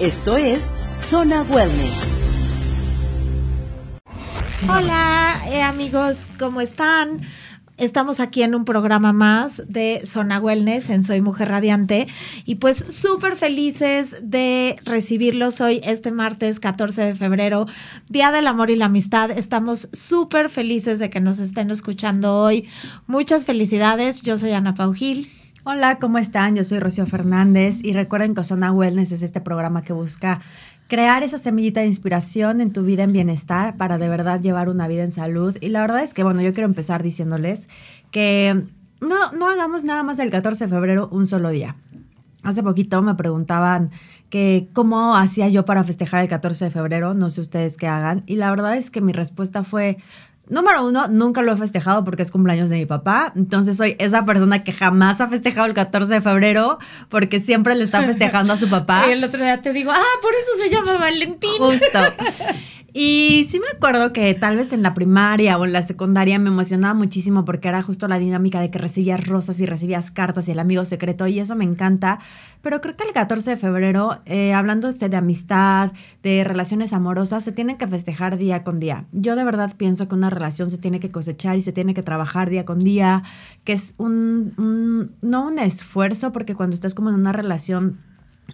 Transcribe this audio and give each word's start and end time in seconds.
Esto 0.00 0.36
es 0.36 0.60
Zona 1.10 1.42
Wellness. 1.42 1.92
Hola 4.68 5.42
eh, 5.50 5.62
amigos, 5.62 6.28
¿cómo 6.38 6.60
están? 6.60 7.20
Estamos 7.78 8.20
aquí 8.20 8.42
en 8.44 8.54
un 8.54 8.64
programa 8.64 9.12
más 9.12 9.64
de 9.66 10.00
Zona 10.04 10.38
Wellness 10.38 10.90
en 10.90 11.02
Soy 11.02 11.20
Mujer 11.20 11.48
Radiante 11.48 12.06
y 12.44 12.56
pues 12.56 12.76
súper 12.76 13.34
felices 13.34 14.18
de 14.22 14.76
recibirlos 14.84 15.60
hoy 15.60 15.80
este 15.82 16.12
martes 16.12 16.60
14 16.60 17.02
de 17.02 17.14
febrero, 17.16 17.66
Día 18.08 18.30
del 18.30 18.46
Amor 18.46 18.70
y 18.70 18.76
la 18.76 18.84
Amistad. 18.84 19.32
Estamos 19.32 19.88
súper 19.92 20.48
felices 20.48 21.00
de 21.00 21.10
que 21.10 21.18
nos 21.18 21.40
estén 21.40 21.72
escuchando 21.72 22.36
hoy. 22.36 22.68
Muchas 23.08 23.46
felicidades. 23.46 24.22
Yo 24.22 24.38
soy 24.38 24.52
Ana 24.52 24.74
Pau 24.74 24.92
Gil. 24.92 25.28
Hola, 25.70 25.98
¿cómo 25.98 26.16
están? 26.16 26.56
Yo 26.56 26.64
soy 26.64 26.78
Rocío 26.78 27.04
Fernández 27.04 27.84
y 27.84 27.92
recuerden 27.92 28.34
que 28.34 28.42
Zona 28.42 28.72
Wellness 28.72 29.12
es 29.12 29.20
este 29.20 29.42
programa 29.42 29.82
que 29.82 29.92
busca 29.92 30.40
crear 30.88 31.22
esa 31.22 31.36
semillita 31.36 31.80
de 31.80 31.86
inspiración 31.86 32.62
en 32.62 32.72
tu 32.72 32.84
vida 32.84 33.02
en 33.02 33.12
bienestar 33.12 33.76
para 33.76 33.98
de 33.98 34.08
verdad 34.08 34.40
llevar 34.40 34.70
una 34.70 34.88
vida 34.88 35.04
en 35.04 35.12
salud. 35.12 35.58
Y 35.60 35.68
la 35.68 35.82
verdad 35.82 36.02
es 36.02 36.14
que, 36.14 36.24
bueno, 36.24 36.40
yo 36.40 36.54
quiero 36.54 36.66
empezar 36.66 37.02
diciéndoles 37.02 37.68
que 38.10 38.64
no, 39.02 39.32
no 39.32 39.46
hagamos 39.50 39.84
nada 39.84 40.02
más 40.02 40.18
el 40.20 40.30
14 40.30 40.68
de 40.68 40.70
febrero 40.70 41.10
un 41.12 41.26
solo 41.26 41.50
día. 41.50 41.76
Hace 42.44 42.62
poquito 42.62 43.02
me 43.02 43.14
preguntaban 43.14 43.90
que 44.30 44.70
cómo 44.72 45.16
hacía 45.16 45.48
yo 45.48 45.66
para 45.66 45.84
festejar 45.84 46.22
el 46.22 46.30
14 46.30 46.64
de 46.64 46.70
febrero, 46.70 47.12
no 47.12 47.28
sé 47.28 47.42
ustedes 47.42 47.76
qué 47.76 47.88
hagan, 47.88 48.22
y 48.26 48.36
la 48.36 48.48
verdad 48.48 48.74
es 48.76 48.90
que 48.90 49.02
mi 49.02 49.12
respuesta 49.12 49.64
fue, 49.64 49.98
Número 50.50 50.86
uno, 50.86 51.08
nunca 51.08 51.42
lo 51.42 51.52
he 51.52 51.56
festejado 51.56 52.04
porque 52.04 52.22
es 52.22 52.30
cumpleaños 52.30 52.68
de 52.68 52.76
mi 52.76 52.86
papá. 52.86 53.32
Entonces 53.36 53.76
soy 53.76 53.96
esa 53.98 54.24
persona 54.24 54.64
que 54.64 54.72
jamás 54.72 55.20
ha 55.20 55.28
festejado 55.28 55.66
el 55.66 55.74
14 55.74 56.14
de 56.14 56.20
febrero 56.20 56.78
porque 57.08 57.40
siempre 57.40 57.74
le 57.74 57.84
está 57.84 58.02
festejando 58.02 58.52
a 58.52 58.56
su 58.56 58.68
papá. 58.70 59.04
Y 59.08 59.12
el 59.12 59.24
otro 59.24 59.42
día 59.42 59.60
te 59.62 59.72
digo, 59.72 59.90
ah, 59.92 60.18
por 60.22 60.32
eso 60.32 60.62
se 60.62 60.70
llama 60.70 60.98
Valentín. 60.98 61.50
Justo. 61.58 61.98
Y 63.00 63.46
sí 63.48 63.60
me 63.60 63.68
acuerdo 63.76 64.12
que 64.12 64.34
tal 64.34 64.56
vez 64.56 64.72
en 64.72 64.82
la 64.82 64.92
primaria 64.92 65.56
o 65.56 65.64
en 65.64 65.72
la 65.72 65.82
secundaria 65.82 66.36
me 66.40 66.50
emocionaba 66.50 66.94
muchísimo 66.94 67.44
porque 67.44 67.68
era 67.68 67.80
justo 67.80 68.08
la 68.08 68.18
dinámica 68.18 68.60
de 68.60 68.72
que 68.72 68.80
recibías 68.80 69.24
rosas 69.24 69.60
y 69.60 69.66
recibías 69.66 70.10
cartas 70.10 70.48
y 70.48 70.50
el 70.50 70.58
amigo 70.58 70.84
secreto 70.84 71.28
y 71.28 71.38
eso 71.38 71.54
me 71.54 71.62
encanta. 71.62 72.18
Pero 72.60 72.80
creo 72.80 72.96
que 72.96 73.04
el 73.04 73.12
14 73.12 73.50
de 73.50 73.56
febrero, 73.56 74.18
eh, 74.26 74.52
hablando 74.52 74.90
de 74.90 75.16
amistad, 75.16 75.92
de 76.24 76.42
relaciones 76.42 76.92
amorosas, 76.92 77.44
se 77.44 77.52
tienen 77.52 77.78
que 77.78 77.86
festejar 77.86 78.36
día 78.36 78.64
con 78.64 78.80
día. 78.80 79.04
Yo 79.12 79.36
de 79.36 79.44
verdad 79.44 79.74
pienso 79.76 80.08
que 80.08 80.16
una 80.16 80.28
relación 80.28 80.68
se 80.68 80.78
tiene 80.78 80.98
que 80.98 81.12
cosechar 81.12 81.56
y 81.56 81.62
se 81.62 81.70
tiene 81.70 81.94
que 81.94 82.02
trabajar 82.02 82.50
día 82.50 82.64
con 82.64 82.80
día, 82.80 83.22
que 83.62 83.74
es 83.74 83.94
un 83.98 85.14
no 85.22 85.46
un 85.46 85.60
esfuerzo 85.60 86.32
porque 86.32 86.56
cuando 86.56 86.74
estás 86.74 86.94
como 86.94 87.10
en 87.10 87.14
una 87.14 87.32
relación 87.32 88.07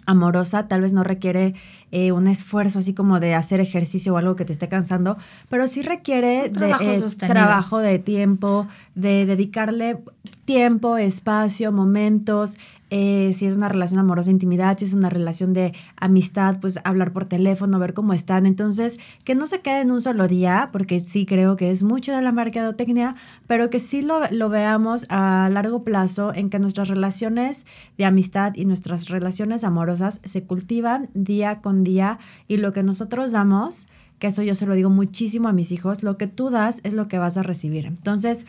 amorosa 0.05 0.67
tal 0.67 0.81
vez 0.81 0.93
no 0.93 1.03
requiere 1.03 1.55
eh, 1.91 2.11
un 2.11 2.27
esfuerzo 2.27 2.79
así 2.79 2.93
como 2.93 3.19
de 3.19 3.33
hacer 3.35 3.59
ejercicio 3.59 4.13
o 4.13 4.17
algo 4.17 4.35
que 4.35 4.45
te 4.45 4.53
esté 4.53 4.67
cansando, 4.67 5.17
pero 5.49 5.67
sí 5.67 5.81
requiere 5.81 6.49
de 6.49 6.71
eh, 6.71 6.99
trabajo 7.17 7.79
de 7.79 7.99
tiempo, 7.99 8.67
de 8.93 9.25
dedicarle 9.25 9.97
tiempo, 10.45 10.97
espacio, 10.97 11.71
momentos, 11.71 12.57
eh, 12.91 13.31
si 13.33 13.45
es 13.45 13.57
una 13.57 13.69
relación 13.69 13.99
amorosa, 13.99 14.31
intimidad, 14.31 14.77
si 14.77 14.85
es 14.85 14.93
una 14.93 15.09
relación 15.09 15.53
de 15.53 15.73
amistad, 15.97 16.59
pues 16.59 16.79
hablar 16.83 17.13
por 17.13 17.25
teléfono, 17.25 17.79
ver 17.79 17.93
cómo 17.93 18.13
están. 18.13 18.45
Entonces, 18.45 18.99
que 19.23 19.35
no 19.35 19.47
se 19.47 19.61
quede 19.61 19.81
en 19.81 19.91
un 19.91 20.01
solo 20.01 20.27
día, 20.27 20.69
porque 20.71 20.99
sí 20.99 21.25
creo 21.25 21.55
que 21.55 21.71
es 21.71 21.83
mucho 21.83 22.15
de 22.15 22.21
la 22.21 22.31
mercadotecnia, 22.31 23.15
pero 23.47 23.69
que 23.69 23.79
sí 23.79 24.01
lo, 24.01 24.19
lo 24.31 24.49
veamos 24.49 25.07
a 25.09 25.49
largo 25.51 25.83
plazo 25.83 26.33
en 26.33 26.49
que 26.49 26.59
nuestras 26.59 26.87
relaciones 26.87 27.65
de 27.97 28.05
amistad 28.05 28.53
y 28.55 28.65
nuestras 28.65 29.09
relaciones 29.09 29.63
amorosas 29.63 30.21
se 30.23 30.43
cultivan 30.43 31.09
día 31.13 31.61
con 31.61 31.83
día 31.83 32.19
y 32.47 32.57
lo 32.57 32.71
que 32.73 32.83
nosotros 32.83 33.31
damos 33.31 33.87
que 34.19 34.27
eso 34.27 34.43
yo 34.43 34.55
se 34.55 34.65
lo 34.65 34.75
digo 34.75 34.89
muchísimo 34.89 35.49
a 35.49 35.53
mis 35.53 35.71
hijos, 35.71 36.03
lo 36.03 36.17
que 36.17 36.27
tú 36.27 36.49
das 36.49 36.79
es 36.83 36.93
lo 36.93 37.07
que 37.07 37.17
vas 37.17 37.37
a 37.37 37.43
recibir. 37.43 37.85
Entonces, 37.85 38.45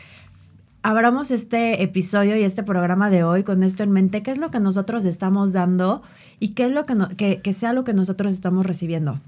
abramos 0.81 1.31
este 1.31 1.81
episodio 1.83 2.37
y 2.37 2.43
este 2.43 2.63
programa 2.63 3.09
de 3.09 3.23
hoy 3.23 3.43
con 3.43 3.63
esto 3.63 3.83
en 3.83 3.91
mente, 3.91 4.23
qué 4.23 4.31
es 4.31 4.37
lo 4.37 4.51
que 4.51 4.59
nosotros 4.59 5.05
estamos 5.05 5.53
dando 5.53 6.01
y 6.39 6.49
qué 6.49 6.65
es 6.65 6.71
lo 6.71 6.85
que, 6.85 7.41
que, 7.41 7.53
sea 7.53 7.73
lo 7.73 7.83
que 7.83 7.93
nosotros 7.93 8.33
estamos 8.33 8.65
recibiendo. 8.65 9.19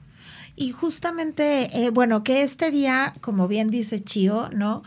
Y 0.55 0.71
justamente, 0.71 1.85
eh, 1.85 1.89
bueno, 1.89 2.23
que 2.23 2.43
este 2.43 2.71
día, 2.71 3.13
como 3.21 3.47
bien 3.47 3.69
dice 3.69 4.03
Chio, 4.03 4.49
¿no? 4.53 4.83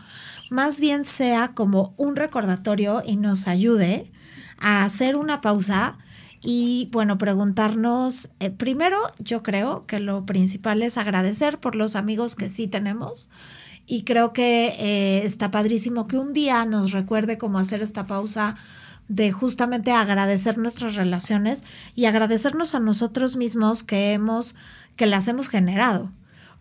Más 0.49 0.79
bien 0.79 1.03
sea 1.03 1.49
como 1.55 1.93
un 1.97 2.15
recordatorio 2.15 3.01
y 3.05 3.15
nos 3.15 3.47
ayude 3.47 4.11
a 4.59 4.85
hacer 4.85 5.15
una 5.15 5.41
pausa 5.41 5.97
y, 6.45 6.89
bueno, 6.91 7.17
preguntarnos, 7.17 8.31
eh, 8.41 8.49
primero, 8.49 8.97
yo 9.17 9.43
creo 9.43 9.85
que 9.87 9.99
lo 9.99 10.25
principal 10.25 10.83
es 10.83 10.97
agradecer 10.97 11.57
por 11.57 11.75
los 11.75 11.95
amigos 11.95 12.35
que 12.35 12.49
sí 12.49 12.67
tenemos, 12.67 13.29
y 13.85 14.03
creo 14.03 14.33
que 14.33 14.67
eh, 14.79 15.25
está 15.25 15.51
padrísimo 15.51 16.07
que 16.07 16.17
un 16.17 16.33
día 16.33 16.65
nos 16.65 16.91
recuerde 16.91 17.37
cómo 17.37 17.59
hacer 17.59 17.81
esta 17.81 18.07
pausa 18.07 18.55
de 19.09 19.31
justamente 19.31 19.91
agradecer 19.91 20.57
nuestras 20.57 20.95
relaciones 20.95 21.65
y 21.95 22.05
agradecernos 22.05 22.73
a 22.75 22.79
nosotros 22.79 23.35
mismos 23.35 23.83
que 23.83 24.13
hemos, 24.13 24.55
que 24.95 25.05
las 25.05 25.27
hemos 25.27 25.49
generado. 25.49 26.11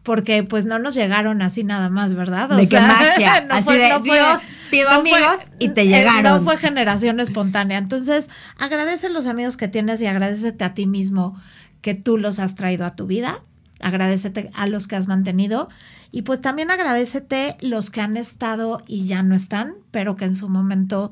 Porque 0.03 0.43
pues 0.43 0.66
no 0.66 0.81
nos 0.81 0.94
llegaron 0.94 1.43
así 1.43 1.62
nada 1.62 1.88
más, 1.88 2.15
¿verdad? 2.15 2.50
O 2.50 2.56
de 2.56 2.66
sea, 2.66 2.88
magia. 2.88 3.47
así 3.50 3.72
de 3.72 4.00
Dios, 4.03 4.41
pido 4.69 4.88
amigos 4.91 5.37
y 5.61 5.69
te 5.69 5.82
eh, 5.82 5.87
llegaron. 5.87 6.25
No 6.25 6.43
fue 6.43 6.56
generación 6.56 7.21
espontánea. 7.21 7.78
Entonces, 7.78 8.28
agradece 8.59 9.11
los 9.11 9.28
amigos 9.28 9.56
que 9.56 9.69
tienes 9.69 10.03
y 10.03 10.06
agradecete 10.06 10.65
a 10.65 10.75
ti 10.75 10.87
mismo 10.87 11.41
que 11.82 11.94
tú 11.94 12.19
los 12.19 12.41
has 12.41 12.56
traído 12.56 12.84
a 12.84 12.97
tu 12.97 13.06
vida. 13.06 13.44
Agradecete 13.78 14.50
a 14.55 14.66
los 14.66 14.88
que 14.88 14.97
has 14.97 15.06
mantenido 15.06 15.69
y 16.12 16.23
pues 16.23 16.43
también 16.43 16.71
agradecete 16.71 17.56
los 17.62 17.91
que 17.91 18.03
han 18.03 18.19
estado 18.19 18.83
y 18.87 19.06
ya 19.06 19.23
no 19.23 19.34
están, 19.34 19.75
pero 19.91 20.15
que 20.15 20.27
en 20.27 20.37
su 20.37 20.50
momento 20.50 21.11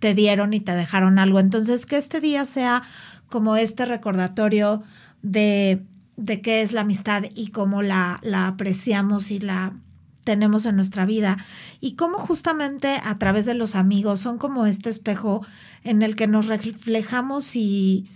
te 0.00 0.12
dieron 0.14 0.52
y 0.52 0.60
te 0.60 0.72
dejaron 0.72 1.20
algo. 1.20 1.38
Entonces, 1.38 1.86
que 1.86 1.96
este 1.96 2.20
día 2.20 2.44
sea 2.44 2.82
como 3.28 3.56
este 3.56 3.84
recordatorio 3.84 4.82
de, 5.22 5.86
de 6.16 6.40
qué 6.42 6.62
es 6.62 6.72
la 6.72 6.80
amistad 6.80 7.22
y 7.34 7.48
cómo 7.52 7.80
la, 7.80 8.18
la 8.22 8.48
apreciamos 8.48 9.30
y 9.30 9.38
la 9.38 9.72
tenemos 10.24 10.66
en 10.66 10.76
nuestra 10.76 11.06
vida 11.06 11.38
y 11.80 11.94
cómo 11.94 12.18
justamente 12.18 12.98
a 13.04 13.18
través 13.18 13.46
de 13.46 13.54
los 13.54 13.76
amigos 13.76 14.20
son 14.20 14.36
como 14.36 14.66
este 14.66 14.90
espejo 14.90 15.46
en 15.84 16.02
el 16.02 16.16
que 16.16 16.26
nos 16.26 16.48
reflejamos 16.48 17.54
y, 17.56 18.10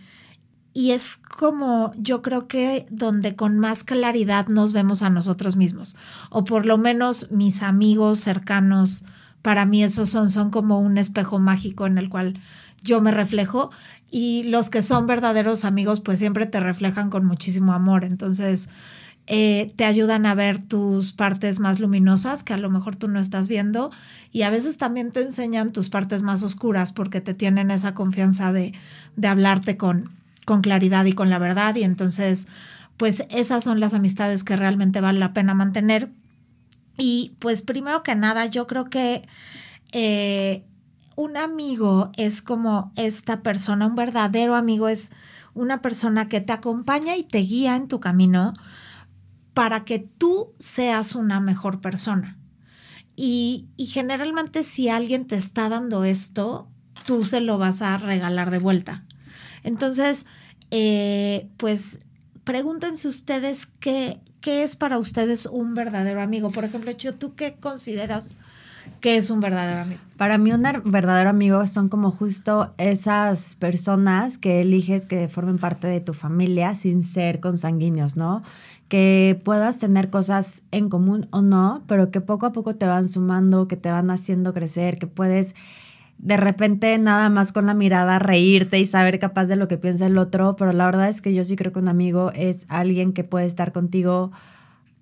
y 0.75 0.91
es 0.91 1.17
como 1.17 1.93
yo 1.97 2.21
creo 2.21 2.49
que 2.49 2.85
donde 2.91 3.37
con 3.37 3.59
más 3.61 3.85
claridad 3.85 4.49
nos 4.49 4.73
vemos 4.73 5.03
a 5.03 5.09
nosotros 5.09 5.57
mismos, 5.57 5.97
o 6.31 6.45
por 6.45 6.67
lo 6.67 6.77
menos 6.77 7.31
mis 7.31 7.63
amigos 7.63 8.19
cercanos, 8.19 9.05
para 9.41 9.67
mí 9.67 9.85
esos 9.85 10.09
son, 10.09 10.29
son 10.29 10.51
como 10.51 10.81
un 10.81 10.99
espejo 10.99 11.39
mágico 11.39 11.87
en 11.87 11.97
el 11.97 12.09
cual 12.09 12.41
yo 12.83 13.01
me 13.01 13.13
reflejo 13.13 13.71
y 14.11 14.43
los 14.45 14.69
que 14.69 14.83
son 14.83 15.07
verdaderos 15.07 15.65
amigos 15.65 16.01
pues 16.01 16.19
siempre 16.19 16.45
te 16.47 16.61
reflejan 16.61 17.09
con 17.09 17.25
muchísimo 17.25 17.73
amor, 17.73 18.05
entonces 18.05 18.69
eh, 19.27 19.73
te 19.77 19.85
ayudan 19.85 20.27
a 20.27 20.35
ver 20.35 20.59
tus 20.59 21.13
partes 21.13 21.61
más 21.61 21.79
luminosas 21.79 22.43
que 22.43 22.53
a 22.53 22.59
lo 22.59 22.69
mejor 22.69 22.97
tú 22.97 23.07
no 23.07 23.21
estás 23.21 23.47
viendo 23.47 23.93
y 24.33 24.43
a 24.43 24.51
veces 24.51 24.77
también 24.77 25.13
te 25.13 25.23
enseñan 25.23 25.73
tus 25.73 25.89
partes 25.89 26.23
más 26.23 26.43
oscuras 26.43 26.91
porque 26.91 27.21
te 27.21 27.33
tienen 27.33 27.71
esa 27.71 27.95
confianza 27.95 28.53
de, 28.53 28.75
de 29.17 29.29
hablarte 29.29 29.77
con, 29.77 30.11
con 30.45 30.61
claridad 30.61 31.05
y 31.05 31.13
con 31.13 31.31
la 31.31 31.39
verdad. 31.39 31.75
Y 31.77 31.85
entonces, 31.85 32.49
pues 32.97 33.25
esas 33.31 33.65
son 33.65 33.81
las 33.81 33.95
amistades 33.95 34.45
que 34.45 34.57
realmente 34.57 35.01
vale 35.01 35.19
la 35.19 35.33
pena 35.33 35.55
mantener. 35.55 36.11
Y 36.97 37.35
pues 37.41 37.63
primero 37.63 38.03
que 38.03 38.15
nada, 38.15 38.47
yo 38.47 38.67
creo 38.67 38.85
que 38.85 39.23
eh, 39.93 40.65
un 41.17 41.37
amigo 41.37 42.11
es 42.17 42.43
como 42.43 42.93
esta 42.97 43.43
persona, 43.43 43.87
un 43.87 43.95
verdadero 43.95 44.55
amigo 44.55 44.89
es 44.89 45.13
una 45.55 45.81
persona 45.81 46.27
que 46.27 46.41
te 46.41 46.53
acompaña 46.53 47.17
y 47.17 47.25
te 47.25 47.39
guía 47.39 47.77
en 47.77 47.89
tu 47.89 48.01
camino 48.01 48.53
para 49.55 49.85
que 49.85 50.01
tú 50.01 50.53
seas 50.59 51.15
una 51.15 51.41
mejor 51.41 51.81
persona. 51.81 52.37
Y, 53.17 53.69
y, 53.77 53.87
generalmente 53.87 54.65
si 54.65 54.89
alguien 54.89 55.29
te 55.29 55.37
está 55.37 55.69
dando 55.69 56.03
esto, 56.03 56.69
tú 57.07 57.25
se 57.25 57.41
lo 57.41 57.59
vas 57.59 57.81
a 57.81 57.97
regalar 57.97 58.51
de 58.51 58.59
vuelta. 58.59 59.05
Entonces, 59.65 60.27
eh, 60.71 61.49
pues 61.57 62.01
pregúntense 62.45 63.09
ustedes 63.09 63.67
qué, 63.67 64.21
qué 64.41 64.63
es 64.63 64.77
para 64.77 64.99
ustedes 64.99 65.47
un 65.47 65.75
verdadero 65.75 66.21
amigo. 66.21 66.51
Por 66.51 66.65
ejemplo, 66.65 66.93
Chio, 66.93 67.15
¿tú 67.15 67.35
qué 67.35 67.55
consideras 67.55 68.37
que 69.01 69.17
es 69.17 69.31
un 69.31 69.41
verdadero 69.41 69.81
amigo? 69.81 70.01
Para 70.17 70.39
mí 70.39 70.53
un 70.53 70.63
verdadero 70.85 71.31
amigo 71.31 71.67
son 71.67 71.89
como 71.89 72.11
justo 72.11 72.75
esas 72.77 73.57
personas 73.57 74.39
que 74.39 74.61
eliges 74.61 75.07
que 75.07 75.29
formen 75.29 75.59
parte 75.59 75.87
de 75.87 76.01
tu 76.01 76.13
familia 76.13 76.75
sin 76.75 77.03
ser 77.03 77.41
consanguíneos, 77.41 78.17
¿no? 78.17 78.43
Que 78.89 79.41
puedas 79.43 79.79
tener 79.79 80.11
cosas 80.11 80.65
en 80.71 80.91
común 80.91 81.27
o 81.31 81.41
no, 81.41 81.83
pero 81.87 82.11
que 82.11 82.21
poco 82.21 82.47
a 82.47 82.53
poco 82.53 82.75
te 82.75 82.87
van 82.87 83.09
sumando, 83.09 83.67
que 83.67 83.77
te 83.77 83.91
van 83.91 84.11
haciendo 84.11 84.53
crecer, 84.53 84.99
que 84.99 85.07
puedes 85.07 85.55
de 86.19 86.37
repente 86.37 86.97
nada 86.99 87.29
más 87.29 87.53
con 87.53 87.67
la 87.67 87.75
mirada 87.75 88.19
reírte 88.19 88.79
y 88.79 88.87
saber 88.87 89.19
capaz 89.19 89.47
de 89.47 89.57
lo 89.57 89.69
que 89.69 89.79
piensa 89.79 90.07
el 90.07 90.19
otro, 90.19 90.57
pero 90.57 90.73
la 90.73 90.87
verdad 90.87 91.09
es 91.09 91.21
que 91.21 91.35
yo 91.35 91.45
sí 91.45 91.57
creo 91.57 91.73
que 91.73 91.79
un 91.79 91.89
amigo 91.89 92.33
es 92.35 92.67
alguien 92.69 93.13
que 93.13 93.25
puede 93.25 93.47
estar 93.47 93.73
contigo. 93.73 94.33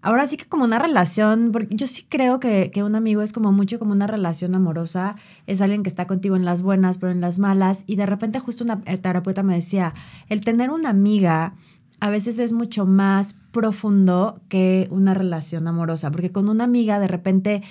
Ahora 0.00 0.26
sí 0.26 0.36
que 0.36 0.46
como 0.46 0.64
una 0.64 0.80
relación, 0.80 1.50
porque 1.52 1.76
yo 1.76 1.86
sí 1.86 2.06
creo 2.08 2.40
que, 2.40 2.72
que 2.72 2.82
un 2.82 2.96
amigo 2.96 3.22
es 3.22 3.32
como 3.32 3.52
mucho 3.52 3.78
como 3.78 3.92
una 3.92 4.08
relación 4.08 4.54
amorosa, 4.56 5.14
es 5.46 5.60
alguien 5.60 5.84
que 5.84 5.88
está 5.88 6.08
contigo 6.08 6.34
en 6.34 6.44
las 6.44 6.62
buenas, 6.62 6.98
pero 6.98 7.12
en 7.12 7.20
las 7.20 7.38
malas, 7.38 7.84
y 7.86 7.94
de 7.94 8.06
repente 8.06 8.40
justo 8.40 8.64
una 8.64 8.80
terapeuta 8.80 9.44
me 9.44 9.54
decía, 9.54 9.94
el 10.28 10.42
tener 10.42 10.70
una 10.70 10.90
amiga 10.90 11.54
a 12.02 12.10
veces 12.10 12.40
es 12.40 12.52
mucho 12.52 12.84
más 12.84 13.36
profundo 13.52 14.40
que 14.48 14.88
una 14.90 15.14
relación 15.14 15.68
amorosa, 15.68 16.10
porque 16.10 16.32
con 16.32 16.48
una 16.48 16.64
amiga 16.64 16.98
de 16.98 17.06
repente 17.06 17.62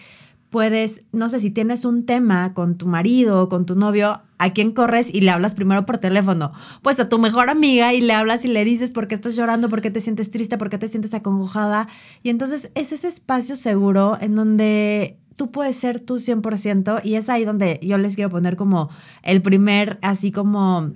puedes, 0.52 1.06
no 1.14 1.30
sé, 1.30 1.40
si 1.40 1.50
tienes 1.50 1.86
un 1.86 2.06
tema 2.06 2.54
con 2.54 2.78
tu 2.78 2.86
marido 2.86 3.42
o 3.42 3.50
con 3.50 3.66
tu 3.66 3.76
novio, 3.76 4.22
¿a 4.38 4.52
quién 4.52 4.74
corres 4.74 5.12
y 5.12 5.22
le 5.22 5.32
hablas 5.32 5.56
primero 5.56 5.86
por 5.86 5.98
teléfono? 5.98 6.52
Pues 6.82 7.00
a 7.00 7.10
tu 7.10 7.18
mejor 7.18 7.50
amiga 7.50 7.94
y 7.94 8.02
le 8.02 8.14
hablas 8.14 8.44
y 8.44 8.50
le 8.50 8.66
dices 8.66 8.92
por 8.92 9.08
qué 9.08 9.16
estás 9.16 9.36
llorando, 9.36 9.70
por 9.70 9.82
qué 9.82 9.90
te 9.90 10.02
sientes 10.02 10.30
triste, 10.30 10.58
por 10.58 10.70
qué 10.70 10.78
te 10.78 10.90
sientes 10.90 11.14
acongojada. 11.14 11.88
Y 12.22 12.30
entonces 12.30 12.70
es 12.76 12.92
ese 12.92 13.08
espacio 13.08 13.56
seguro 13.56 14.18
en 14.20 14.36
donde 14.36 15.18
tú 15.38 15.52
puedes 15.52 15.78
ser 15.78 16.02
tú 16.02 16.16
100% 16.16 17.02
y 17.04 17.16
es 17.16 17.30
ahí 17.30 17.46
donde 17.46 17.80
yo 17.82 17.98
les 17.98 18.16
quiero 18.16 18.30
poner 18.30 18.58
como 18.58 18.90
el 19.24 19.42
primer, 19.42 20.00
así 20.02 20.34
como 20.34 20.92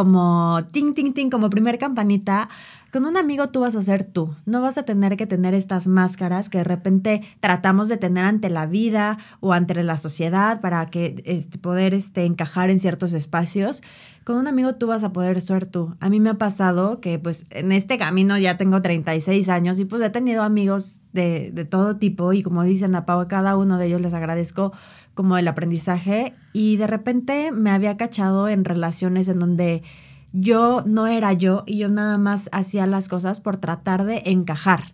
como 0.00 0.64
ting, 0.72 0.94
como 1.28 1.50
primer 1.50 1.76
campanita, 1.76 2.48
con 2.90 3.04
un 3.04 3.18
amigo 3.18 3.50
tú 3.50 3.60
vas 3.60 3.76
a 3.76 3.82
ser 3.82 4.02
tú. 4.02 4.34
No 4.46 4.62
vas 4.62 4.78
a 4.78 4.84
tener 4.84 5.18
que 5.18 5.26
tener 5.26 5.52
estas 5.52 5.86
máscaras 5.86 6.48
que 6.48 6.56
de 6.56 6.64
repente 6.64 7.20
tratamos 7.38 7.90
de 7.90 7.98
tener 7.98 8.24
ante 8.24 8.48
la 8.48 8.64
vida 8.64 9.18
o 9.40 9.52
ante 9.52 9.74
la 9.84 9.98
sociedad 9.98 10.62
para 10.62 10.86
que 10.86 11.22
este, 11.26 11.58
poder 11.58 11.92
este, 11.92 12.24
encajar 12.24 12.70
en 12.70 12.80
ciertos 12.80 13.12
espacios. 13.12 13.82
Con 14.24 14.38
un 14.38 14.48
amigo 14.48 14.74
tú 14.76 14.86
vas 14.86 15.04
a 15.04 15.12
poder 15.12 15.38
ser 15.42 15.66
tú. 15.66 15.94
A 16.00 16.08
mí 16.08 16.18
me 16.18 16.30
ha 16.30 16.38
pasado 16.38 17.02
que 17.02 17.18
pues 17.18 17.46
en 17.50 17.72
este 17.72 17.98
camino 17.98 18.38
ya 18.38 18.56
tengo 18.56 18.80
36 18.80 19.50
años 19.50 19.78
y 19.80 19.84
pues 19.84 20.00
he 20.00 20.08
tenido 20.08 20.42
amigos 20.42 21.02
de, 21.12 21.50
de 21.52 21.66
todo 21.66 21.98
tipo 21.98 22.32
y 22.32 22.42
como 22.42 22.64
dicen 22.64 22.94
a 22.94 23.04
Pau, 23.04 23.20
a 23.20 23.28
cada 23.28 23.58
uno 23.58 23.76
de 23.76 23.84
ellos 23.84 24.00
les 24.00 24.14
agradezco 24.14 24.72
como 25.14 25.36
el 25.36 25.48
aprendizaje 25.48 26.34
y 26.52 26.76
de 26.76 26.86
repente 26.86 27.52
me 27.52 27.70
había 27.70 27.96
cachado 27.96 28.48
en 28.48 28.64
relaciones 28.64 29.28
en 29.28 29.38
donde 29.38 29.82
yo 30.32 30.82
no 30.86 31.06
era 31.06 31.32
yo 31.32 31.64
y 31.66 31.78
yo 31.78 31.88
nada 31.88 32.18
más 32.18 32.48
hacía 32.52 32.86
las 32.86 33.08
cosas 33.08 33.40
por 33.40 33.56
tratar 33.56 34.04
de 34.04 34.22
encajar. 34.26 34.92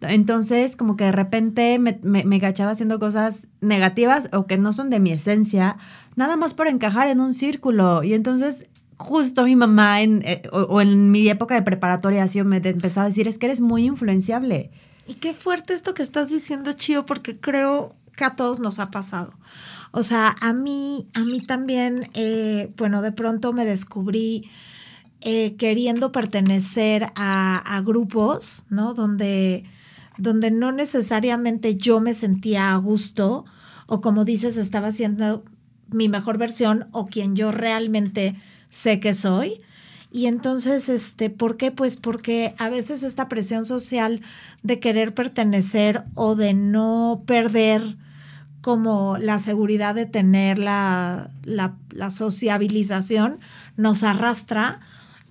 Entonces, 0.00 0.76
como 0.76 0.96
que 0.96 1.04
de 1.04 1.12
repente 1.12 1.78
me, 1.78 2.00
me, 2.02 2.40
cachaba 2.40 2.72
haciendo 2.72 2.98
cosas 2.98 3.48
negativas 3.60 4.28
o 4.32 4.46
que 4.46 4.58
no 4.58 4.72
son 4.72 4.90
de 4.90 4.98
mi 4.98 5.12
esencia, 5.12 5.76
nada 6.16 6.36
más 6.36 6.54
por 6.54 6.66
encajar 6.66 7.06
en 7.08 7.20
un 7.20 7.34
círculo. 7.34 8.02
Y 8.02 8.14
entonces, 8.14 8.66
justo 8.96 9.44
mi 9.44 9.56
mamá 9.56 10.02
en, 10.02 10.22
eh, 10.24 10.42
o, 10.50 10.80
en 10.80 11.10
mi 11.10 11.28
época 11.28 11.54
de 11.54 11.62
preparatoria 11.62 12.24
así 12.24 12.42
me 12.42 12.56
empezaba 12.56 13.06
a 13.06 13.08
decir, 13.08 13.28
es 13.28 13.38
que 13.38 13.46
eres 13.46 13.60
muy 13.60 13.84
influenciable. 13.84 14.70
Y 15.06 15.14
qué 15.14 15.34
fuerte 15.34 15.72
esto 15.72 15.94
que 15.94 16.02
estás 16.02 16.30
diciendo, 16.30 16.72
Chío, 16.72 17.04
porque 17.06 17.38
creo 17.38 17.94
que 18.16 18.24
a 18.24 18.36
todos 18.36 18.60
nos 18.60 18.78
ha 18.78 18.90
pasado. 18.90 19.32
O 19.92 20.02
sea, 20.02 20.34
a 20.40 20.52
mí, 20.52 21.08
a 21.14 21.20
mí 21.20 21.40
también, 21.40 22.08
eh, 22.14 22.72
bueno, 22.76 23.02
de 23.02 23.12
pronto 23.12 23.52
me 23.52 23.64
descubrí 23.64 24.48
eh, 25.20 25.54
queriendo 25.56 26.10
pertenecer 26.12 27.06
a, 27.14 27.82
grupos, 27.84 28.64
¿no? 28.70 28.94
Donde, 28.94 29.64
donde 30.18 30.50
no 30.50 30.72
necesariamente 30.72 31.76
yo 31.76 32.00
me 32.00 32.12
sentía 32.14 32.72
a 32.72 32.76
gusto 32.76 33.44
o 33.86 34.00
como 34.00 34.24
dices, 34.24 34.56
estaba 34.56 34.90
siendo 34.90 35.44
mi 35.88 36.08
mejor 36.08 36.38
versión 36.38 36.88
o 36.92 37.06
quien 37.06 37.36
yo 37.36 37.52
realmente 37.52 38.34
sé 38.70 38.98
que 38.98 39.14
soy. 39.14 39.60
Y 40.10 40.26
entonces, 40.26 40.88
este, 40.88 41.30
¿por 41.30 41.56
qué? 41.56 41.70
Pues 41.70 41.96
porque 41.96 42.54
a 42.58 42.68
veces 42.68 43.02
esta 43.02 43.28
presión 43.28 43.64
social 43.64 44.22
de 44.62 44.80
querer 44.80 45.14
pertenecer 45.14 46.04
o 46.14 46.34
de 46.34 46.54
no 46.54 47.22
perder 47.26 47.96
como 48.62 49.18
la 49.18 49.40
seguridad 49.40 49.94
de 49.94 50.06
tener 50.06 50.58
la, 50.58 51.28
la, 51.42 52.10
sociabilización 52.10 53.40
nos 53.76 54.04
arrastra 54.04 54.80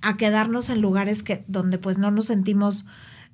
a 0.01 0.17
quedarnos 0.17 0.69
en 0.69 0.81
lugares 0.81 1.23
que, 1.23 1.43
donde 1.47 1.77
pues 1.77 1.97
no 1.97 2.11
nos 2.11 2.25
sentimos 2.25 2.87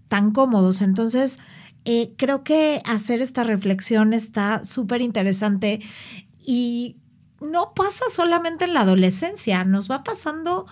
tan 0.07 0.31
cómodos. 0.31 0.83
Entonces, 0.83 1.39
eh, 1.85 2.13
creo 2.15 2.44
que 2.44 2.81
hacer 2.85 3.21
esta 3.21 3.44
reflexión 3.44 4.13
está 4.13 4.63
súper 4.63 5.01
interesante 5.01 5.79
y 6.45 6.97
no 7.41 7.73
pasa 7.73 8.05
solamente 8.11 8.65
en 8.65 8.75
la 8.75 8.81
adolescencia, 8.81 9.63
nos 9.63 9.89
va 9.89 10.03
pasando 10.03 10.67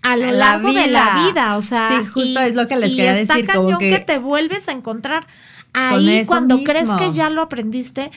a 0.00 0.16
lo 0.16 0.30
largo 0.32 0.72
de 0.72 0.86
la 0.86 1.26
vida, 1.26 1.56
o 1.56 1.62
sea, 1.62 1.88
sí, 1.88 2.06
justo 2.06 2.40
es 2.40 2.54
lo 2.54 2.66
que 2.68 2.76
les 2.76 2.90
quería 2.90 3.18
está 3.18 3.34
decir, 3.34 3.50
cañón 3.50 3.78
que... 3.78 3.98
te 4.00 4.18
vuelves 4.18 4.68
a 4.68 4.72
encontrar 4.72 5.26
ahí 5.74 6.24
cuando 6.26 6.62
crees 6.64 6.88
que 6.94 7.12
ya 7.12 7.28
lo 7.28 7.42
aprendiste 7.42 8.10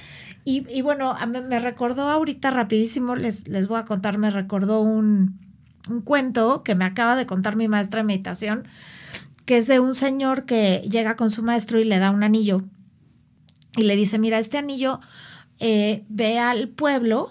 y, 0.49 0.81
bueno, 0.81 1.13
me, 1.27 1.59
recordó 1.59 2.03
ahorita 2.03 2.51
rapidísimo, 2.51 3.17
les, 3.17 3.49
les 3.49 3.67
voy 3.67 3.79
a 3.79 3.83
contar, 3.83 4.17
me 4.17 4.29
recordó 4.29 4.79
un, 4.79 5.37
cuento 6.05 6.63
que 6.63 6.73
me 6.73 6.85
acaba 6.85 7.17
de 7.17 7.25
contar 7.25 7.57
mi 7.57 7.67
maestra 7.67 7.97
de 7.97 8.05
meditación, 8.05 8.65
que 9.43 9.57
es 9.57 9.67
de 9.67 9.81
un 9.81 9.93
señor 9.93 10.45
que 10.45 10.87
llega 10.89 11.17
con 11.17 11.29
su 11.31 11.43
maestro 11.43 11.79
y 11.79 11.83
le 11.83 11.99
da 11.99 12.11
un 12.11 12.23
anillo. 12.23 12.63
Y 13.75 13.83
le 13.83 13.97
dice, 13.97 14.19
mira, 14.19 14.39
este 14.39 14.57
anillo 14.57 15.01
eh, 15.59 16.05
ve 16.07 16.39
al 16.39 16.69
pueblo 16.69 17.29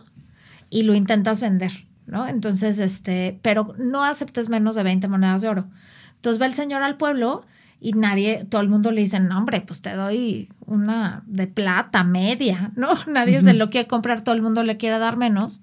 y 0.69 0.83
lo 0.83 0.95
intentas 0.95 1.41
vender, 1.41 1.73
¿no? 2.05 2.29
Entonces, 2.29 2.81
este, 2.81 3.39
pero 3.41 3.75
no 3.79 4.05
aceptes 4.05 4.51
menos 4.51 4.75
de 4.75 4.83
20 4.83 5.09
monedas 5.09 5.41
de 5.41 5.49
oro. 5.49 5.71
Entonces 6.17 6.39
va 6.39 6.45
el 6.45 6.55
señor 6.55 6.83
al 6.83 6.99
pueblo 6.99 7.47
y 7.81 7.93
nadie, 7.93 8.45
todo 8.45 8.61
el 8.63 8.69
mundo 8.69 8.91
le 8.91 9.03
dice, 9.03 9.21
no, 9.21 9.39
hombre, 9.39 9.61
pues 9.61 9.83
te 9.83 9.95
doy 9.95 10.49
una 10.65 11.23
de 11.27 11.47
plata 11.47 12.05
media, 12.05 12.73
¿no? 12.75 12.89
Nadie 13.07 13.41
se 13.43 13.53
lo 13.53 13.69
quiere 13.71 13.87
comprar, 13.87 14.23
todo 14.23 14.35
el 14.35 14.43
mundo 14.43 14.63
le 14.63 14.77
quiere 14.77 14.99
dar 14.99 15.17
menos. 15.17 15.63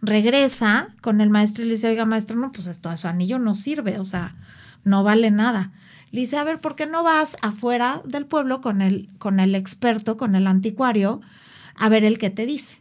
Regresa 0.00 0.88
con 1.00 1.20
el 1.20 1.30
maestro 1.30 1.64
y 1.64 1.68
le 1.68 1.74
dice, 1.74 1.88
oiga, 1.88 2.04
maestro, 2.04 2.36
no, 2.36 2.52
pues 2.52 2.66
esto, 2.66 2.94
su 2.96 3.08
anillo 3.08 3.38
no 3.38 3.54
sirve, 3.54 3.98
o 3.98 4.04
sea, 4.04 4.36
no 4.84 5.02
vale 5.02 5.30
nada. 5.30 5.72
Le 6.10 6.20
dice, 6.20 6.36
a 6.36 6.44
ver, 6.44 6.60
¿por 6.60 6.76
qué 6.76 6.86
no 6.86 7.02
vas 7.02 7.36
afuera 7.42 8.02
del 8.04 8.26
pueblo 8.26 8.60
con 8.60 8.80
el, 8.80 9.08
con 9.18 9.40
el 9.40 9.54
experto, 9.54 10.16
con 10.16 10.34
el 10.34 10.46
anticuario, 10.46 11.20
a 11.74 11.88
ver 11.88 12.04
el 12.04 12.18
que 12.18 12.30
te 12.30 12.46
dice? 12.46 12.80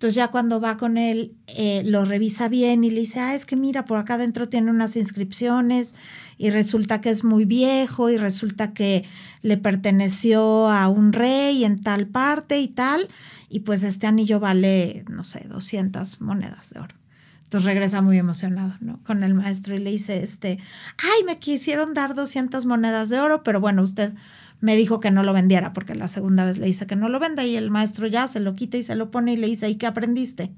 Entonces 0.00 0.14
ya 0.14 0.28
cuando 0.28 0.62
va 0.62 0.78
con 0.78 0.96
él, 0.96 1.36
eh, 1.46 1.82
lo 1.84 2.06
revisa 2.06 2.48
bien 2.48 2.84
y 2.84 2.90
le 2.90 3.00
dice, 3.00 3.20
ah, 3.20 3.34
es 3.34 3.44
que 3.44 3.54
mira, 3.54 3.84
por 3.84 3.98
acá 3.98 4.14
adentro 4.14 4.48
tiene 4.48 4.70
unas 4.70 4.96
inscripciones 4.96 5.94
y 6.38 6.48
resulta 6.48 7.02
que 7.02 7.10
es 7.10 7.22
muy 7.22 7.44
viejo 7.44 8.08
y 8.08 8.16
resulta 8.16 8.72
que 8.72 9.04
le 9.42 9.58
perteneció 9.58 10.70
a 10.70 10.88
un 10.88 11.12
rey 11.12 11.66
en 11.66 11.82
tal 11.82 12.06
parte 12.06 12.60
y 12.60 12.68
tal, 12.68 13.10
y 13.50 13.60
pues 13.60 13.84
este 13.84 14.06
anillo 14.06 14.40
vale, 14.40 15.04
no 15.10 15.22
sé, 15.22 15.46
200 15.46 16.22
monedas 16.22 16.70
de 16.70 16.80
oro. 16.80 16.94
Entonces 17.42 17.66
regresa 17.66 18.00
muy 18.00 18.16
emocionado, 18.16 18.72
¿no? 18.80 19.02
Con 19.02 19.22
el 19.22 19.34
maestro 19.34 19.74
y 19.74 19.80
le 19.80 19.90
dice, 19.90 20.22
este, 20.22 20.58
ay, 20.96 21.24
me 21.26 21.38
quisieron 21.38 21.92
dar 21.92 22.14
200 22.14 22.64
monedas 22.64 23.10
de 23.10 23.20
oro, 23.20 23.42
pero 23.42 23.60
bueno, 23.60 23.82
usted 23.82 24.14
me 24.60 24.76
dijo 24.76 25.00
que 25.00 25.10
no 25.10 25.22
lo 25.22 25.32
vendiera, 25.32 25.72
porque 25.72 25.94
la 25.94 26.08
segunda 26.08 26.44
vez 26.44 26.58
le 26.58 26.66
dice 26.66 26.86
que 26.86 26.96
no 26.96 27.08
lo 27.08 27.18
venda 27.18 27.44
y 27.44 27.56
el 27.56 27.70
maestro 27.70 28.06
ya 28.06 28.28
se 28.28 28.40
lo 28.40 28.54
quita 28.54 28.76
y 28.76 28.82
se 28.82 28.94
lo 28.94 29.10
pone 29.10 29.32
y 29.32 29.36
le 29.36 29.46
dice, 29.46 29.68
¿y 29.68 29.76
qué 29.76 29.86
aprendiste? 29.86 30.52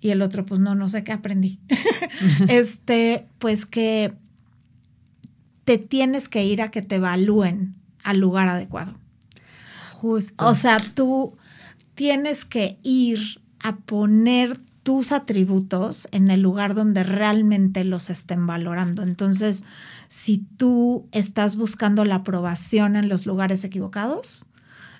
Y 0.00 0.10
el 0.10 0.22
otro, 0.22 0.44
pues 0.44 0.60
no, 0.60 0.74
no 0.74 0.88
sé 0.88 1.04
qué 1.04 1.12
aprendí. 1.12 1.60
este, 2.48 3.26
pues 3.38 3.64
que 3.64 4.14
te 5.64 5.78
tienes 5.78 6.28
que 6.28 6.44
ir 6.44 6.60
a 6.62 6.70
que 6.70 6.82
te 6.82 6.96
evalúen 6.96 7.74
al 8.02 8.18
lugar 8.18 8.48
adecuado. 8.48 8.94
Justo. 9.92 10.46
O 10.46 10.54
sea, 10.54 10.78
tú 10.94 11.36
tienes 11.94 12.44
que 12.44 12.78
ir 12.82 13.40
a 13.60 13.76
poner 13.76 14.58
tus 14.82 15.12
atributos 15.12 16.08
en 16.12 16.30
el 16.30 16.42
lugar 16.42 16.74
donde 16.74 17.02
realmente 17.04 17.84
los 17.84 18.10
estén 18.10 18.46
valorando. 18.46 19.02
Entonces, 19.02 19.64
si 20.14 20.38
tú 20.38 21.08
estás 21.10 21.56
buscando 21.56 22.04
la 22.04 22.14
aprobación 22.14 22.94
en 22.94 23.08
los 23.08 23.26
lugares 23.26 23.64
equivocados, 23.64 24.46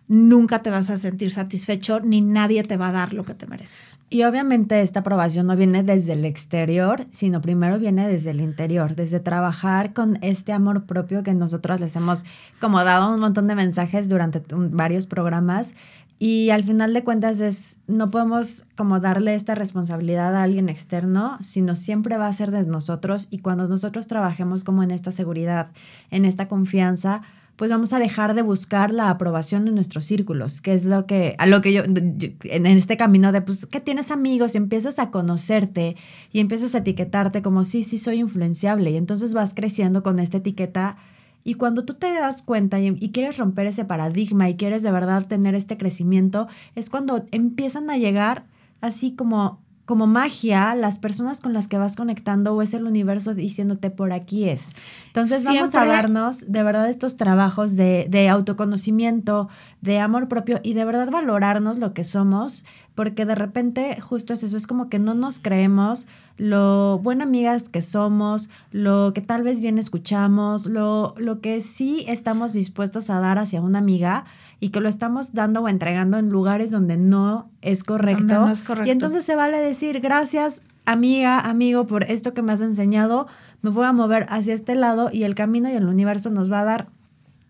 nunca 0.09 0.61
te 0.61 0.71
vas 0.71 0.91
a 0.91 0.97
sentir 0.97 1.31
satisfecho 1.31 2.01
ni 2.01 2.21
nadie 2.21 2.65
te 2.65 2.77
va 2.77 2.89
a 2.89 2.93
dar 2.93 3.15
lo 3.15 3.25
que 3.25 3.33
te 3.33 3.47
mereces. 3.47 4.01
Y 4.11 4.25
obviamente 4.25 4.81
esta 4.81 5.01
aprobación 5.01 5.47
no 5.47 5.55
viene 5.55 5.85
desde 5.85 6.15
el 6.15 6.25
exterior, 6.25 7.07
sino 7.13 7.41
primero 7.41 7.79
viene 7.79 8.09
desde 8.09 8.31
el 8.31 8.41
interior, 8.41 8.97
desde 8.97 9.21
trabajar 9.21 9.93
con 9.93 10.19
este 10.21 10.53
amor 10.53 10.85
propio 10.85 11.23
que 11.23 11.33
nosotros 11.33 11.79
les 11.79 11.95
hemos 11.95 12.25
como 12.61 12.83
dado 12.83 13.15
un 13.15 13.21
montón 13.21 13.47
de 13.47 13.55
mensajes 13.55 14.09
durante 14.09 14.43
varios 14.51 15.07
programas 15.07 15.77
y 16.19 16.51
al 16.51 16.65
final 16.65 16.95
de 16.95 17.03
cuentas 17.05 17.41
es, 17.41 17.79
no 17.87 18.11
podemos 18.11 18.67
como 18.77 19.01
darle 19.01 19.35
esta 19.35 19.55
responsabilidad 19.55 20.37
a 20.37 20.45
alguien 20.45 20.69
externo, 20.69 21.39
sino 21.41 21.75
siempre 21.75 22.17
va 22.17 22.29
a 22.29 22.33
ser 22.33 22.51
de 22.51 22.65
nosotros 22.65 23.29
y 23.31 23.39
cuando 23.39 23.69
nosotros 23.69 24.07
trabajemos 24.07 24.65
como 24.65 24.83
en 24.83 24.91
esta 24.91 25.11
seguridad, 25.11 25.73
en 26.11 26.25
esta 26.25 26.47
confianza, 26.47 27.23
pues 27.57 27.71
vamos 27.71 27.93
a 27.93 27.99
dejar 27.99 28.35
de 28.35 28.43
buscar 28.43 28.91
la 28.91 29.11
aprobación 29.11 29.65
de 29.65 29.71
nuestros 29.71 30.05
círculos, 30.05 30.61
que 30.61 30.75
es 30.75 30.85
lo 30.85 31.07
que, 31.07 31.37
a 31.39 31.47
lo 31.47 31.61
que 31.61 31.73
yo, 31.73 31.83
en 31.85 32.67
este 32.67 32.97
camino 32.97 33.31
de, 33.31 33.43
pues, 33.43 33.67
que 33.67 33.81
tienes 33.81 34.11
amigos 34.11 34.55
y 34.55 34.59
empiezas 34.59 34.99
a 34.99 35.11
conocerte 35.11 35.97
y 36.33 36.41
empiezas 36.41 36.75
a 36.75 36.79
etiquetarte 36.79 37.43
como, 37.43 37.65
sí, 37.65 37.83
sí, 37.83 37.99
soy 37.99 38.19
influenciable 38.19 38.91
y 38.91 38.97
entonces 38.97 39.35
vas 39.35 39.55
creciendo 39.55 40.03
con 40.03 40.19
esta 40.19 40.39
etiqueta 40.39 40.97
y 41.45 41.55
cuando 41.55 41.85
tú 41.85 41.95
te 41.95 42.13
das 42.13 42.43
cuenta 42.43 42.81
y, 42.81 42.89
y, 42.89 43.13
quieres 43.13 43.37
romper 43.37 43.67
ese 43.67 43.85
paradigma 43.85 44.49
y 44.49 44.57
quieres 44.57 44.83
de 44.83 44.91
verdad 44.91 45.27
tener 45.27 45.55
este 45.55 45.77
crecimiento, 45.77 46.49
es 46.75 46.91
cuando 46.91 47.27
empiezan 47.31 47.91
a 47.91 47.99
llegar 47.99 48.47
así 48.81 49.15
como 49.15 49.63
como 49.85 50.07
magia 50.07 50.75
las 50.75 50.99
personas 50.99 51.41
con 51.41 51.53
las 51.53 51.69
que 51.69 51.77
vas 51.77 51.97
conectando 51.97 52.55
o 52.55 52.63
es 52.63 52.73
el 52.73 52.85
universo 52.85 53.35
diciéndote 53.35 53.91
por 53.91 54.13
aquí 54.13 54.49
es. 54.49 54.75
Entonces 55.09 55.45
vamos 55.45 55.75
a 55.75 55.85
darnos 55.85 56.51
de 56.51 56.63
verdad 56.63 56.89
estos 56.89 57.17
trabajos 57.17 57.77
de, 57.77 58.07
de, 58.09 58.29
autoconocimiento, 58.29 59.49
de 59.83 59.99
amor 59.99 60.29
propio 60.29 60.61
y 60.63 60.73
de 60.73 60.85
verdad 60.87 61.11
valorarnos 61.11 61.79
lo 61.79 61.93
que 61.93 62.03
somos, 62.03 62.65
porque 62.95 63.27
de 63.27 63.35
repente 63.35 64.01
justo 64.01 64.33
es 64.33 64.43
eso, 64.43 64.57
es 64.57 64.67
como 64.67 64.89
que 64.89 64.99
no 64.99 65.15
nos 65.15 65.41
creemos 65.41 66.07
lo 66.37 66.99
buenas 66.99 67.27
amigas 67.27 67.69
que 67.69 67.83
somos, 67.83 68.51
lo 68.71 69.13
que 69.15 69.21
tal 69.21 69.43
vez 69.43 69.61
bien 69.61 69.79
escuchamos, 69.79 70.67
lo, 70.67 71.15
lo 71.17 71.41
que 71.41 71.61
sí 71.61 72.05
estamos 72.09 72.53
dispuestos 72.53 73.11
a 73.11 73.21
dar 73.21 73.39
hacia 73.39 73.61
una 73.61 73.79
amiga 73.79 74.25
y 74.61 74.71
que 74.71 74.81
lo 74.81 74.89
estamos 74.89 75.33
dando 75.35 75.63
o 75.63 75.69
entregando 75.69 76.19
en 76.19 76.31
lugares 76.31 76.71
donde 76.71 76.97
no 76.97 77.51
es 77.63 77.85
correcto. 77.85 78.25
No 78.25 78.51
es 78.51 78.63
correcto. 78.63 78.89
Y 78.89 78.93
entonces 78.93 79.25
se 79.25 79.37
vale 79.37 79.59
decir 79.59 80.01
gracias 80.01 80.63
amiga, 80.87 81.41
amigo, 81.41 81.87
por 81.87 82.05
esto 82.05 82.35
que 82.35 82.43
me 82.43 82.53
has 82.53 82.61
enseñado, 82.61 83.27
me 83.63 83.71
voy 83.71 83.87
a 83.87 83.93
mover 83.93 84.27
hacia 84.29 84.55
este 84.55 84.75
lado 84.75 85.11
y 85.13 85.25
el 85.25 85.35
camino 85.35 85.71
y 85.71 85.75
el 85.75 85.87
universo 85.87 86.31
nos 86.31 86.51
va 86.51 86.61
a 86.61 86.65
dar 86.65 86.89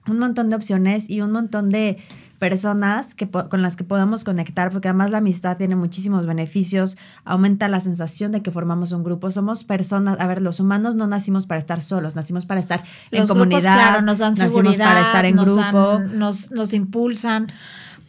un 0.07 0.19
montón 0.19 0.51
de 0.51 0.57
opciones 0.57 1.09
y 1.09 1.21
un 1.21 1.33
montón 1.33 1.71
de 1.71 1.99
personas 2.39 3.15
que, 3.15 3.29
con 3.29 3.63
las 3.63 3.77
que 3.77 3.85
podamos 3.85 4.25
conectar, 4.25 4.71
porque 4.71 4.89
además 4.89 5.11
la 5.11 5.19
amistad 5.19 5.57
tiene 5.57 5.77
muchísimos 5.77 6.27
beneficios, 6.27 6.97
aumenta 7.25 7.69
la 7.69 7.81
sensación 7.81 8.33
de 8.33 8.43
que 8.43 8.51
formamos 8.51 8.93
un 8.93 9.05
grupo, 9.05 9.31
somos 9.31 9.65
personas, 9.65 10.19
a 10.21 10.27
ver, 10.27 10.43
los 10.43 10.61
humanos 10.61 10.95
no 10.97 11.07
nacimos 11.07 11.47
para 11.47 11.59
estar 11.59 11.83
solos, 11.83 12.17
nacimos 12.17 12.47
para 12.47 12.61
estar 12.61 12.83
en 13.11 13.27
comunidad, 13.27 13.63
claro, 13.63 14.03
nos 14.03 14.19
dan 14.19 14.37
seguridad, 14.37 14.85
para 14.85 15.01
estar 15.03 15.25
en 15.25 15.37
nos 15.37 15.45
grupo, 15.47 16.01
nos, 16.01 16.51
nos 16.51 16.75
impulsan. 16.75 17.49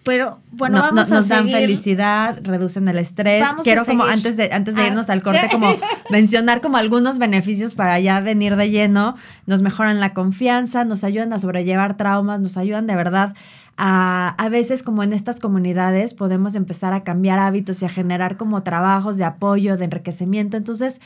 Pero 0.05 0.39
bueno, 0.51 0.77
vamos 0.81 1.09
nos 1.09 1.31
a 1.31 1.35
dan 1.35 1.49
felicidad, 1.49 2.39
reducen 2.43 2.87
el 2.87 2.99
estrés. 2.99 3.43
Quiero 3.63 3.83
como 3.85 4.03
antes 4.03 4.37
de 4.37 4.51
antes 4.53 4.75
de 4.75 4.83
Ah. 4.83 4.87
irnos 4.89 5.09
al 5.09 5.23
corte 5.23 5.49
como 5.51 5.67
mencionar 6.11 6.61
como 6.61 6.77
algunos 6.77 7.17
beneficios 7.17 7.73
para 7.73 7.99
ya 7.99 8.19
venir 8.19 8.55
de 8.55 8.69
lleno. 8.69 9.15
Nos 9.47 9.63
mejoran 9.63 9.99
la 9.99 10.13
confianza, 10.13 10.85
nos 10.85 11.03
ayudan 11.03 11.33
a 11.33 11.39
sobrellevar 11.39 11.97
traumas, 11.97 12.39
nos 12.39 12.55
ayudan 12.55 12.85
de 12.85 12.95
verdad 12.95 13.33
a, 13.77 14.35
a 14.37 14.49
veces 14.49 14.83
como 14.83 15.03
en 15.03 15.13
estas 15.13 15.39
comunidades 15.39 16.13
podemos 16.13 16.55
empezar 16.55 16.93
a 16.93 17.03
cambiar 17.03 17.39
hábitos 17.39 17.81
y 17.81 17.85
a 17.85 17.89
generar 17.89 18.37
como 18.37 18.63
trabajos 18.63 19.17
de 19.17 19.25
apoyo, 19.25 19.77
de 19.77 19.85
enriquecimiento. 19.85 20.57
Entonces, 20.57 21.01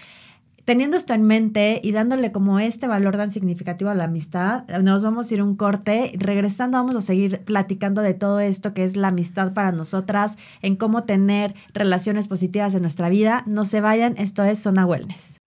teniendo 0.69 0.97
esto 0.97 1.15
en 1.15 1.23
mente 1.23 1.81
y 1.83 1.93
dándole 1.93 2.31
como 2.31 2.59
este 2.59 2.85
valor 2.88 3.17
tan 3.17 3.31
significativo 3.31 3.89
a 3.89 3.95
la 3.95 4.03
amistad, 4.03 4.67
nos 4.83 5.03
vamos 5.03 5.31
a 5.31 5.33
ir 5.33 5.41
un 5.41 5.55
corte. 5.55 6.11
Regresando 6.15 6.77
vamos 6.77 6.95
a 6.95 7.01
seguir 7.01 7.39
platicando 7.39 8.03
de 8.03 8.13
todo 8.13 8.39
esto 8.39 8.71
que 8.75 8.83
es 8.83 8.95
la 8.95 9.07
amistad 9.07 9.53
para 9.53 9.71
nosotras, 9.71 10.38
en 10.61 10.75
cómo 10.75 11.05
tener 11.05 11.55
relaciones 11.73 12.27
positivas 12.27 12.75
en 12.75 12.81
nuestra 12.81 13.09
vida. 13.09 13.41
No 13.47 13.65
se 13.65 13.81
vayan, 13.81 14.13
esto 14.19 14.43
es 14.43 14.59
Zona 14.59 14.85
Wellness. 14.85 15.38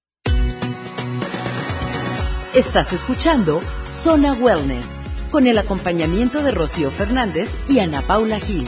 Estás 2.55 2.93
escuchando 2.93 3.61
Zona 4.03 4.33
Wellness 4.33 5.02
con 5.33 5.47
el 5.47 5.57
acompañamiento 5.57 6.43
de 6.43 6.51
Rocío 6.51 6.91
Fernández 6.91 7.51
y 7.67 7.79
Ana 7.79 8.03
Paula 8.03 8.39
Gil. 8.39 8.67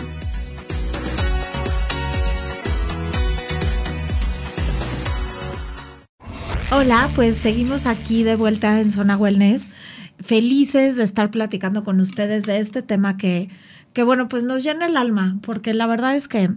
Hola, 6.72 7.10
pues 7.14 7.36
seguimos 7.36 7.84
aquí 7.84 8.22
de 8.22 8.36
vuelta 8.36 8.80
en 8.80 8.90
Zona 8.90 9.18
Wellness, 9.18 9.72
felices 10.18 10.96
de 10.96 11.04
estar 11.04 11.30
platicando 11.30 11.84
con 11.84 12.00
ustedes 12.00 12.44
de 12.44 12.58
este 12.58 12.80
tema 12.80 13.18
que, 13.18 13.50
que 13.92 14.02
bueno, 14.02 14.28
pues 14.28 14.44
nos 14.44 14.62
llena 14.62 14.86
el 14.86 14.96
alma, 14.96 15.36
porque 15.42 15.74
la 15.74 15.86
verdad 15.86 16.16
es 16.16 16.28
que 16.28 16.50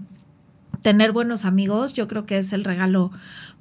tener 0.82 1.12
buenos 1.12 1.44
amigos 1.44 1.94
yo 1.94 2.08
creo 2.08 2.26
que 2.26 2.38
es 2.38 2.54
el 2.54 2.64
regalo 2.64 3.12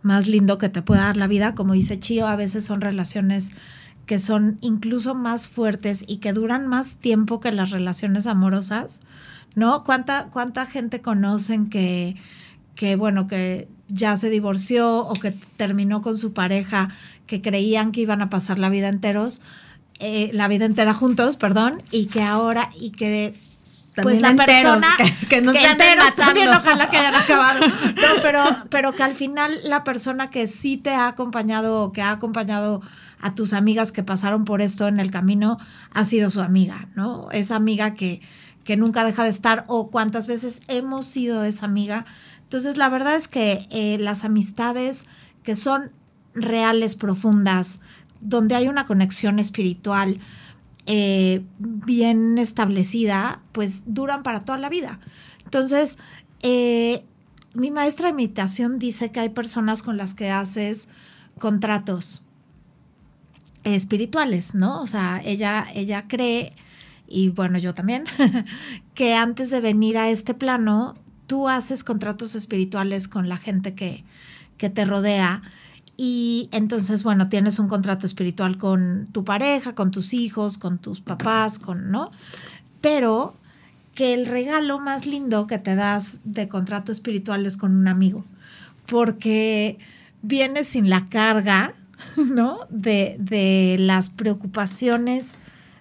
más 0.03 0.29
lindo 0.29 0.59
que 0.59 0.69
te 0.69 0.81
puede 0.81 1.01
dar 1.01 1.17
la 1.17 1.27
vida. 1.27 1.57
Como 1.57 1.73
dice 1.73 1.99
Chío, 1.99 2.29
a 2.29 2.37
veces 2.37 2.65
son 2.65 2.81
relaciones 2.81 3.51
que 4.07 4.19
son 4.19 4.59
incluso 4.61 5.15
más 5.15 5.49
fuertes 5.49 6.05
y 6.07 6.19
que 6.19 6.33
duran 6.33 6.67
más 6.67 6.97
tiempo 6.97 7.41
que 7.41 7.53
las 7.53 7.71
relaciones 7.71 8.27
amorosas, 8.27 9.03
¿no? 9.55 9.85
¿Cuánta, 9.85 10.29
cuánta 10.31 10.65
gente 10.65 11.01
conocen 11.01 11.69
que, 11.69 12.17
que, 12.75 12.97
bueno, 12.97 13.27
que 13.27 13.69
ya 13.89 14.17
se 14.17 14.31
divorció 14.31 15.01
o 15.07 15.13
que 15.15 15.33
terminó 15.57 16.03
con 16.03 16.17
su 16.17 16.33
pareja, 16.33 16.89
que 17.27 17.43
creían 17.43 17.93
que 17.93 18.03
iban 18.03 18.23
a 18.23 18.31
pasar 18.31 18.59
la 18.59 18.69
vida 18.69 18.89
enteros, 18.89 19.43
eh, 19.99 20.31
la 20.33 20.47
vida 20.49 20.67
entera 20.67 20.95
juntos, 20.95 21.37
perdón, 21.37 21.83
y 21.91 22.07
que 22.07 22.23
ahora, 22.23 22.71
y 22.79 22.91
que 22.91 23.35
pues 24.03 24.21
la 24.21 24.31
enteros, 24.31 24.47
persona 24.55 24.89
que- 24.99 25.27
que 25.27 25.41
nos 25.41 25.55
enteros 25.57 26.05
matando. 26.05 26.15
también 26.25 26.49
ojalá 26.49 26.91
que 26.91 26.97
hayan 26.97 27.15
acabado. 27.15 27.67
No 27.67 28.09
pero 28.23 28.43
pero 28.71 28.93
que 28.93 29.03
al 29.03 29.15
final 29.15 29.53
la 29.65 29.85
persona 29.85 30.31
que 30.31 30.47
sí 30.47 30.77
te 30.77 30.91
ha 30.91 31.07
acompañado 31.09 31.83
o 31.83 31.93
que 31.93 32.03
ha 32.03 32.11
acompañado 32.11 32.83
a 33.21 33.35
tus 33.35 33.53
amigas 33.53 33.93
que 33.93 34.03
pasaron 34.03 34.45
por 34.45 34.61
esto 34.61 34.87
en 34.89 35.01
el 35.01 35.11
camino 35.11 35.59
ha 35.93 36.05
sido 36.05 36.29
su 36.31 36.43
amiga 36.43 36.89
no 36.95 37.31
esa 37.33 37.57
amiga 37.57 37.95
que 37.95 38.21
que 38.65 38.77
nunca 38.77 39.05
deja 39.05 39.23
de 39.23 39.31
estar 39.31 39.65
o 39.69 39.91
cuántas 39.91 40.27
veces 40.27 40.61
hemos 40.69 41.07
sido 41.07 41.45
esa 41.45 41.67
amiga. 41.67 42.05
Entonces 42.43 42.77
la 42.77 42.89
verdad 42.89 43.15
es 43.15 43.29
que 43.29 43.67
eh, 43.71 43.97
las 44.01 44.25
amistades 44.25 45.07
que 45.45 45.55
son 45.55 45.93
reales 46.35 46.97
profundas 46.97 47.81
donde 48.21 48.55
hay 48.57 48.67
una 48.69 48.87
conexión 48.87 49.39
espiritual 49.39 50.19
eh, 50.87 51.45
bien 51.59 52.39
establecida, 52.39 53.41
pues 53.53 53.85
duran 53.87 54.23
para 54.23 54.45
toda 54.45 54.59
la 54.59 54.69
vida. 54.69 55.01
Entonces, 55.45 55.99
eh, 56.43 57.05
mi 57.55 57.71
maestra 57.71 58.09
de 58.09 58.15
meditación 58.15 58.79
dice 58.79 59.11
que 59.11 59.21
hay 59.21 59.29
personas 59.31 59.83
con 59.83 59.97
las 59.97 60.15
que 60.15 60.31
haces 60.31 60.89
contratos 61.39 62.25
espirituales, 63.65 64.55
¿no? 64.55 64.81
O 64.81 64.87
sea, 64.87 65.21
ella, 65.25 65.67
ella 65.75 66.07
cree, 66.07 66.53
y 67.09 67.31
bueno, 67.31 67.59
yo 67.59 67.75
también, 67.75 68.05
que 68.95 69.15
antes 69.15 69.51
de 69.51 69.61
venir 69.61 69.99
a 69.99 70.09
este 70.11 70.35
plano, 70.35 70.95
tú 71.27 71.49
haces 71.49 71.83
contratos 71.83 72.35
espirituales 72.35 73.09
con 73.09 73.29
la 73.29 73.37
gente 73.37 73.75
que, 73.75 74.05
que 74.57 74.71
te 74.71 74.85
rodea. 74.85 75.43
Y 75.97 76.49
entonces, 76.53 77.03
bueno, 77.03 77.29
tienes 77.29 77.59
un 77.59 77.69
contrato 77.69 78.07
espiritual 78.07 78.59
con 78.59 79.09
tu 79.13 79.25
pareja, 79.25 79.75
con 79.75 79.91
tus 79.91 80.13
hijos, 80.13 80.59
con 80.59 80.79
tus 80.79 81.01
papás, 81.01 81.59
con, 81.59 81.91
¿no? 81.91 82.11
Pero 82.81 83.35
que 83.95 84.13
el 84.13 84.27
regalo 84.27 84.79
más 84.79 85.07
lindo 85.07 85.47
que 85.47 85.59
te 85.59 85.75
das 85.75 86.21
de 86.25 86.49
contrato 86.49 86.93
espiritual 86.93 87.47
es 87.47 87.57
con 87.57 87.75
un 87.75 87.89
amigo, 87.89 88.27
porque 88.87 89.79
vienes 90.21 90.67
sin 90.67 90.91
la 90.91 91.07
carga, 91.07 91.73
¿no? 92.29 92.59
De, 92.69 93.17
de 93.19 93.77
las 93.79 94.11
preocupaciones 94.11 95.37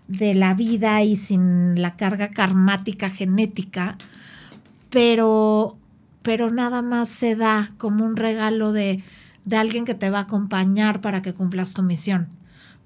de 0.08 0.34
la 0.34 0.54
vida 0.54 1.04
y 1.04 1.18
sin 1.18 1.82
la 1.82 1.98
carga 1.98 2.30
karmática 2.30 3.10
genética, 3.10 3.98
pero, 4.90 5.78
pero 6.22 6.52
nada 6.52 6.82
más 6.82 7.10
se 7.10 7.36
da 7.36 7.70
como 7.78 8.06
un 8.06 8.16
regalo 8.16 8.72
de, 8.72 9.04
de 9.46 9.58
alguien 9.58 9.86
que 9.86 9.96
te 9.96 10.10
va 10.10 10.20
a 10.20 10.24
acompañar 10.24 11.02
para 11.02 11.22
que 11.22 11.34
cumplas 11.34 11.74
tu 11.74 11.84
misión, 11.84 12.28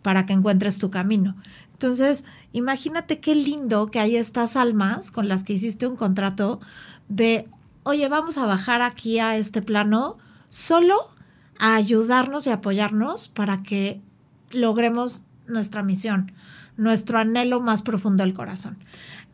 para 0.02 0.26
que 0.26 0.34
encuentres 0.34 0.78
tu 0.78 0.90
camino. 0.90 1.36
Entonces, 1.74 2.26
imagínate 2.52 3.20
qué 3.20 3.36
lindo 3.36 3.88
que 3.88 4.00
hay 4.00 4.18
estas 4.18 4.56
almas 4.56 5.12
con 5.12 5.28
las 5.28 5.44
que 5.44 5.54
hiciste 5.54 5.88
un 5.88 5.96
contrato 5.96 6.60
de, 7.08 7.48
oye, 7.84 8.08
vamos 8.10 8.38
a 8.38 8.46
bajar 8.46 8.82
aquí 8.82 9.20
a 9.20 9.38
este 9.38 9.62
plano 9.62 10.18
solo 10.50 10.96
a 11.58 11.76
ayudarnos 11.76 12.48
y 12.48 12.50
apoyarnos 12.50 13.30
para 13.30 13.64
que 13.64 14.02
logremos 14.52 15.24
nuestra 15.48 15.84
misión, 15.84 16.32
nuestro 16.78 17.20
anhelo 17.20 17.60
más 17.62 17.82
profundo 17.82 18.24
del 18.24 18.34
corazón. 18.34 18.78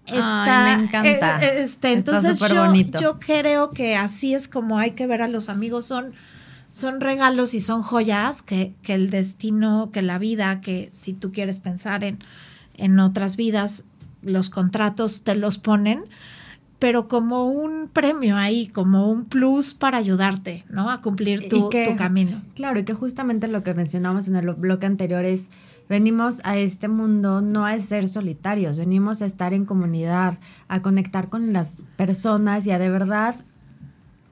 está, 0.06 0.78
me 0.78 0.84
encanta. 0.84 1.42
eh, 1.42 1.62
este, 1.62 1.62
Está 1.62 1.90
entonces 1.92 2.40
yo, 2.40 2.72
yo 3.00 3.20
creo 3.20 3.72
que 3.72 3.96
así 3.96 4.34
es 4.34 4.48
como 4.48 4.78
hay 4.78 4.92
que 4.92 5.08
ver 5.08 5.22
a 5.22 5.28
los 5.28 5.50
amigos. 5.50 5.86
Son, 5.86 6.14
son 6.76 7.00
regalos 7.00 7.54
y 7.54 7.62
son 7.62 7.82
joyas 7.84 8.42
que, 8.42 8.74
que 8.82 8.94
el 8.96 9.10
destino, 9.10 9.90
que 9.94 10.02
la 10.02 10.18
vida, 10.20 10.60
que 10.60 10.90
si 10.92 11.14
tú 11.14 11.32
quieres 11.32 11.62
pensar 11.62 12.04
en, 12.04 12.20
en 12.76 13.00
otras 13.00 13.38
vidas, 13.38 13.86
los 14.22 14.50
contratos 14.50 15.24
te 15.24 15.36
los 15.36 15.58
ponen, 15.58 16.04
pero 16.78 17.08
como 17.08 17.46
un 17.46 17.88
premio 17.88 18.36
ahí, 18.36 18.68
como 18.68 19.10
un 19.10 19.24
plus 19.24 19.74
para 19.74 19.98
ayudarte, 19.98 20.66
¿no? 20.70 20.90
A 20.92 21.02
cumplir 21.02 21.48
tu, 21.48 21.70
que- 21.70 21.86
tu 21.86 21.96
camino. 21.96 22.42
Claro, 22.56 22.80
y 22.82 22.84
que 22.84 22.94
justamente 22.94 23.48
lo 23.48 23.64
que 23.64 23.74
mencionamos 23.74 24.28
en 24.28 24.36
el 24.36 24.52
bloque 24.56 24.86
anterior 24.86 25.24
es, 25.24 25.52
venimos 25.88 26.42
a 26.44 26.58
este 26.58 26.90
mundo 26.90 27.42
no 27.42 27.66
a 27.66 27.80
ser 27.80 28.10
solitarios, 28.10 28.78
venimos 28.78 29.22
a 29.22 29.26
estar 29.26 29.54
en 29.54 29.64
comunidad, 29.64 30.40
a 30.68 30.82
conectar 30.82 31.30
con 31.30 31.54
las 31.54 31.78
personas 31.96 32.68
y 32.68 32.72
a 32.72 32.80
de 32.80 32.90
verdad 32.90 33.36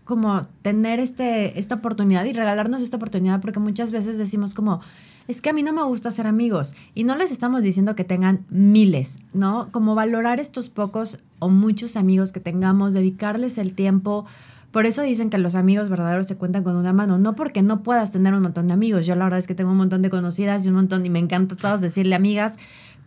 como 0.04 0.48
tener 0.62 1.00
este, 1.00 1.60
esta 1.60 1.76
oportunidad 1.76 2.26
y 2.26 2.34
regalarnos 2.34 2.82
esta 2.82 2.98
oportunidad 2.98 3.42
porque 3.42 3.60
muchas 3.60 3.92
veces 3.92 4.18
decimos 4.18 4.54
como, 4.54 4.82
es 5.28 5.42
que 5.42 5.50
a 5.50 5.54
mí 5.54 5.64
no 5.64 5.72
me 5.72 5.84
gusta 5.84 6.12
ser 6.12 6.28
amigos 6.28 6.74
y 6.94 7.04
no 7.04 7.16
les 7.16 7.32
estamos 7.32 7.62
diciendo 7.62 7.96
que 7.96 8.04
tengan 8.04 8.46
miles, 8.50 9.22
¿no? 9.34 9.70
Como 9.72 9.96
valorar 9.96 10.40
estos 10.40 10.70
pocos 10.70 11.20
o 11.40 11.50
muchos 11.50 11.96
amigos 11.96 12.32
que 12.32 12.40
tengamos, 12.40 12.94
dedicarles 12.94 13.58
el 13.58 13.74
tiempo. 13.74 14.26
Por 14.72 14.86
eso 14.86 15.02
dicen 15.04 15.30
que 15.30 15.38
los 15.38 15.56
amigos 15.56 15.88
verdaderos 15.88 16.28
se 16.28 16.36
cuentan 16.36 16.64
con 16.64 16.76
una 16.76 16.94
mano, 16.94 17.18
no 17.20 17.36
porque 17.36 17.62
no 17.62 17.84
puedas 17.84 18.12
tener 18.12 18.34
un 18.34 18.42
montón 18.42 18.68
de 18.68 18.74
amigos. 18.74 19.06
Yo 19.06 19.16
la 19.16 19.26
verdad 19.26 19.40
es 19.40 19.48
que 19.48 19.56
tengo 19.56 19.72
un 19.72 19.78
montón 19.78 20.02
de 20.02 20.10
conocidas 20.10 20.66
y 20.66 20.70
un 20.70 20.76
montón, 20.76 21.06
y 21.06 21.10
me 21.10 21.20
encanta 21.20 21.56
todos 21.56 21.80
decirle 21.80 22.16
amigas, 22.16 22.58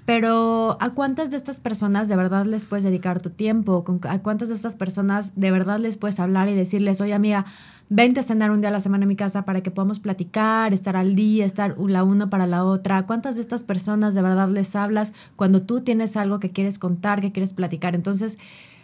pero 0.07 0.79
¿a 0.81 0.91
cuántas 0.91 1.31
de 1.33 1.37
estas 1.37 1.59
personas 1.59 2.09
de 2.09 2.15
verdad 2.15 2.47
les 2.47 2.65
puedes 2.65 2.85
dedicar 2.85 3.21
tu 3.21 3.31
tiempo? 3.31 3.83
¿Con- 3.83 4.01
¿A 4.09 4.21
cuántas 4.23 4.49
de 4.49 4.55
estas 4.55 4.77
personas 4.77 5.33
de 5.35 5.51
verdad 5.51 5.81
les 5.81 5.97
puedes 5.97 6.21
hablar 6.21 6.49
y 6.49 6.55
decirles, 6.55 7.01
oye 7.01 7.13
amiga, 7.13 7.45
vente 7.89 8.21
a 8.21 8.23
cenar 8.23 8.53
un 8.53 8.61
día 8.61 8.69
a 8.69 8.73
la 8.73 8.79
semana 8.81 9.03
en 9.03 9.09
mi 9.09 9.17
casa 9.17 9.45
para 9.45 9.63
que 9.63 9.73
podamos 9.73 9.99
platicar, 9.99 10.73
estar 10.73 10.97
al 10.97 11.17
día, 11.17 11.45
estar 11.45 11.77
la 11.79 12.05
una 12.05 12.31
para 12.31 12.47
la 12.47 12.65
otra? 12.65 12.99
¿A 12.99 13.07
¿Cuántas 13.07 13.35
de 13.35 13.41
estas 13.41 13.65
personas 13.65 14.15
de 14.15 14.23
verdad 14.23 14.49
les 14.49 14.77
hablas 14.77 15.13
cuando 15.35 15.63
tú 15.63 15.81
tienes 15.81 16.17
algo 16.17 16.39
que 16.39 16.51
quieres 16.51 16.79
contar, 16.79 17.21
que 17.21 17.33
quieres 17.33 17.53
platicar? 17.53 17.97
Entonces, 17.97 18.39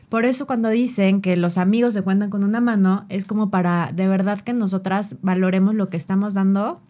por 0.08 0.24
eso 0.24 0.48
cuando 0.48 0.70
dicen 0.70 1.22
que 1.22 1.36
los 1.36 1.56
amigos 1.56 1.94
se 1.94 2.02
cuentan 2.02 2.30
con 2.30 2.42
una 2.42 2.60
mano, 2.60 3.06
es 3.08 3.26
como 3.26 3.48
para 3.48 3.92
de 3.94 4.08
verdad 4.08 4.40
que 4.40 4.54
nosotras 4.54 5.16
valoremos 5.22 5.76
lo 5.76 5.88
que 5.88 5.96
estamos 5.96 6.34
dando 6.34 6.80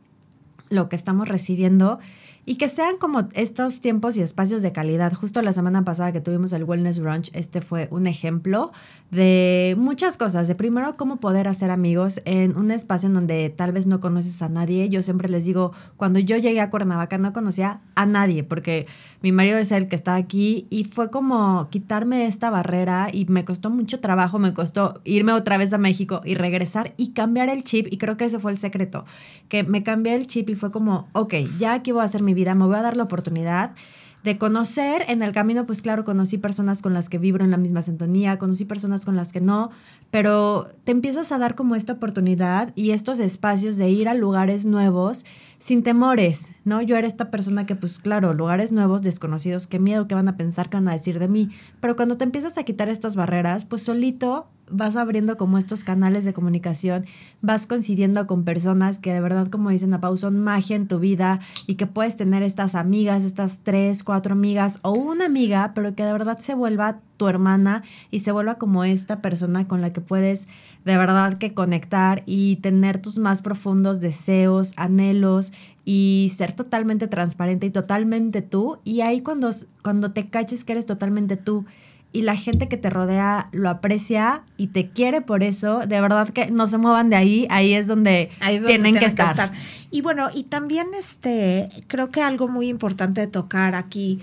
lo 0.71 0.89
que 0.89 0.97
estamos 0.97 1.29
recibiendo 1.29 1.99
y 2.45 2.57
que 2.57 2.69
sean 2.69 2.97
como 2.97 3.29
estos 3.35 3.81
tiempos 3.81 4.17
y 4.17 4.23
espacios 4.23 4.63
de 4.63 4.73
calidad. 4.73 5.13
Justo 5.13 5.43
la 5.43 5.53
semana 5.53 5.85
pasada 5.85 6.13
que 6.13 6.21
tuvimos 6.21 6.53
el 6.53 6.65
Wellness 6.65 6.99
Brunch, 6.99 7.31
este 7.35 7.61
fue 7.61 7.89
un 7.91 8.07
ejemplo 8.07 8.73
de 9.11 9.77
muchas 9.79 10.17
cosas. 10.17 10.49
De 10.49 10.55
primero, 10.55 10.95
cómo 10.97 11.17
poder 11.17 11.47
hacer 11.47 11.71
amigos 11.71 12.21
en 12.25 12.57
un 12.57 12.71
espacio 12.71 13.07
en 13.09 13.15
donde 13.15 13.51
tal 13.51 13.73
vez 13.73 13.87
no 13.87 14.01
conoces 14.01 14.43
a 14.43 14.49
nadie. 14.49 14.89
Yo 14.89 15.03
siempre 15.03 15.29
les 15.29 15.45
digo, 15.45 15.73
cuando 15.97 16.19
yo 16.19 16.37
llegué 16.37 16.61
a 16.61 16.71
Cuernavaca 16.71 17.17
no 17.19 17.33
conocía 17.33 17.81
a 17.95 18.07
nadie 18.07 18.43
porque 18.43 18.87
mi 19.23 19.31
marido 19.31 19.59
es 19.59 19.71
el 19.71 19.89
que 19.89 19.95
está 19.95 20.17
aquí 20.17 20.67
y 20.69 20.83
fue 20.83 21.11
como 21.11 21.69
quitarme 21.71 22.27
esta 22.27 22.51
barrera 22.51 23.09
y 23.13 23.25
me 23.27 23.45
costó 23.45 23.71
mucho 23.71 24.01
trabajo, 24.01 24.41
me 24.41 24.53
costó 24.53 25.01
irme 25.05 25.33
otra 25.33 25.59
vez 25.59 25.73
a 25.73 25.79
México 25.79 26.23
y 26.25 26.35
regresar 26.35 26.93
y 26.97 27.13
cambiar 27.13 27.49
el 27.49 27.63
chip 27.63 27.87
y 27.89 27.99
creo 27.99 28.17
que 28.17 28.25
ese 28.25 28.41
fue 28.41 28.51
el 28.51 28.59
secreto, 28.59 29.05
que 29.49 29.63
me 29.63 29.85
cambié 29.85 30.17
el 30.17 30.27
chip 30.27 30.51
y 30.51 30.57
fue 30.57 30.73
como, 30.73 31.09
ok, 31.13 31.35
ya 31.59 31.75
aquí 31.75 31.93
voy 31.93 32.03
a 32.03 32.05
hacer 32.05 32.23
mi 32.23 32.32
vida, 32.35 32.55
me 32.55 32.67
voy 32.67 32.77
a 32.77 32.83
dar 32.83 32.97
la 32.97 33.05
oportunidad 33.05 33.75
de 34.23 34.39
conocer 34.39 35.05
en 35.09 35.23
el 35.23 35.33
camino, 35.33 35.67
pues 35.67 35.83
claro, 35.83 36.05
conocí 36.05 36.39
personas 36.39 36.81
con 36.81 36.95
las 36.95 37.09
que 37.09 37.19
vibro 37.19 37.45
en 37.45 37.51
la 37.51 37.57
misma 37.57 37.83
sintonía, 37.83 38.39
conocí 38.39 38.65
personas 38.65 39.05
con 39.05 39.17
las 39.17 39.33
que 39.33 39.41
no, 39.41 39.71
pero 40.11 40.69
te 40.85 40.93
empiezas 40.93 41.33
a 41.33 41.39
dar 41.39 41.55
como 41.55 41.75
esta 41.75 41.95
oportunidad 41.95 42.73
y 42.77 42.93
estos 42.93 43.19
espacios 43.19 43.77
de 43.77 43.91
ir 43.91 44.09
a 44.09 44.15
lugares 44.15 44.65
nuevos 44.65 45.27
sin 45.59 45.83
temores, 45.83 46.53
¿no? 46.65 46.83
Yo 46.83 46.97
era 46.97 47.07
esta 47.07 47.31
persona 47.31 47.67
que, 47.67 47.75
pues 47.75 47.99
claro, 47.99 48.33
lugares 48.33 48.71
nuevos, 48.71 49.03
desconocidos, 49.03 49.67
qué 49.67 49.79
miedo, 49.79 50.07
qué 50.07 50.15
van 50.15 50.29
a 50.29 50.37
pensar, 50.37 50.71
qué 50.71 50.77
van 50.77 50.89
a 50.89 50.93
decir 50.93 51.19
de 51.19 51.29
mí, 51.29 51.51
pero 51.81 51.97
cuando 51.97 52.17
te 52.17 52.25
empiezas 52.25 52.59
a 52.59 52.65
quitar 52.65 52.88
estas 52.88 53.16
barreras, 53.16 53.64
pues 53.64 53.83
solito 53.83 54.47
vas 54.73 54.97
abriendo 54.97 55.37
como 55.37 55.59
estos 55.59 55.85
canales 55.85 56.25
de 56.25 56.33
comunicación, 56.33 57.05
vas 57.41 57.67
coincidiendo 57.67 58.27
con 58.27 58.45
personas 58.45 58.99
que 58.99 59.13
de 59.13 59.21
verdad, 59.21 59.49
como 59.49 59.71
dicen 59.71 59.95
a 59.95 60.01
Pau, 60.01 60.17
son 60.17 60.41
magia 60.41 60.77
en 60.77 60.89
tu 60.89 60.99
vida 60.99 61.41
y 61.67 61.75
que 61.75 61.87
puedes 61.87 62.17
tener 62.17 62.43
estas 62.43 62.75
amigas, 62.75 63.25
estas 63.25 63.61
tres, 63.63 64.03
cuatro 64.03 64.33
amigas 64.33 64.81
o 64.83 64.93
una 64.93 65.27
amiga, 65.27 65.73
pero 65.75 65.95
que 65.95 66.05
de 66.05 66.13
verdad 66.13 66.39
se 66.39 66.55
vuelva 66.55 67.01
tu 67.17 67.29
hermana 67.29 67.85
y 68.11 68.21
se 68.21 68.33
vuelva 68.33 68.57
como 68.57 68.85
esta 68.85 69.21
persona 69.21 69.65
con 69.65 69.81
la 69.81 69.93
que 69.93 70.01
puedes 70.01 70.49
de 70.85 70.97
verdad 70.97 71.39
que 71.39 71.55
conectar 71.55 72.23
y 72.27 72.57
tener 72.57 73.01
tus 73.01 73.19
más 73.19 73.43
profundos 73.43 74.01
deseos, 74.01 74.73
anhelos 74.77 75.53
y 75.85 76.33
ser 76.35 76.53
totalmente 76.53 77.07
transparente 77.09 77.67
y 77.67 77.71
totalmente 77.71 78.43
tú. 78.43 78.79
Y 78.85 79.03
ahí 79.03 79.21
cuando, 79.21 79.51
cuando 79.83 80.13
te 80.13 80.29
caches 80.29 80.65
que 80.65 80.73
eres 80.73 80.87
totalmente 80.87 81.37
tú 81.37 81.65
y 82.12 82.22
la 82.22 82.37
gente 82.37 82.68
que 82.68 82.77
te 82.77 82.90
rodea 82.90 83.48
lo 83.53 83.70
aprecia 83.70 84.44
y 84.59 84.68
te 84.68 84.90
quiere 84.90 85.22
por 85.22 85.42
eso, 85.42 85.81
de 85.81 86.01
verdad 86.01 86.29
que 86.29 86.51
no 86.51 86.66
se 86.66 86.79
muevan 86.79 87.09
de 87.11 87.16
ahí, 87.16 87.46
ahí 87.51 87.72
es 87.72 87.87
donde, 87.87 88.31
Ahí 88.40 88.57
es 88.57 88.62
donde 88.62 88.79
tienen, 88.79 89.01
que, 89.01 89.07
estar. 89.07 89.53
Y 89.90 90.03
bueno, 90.03 90.29
y 90.35 90.44
también 90.44 90.88
este, 90.98 91.68
creo 91.87 92.11
que 92.11 92.20
algo 92.22 92.48
muy 92.48 92.68
importante 92.68 93.22
de 93.22 93.27
tocar 93.27 93.75
aquí 93.75 94.18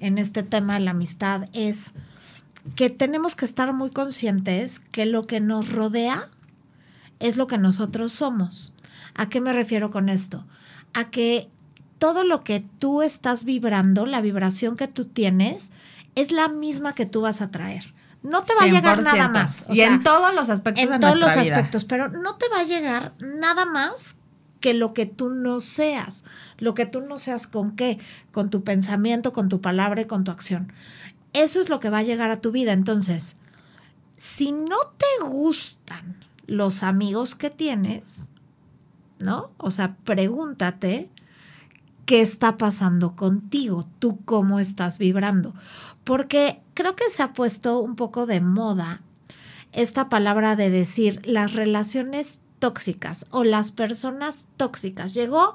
en 0.00 0.18
este 0.18 0.42
tema 0.42 0.74
de 0.74 0.80
la 0.80 0.92
amistad 0.92 1.48
es 1.52 1.94
que 2.76 2.88
tenemos 2.88 3.36
que 3.36 3.44
estar 3.44 3.72
muy 3.74 3.90
conscientes 3.90 4.80
que 4.80 5.04
lo 5.04 5.24
que 5.24 5.40
nos 5.40 5.70
rodea 5.70 6.28
es 7.20 7.36
lo 7.36 7.46
que 7.46 7.58
nosotros 7.58 8.12
somos. 8.12 8.74
¿A 9.14 9.28
qué 9.28 9.40
me 9.40 9.52
refiero 9.52 9.90
con 9.90 10.08
esto? 10.08 10.44
A 10.94 11.10
que 11.10 11.48
todo 11.98 12.24
lo 12.24 12.42
que 12.42 12.64
tú 12.78 13.02
estás 13.02 13.44
vibrando, 13.44 14.06
la 14.06 14.20
vibración 14.20 14.76
que 14.76 14.88
tú 14.88 15.04
tienes, 15.04 15.72
es 16.14 16.32
la 16.32 16.48
misma 16.48 16.94
que 16.94 17.06
tú 17.06 17.22
vas 17.22 17.40
a 17.40 17.50
traer. 17.50 17.94
No 18.22 18.42
te 18.42 18.54
va 18.54 18.64
a 18.64 18.68
llegar 18.68 19.02
nada 19.02 19.28
100%. 19.28 19.32
más. 19.32 19.66
o 19.68 19.72
y 19.74 19.76
sea, 19.76 19.88
en 19.88 20.02
todos 20.02 20.34
los 20.34 20.48
aspectos 20.48 20.84
en 20.84 20.90
de 20.90 20.98
todos 20.98 21.18
los 21.18 21.32
vida. 21.32 21.42
aspectos, 21.42 21.84
pero 21.84 22.08
no 22.08 22.36
te 22.36 22.48
va 22.48 22.60
a 22.60 22.64
llegar 22.64 23.12
nada 23.20 23.66
más 23.66 24.16
que 24.60 24.72
lo 24.72 24.94
que 24.94 25.04
tú 25.04 25.28
no 25.28 25.60
seas. 25.60 26.24
Lo 26.58 26.72
que 26.72 26.86
tú 26.86 27.02
no 27.02 27.18
seas 27.18 27.46
con 27.46 27.76
qué, 27.76 27.98
con 28.32 28.48
tu 28.48 28.64
pensamiento, 28.64 29.34
con 29.34 29.50
tu 29.50 29.60
palabra 29.60 30.00
y 30.00 30.06
con 30.06 30.24
tu 30.24 30.30
acción. 30.30 30.72
Eso 31.34 31.60
es 31.60 31.68
lo 31.68 31.80
que 31.80 31.90
va 31.90 31.98
a 31.98 32.02
llegar 32.02 32.30
a 32.30 32.40
tu 32.40 32.50
vida. 32.50 32.72
Entonces, 32.72 33.40
si 34.16 34.52
no 34.52 34.76
te 34.96 35.26
gustan 35.26 36.24
los 36.46 36.82
amigos 36.82 37.34
que 37.34 37.50
tienes, 37.50 38.30
¿no? 39.18 39.52
O 39.58 39.70
sea, 39.70 39.96
pregúntate 40.04 41.10
qué 42.06 42.20
está 42.20 42.56
pasando 42.56 43.16
contigo, 43.16 43.86
tú 43.98 44.20
cómo 44.24 44.60
estás 44.60 44.98
vibrando. 44.98 45.54
Porque 46.04 46.62
creo 46.74 46.94
que 46.96 47.08
se 47.10 47.22
ha 47.22 47.32
puesto 47.32 47.80
un 47.80 47.96
poco 47.96 48.26
de 48.26 48.40
moda 48.40 49.02
esta 49.72 50.08
palabra 50.08 50.56
de 50.56 50.70
decir 50.70 51.20
las 51.24 51.54
relaciones 51.54 52.42
tóxicas 52.58 53.26
o 53.30 53.44
las 53.44 53.72
personas 53.72 54.48
tóxicas. 54.56 55.14
Llegó 55.14 55.52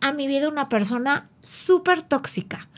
a 0.00 0.12
mi 0.12 0.26
vida 0.26 0.48
una 0.48 0.68
persona 0.68 1.28
súper 1.42 2.02
tóxica. 2.02 2.68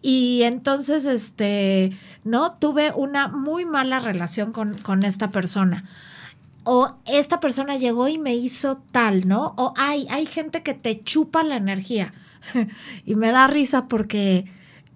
Y 0.00 0.42
entonces, 0.44 1.06
este, 1.06 1.96
¿no? 2.24 2.54
Tuve 2.54 2.92
una 2.94 3.28
muy 3.28 3.64
mala 3.64 3.98
relación 4.00 4.52
con, 4.52 4.78
con 4.78 5.02
esta 5.02 5.30
persona. 5.30 5.84
O 6.64 6.96
esta 7.06 7.40
persona 7.40 7.76
llegó 7.76 8.08
y 8.08 8.18
me 8.18 8.34
hizo 8.34 8.78
tal, 8.92 9.26
¿no? 9.26 9.54
O 9.56 9.74
hay, 9.76 10.06
hay 10.10 10.26
gente 10.26 10.62
que 10.62 10.74
te 10.74 11.02
chupa 11.02 11.42
la 11.42 11.56
energía. 11.56 12.12
y 13.04 13.14
me 13.16 13.32
da 13.32 13.46
risa 13.46 13.88
porque, 13.88 14.44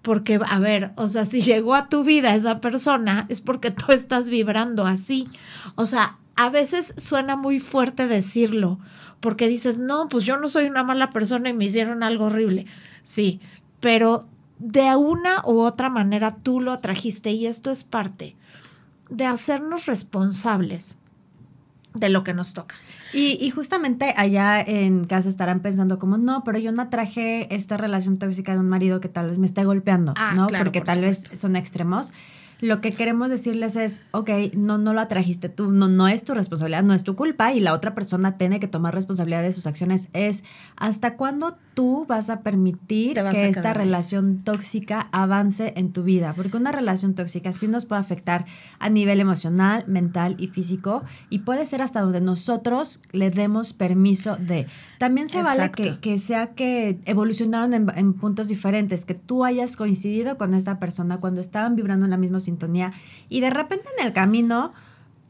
porque, 0.03 0.41
a 0.45 0.59
ver, 0.59 0.93
o 0.97 1.07
sea, 1.09 1.25
si 1.25 1.41
llegó 1.41 1.75
a 1.75 1.89
tu 1.89 2.05
vida 2.05 2.35
esa 2.35 2.61
persona, 2.61 3.27
es 3.29 3.41
porque 3.41 3.71
tú 3.71 3.93
estás 3.93 4.29
vibrando 4.29 4.85
así. 4.85 5.29
O 5.77 5.87
sea, 5.87 6.19
a 6.35 6.51
veces 6.51 6.95
suena 6.99 7.37
muy 7.37 7.61
fuerte 7.61 8.09
decirlo, 8.09 8.79
porque 9.21 9.49
dices, 9.49 9.79
no, 9.79 10.09
pues 10.09 10.25
yo 10.25 10.37
no 10.37 10.49
soy 10.49 10.67
una 10.67 10.83
mala 10.83 11.11
persona 11.11 11.49
y 11.49 11.55
me 11.55 11.67
hicieron 11.67 12.03
algo 12.03 12.27
horrible. 12.27 12.67
Sí, 13.05 13.41
pero 13.81 14.29
de 14.59 14.95
una 14.97 15.43
u 15.45 15.61
otra 15.61 15.89
manera 15.89 16.37
tú 16.43 16.61
lo 16.61 16.73
atrajiste 16.73 17.31
y 17.31 17.47
esto 17.47 17.71
es 17.71 17.85
parte 17.85 18.37
de 19.11 19.27
hacernos 19.27 19.87
responsables 19.87 20.99
de 21.95 22.09
lo 22.09 22.25
que 22.25 22.35
nos 22.35 22.55
toca. 22.55 22.75
Y, 23.13 23.39
y, 23.41 23.51
justamente 23.51 24.15
allá 24.17 24.61
en 24.61 25.05
casa 25.05 25.29
estarán 25.29 25.61
pensando 25.61 25.99
como, 25.99 26.17
no, 26.19 26.45
pero 26.45 26.59
yo 26.59 26.73
no 26.73 26.83
atraje 26.83 27.55
esta 27.55 27.77
relación 27.77 28.19
tóxica 28.19 28.53
de 28.55 28.59
un 28.61 28.69
marido 28.69 29.01
que 29.01 29.09
tal 29.09 29.29
vez 29.29 29.39
me 29.39 29.47
esté 29.47 29.65
golpeando, 29.65 30.15
Ah, 30.17 30.33
¿no? 30.35 30.47
claro, 30.47 30.65
Porque 30.65 30.81
por 30.81 30.87
tal 30.87 30.97
supuesto. 30.97 31.31
vez 31.31 31.39
son 31.41 31.57
extremos. 31.57 32.13
Lo 32.63 32.81
que 32.81 32.93
queremos 32.93 33.29
decirles 33.29 33.75
es, 33.75 34.03
ok, 34.13 34.31
no, 34.55 34.79
no 34.79 34.95
lo 34.95 35.01
atrajiste 35.01 35.49
tú, 35.49 35.73
no, 35.73 35.89
no 35.89 36.07
es 36.07 36.23
tu 36.23 36.33
responsabilidad, 36.33 36.85
no 36.85 36.95
es 36.95 37.03
tu 37.03 37.17
culpa 37.17 37.53
y 37.53 37.59
la 37.59 37.73
otra 37.73 37.93
persona 37.93 38.39
tiene 38.39 38.61
que 38.61 38.69
tomar 38.69 38.95
responsabilidad 38.95 39.43
de 39.43 39.53
sus 39.53 39.67
acciones. 39.67 40.11
Es 40.13 40.45
hasta 40.77 41.17
cuándo 41.17 41.59
tú 41.75 42.07
vas 42.09 42.31
a 42.31 42.43
permitir 42.43 43.15
que 43.15 43.49
esta 43.49 43.75
relación 43.75 44.45
tóxica 44.45 45.09
avance 45.11 45.73
en 45.75 45.93
tu 45.93 46.05
vida, 46.05 46.35
porque 46.37 46.57
una 46.57 46.71
relación 46.71 47.17
tóxica 47.17 47.53
sí 47.53 47.67
nos 47.67 47.85
puede 47.85 48.01
afectar 48.01 48.45
a 48.79 48.89
nivel 48.89 49.19
emocional, 49.19 49.83
mental 49.89 50.37
y 50.39 50.47
físico 50.47 51.03
y 51.31 51.41
puede 51.41 51.67
ser 51.67 51.83
hasta 51.83 52.01
donde 52.01 52.21
nosotros 52.21 53.03
le 53.11 53.31
demos 53.31 53.73
permiso 53.73 54.37
de. 54.37 54.69
También 54.99 55.29
se 55.29 55.43
vale 55.43 55.73
que, 56.01 56.19
sea 56.21 56.55
que 56.55 57.01
evolucionaron 57.07 57.75
en, 57.75 57.89
en 57.97 58.13
puntos 58.13 58.47
diferentes, 58.47 59.05
que 59.05 59.15
tú 59.15 59.45
hayas 59.45 59.77
coincidido 59.77 60.39
con 60.39 60.55
esta 60.55 60.79
persona 60.79 61.19
cuando 61.19 61.41
estaban 61.41 61.75
vibrando 61.75 62.07
en 62.07 62.11
la 62.13 62.17
misma 62.17 62.39
sintonía 62.39 62.52
y 63.29 63.41
de 63.41 63.51
repente 63.51 63.89
en 63.99 64.07
el 64.07 64.13
camino 64.13 64.73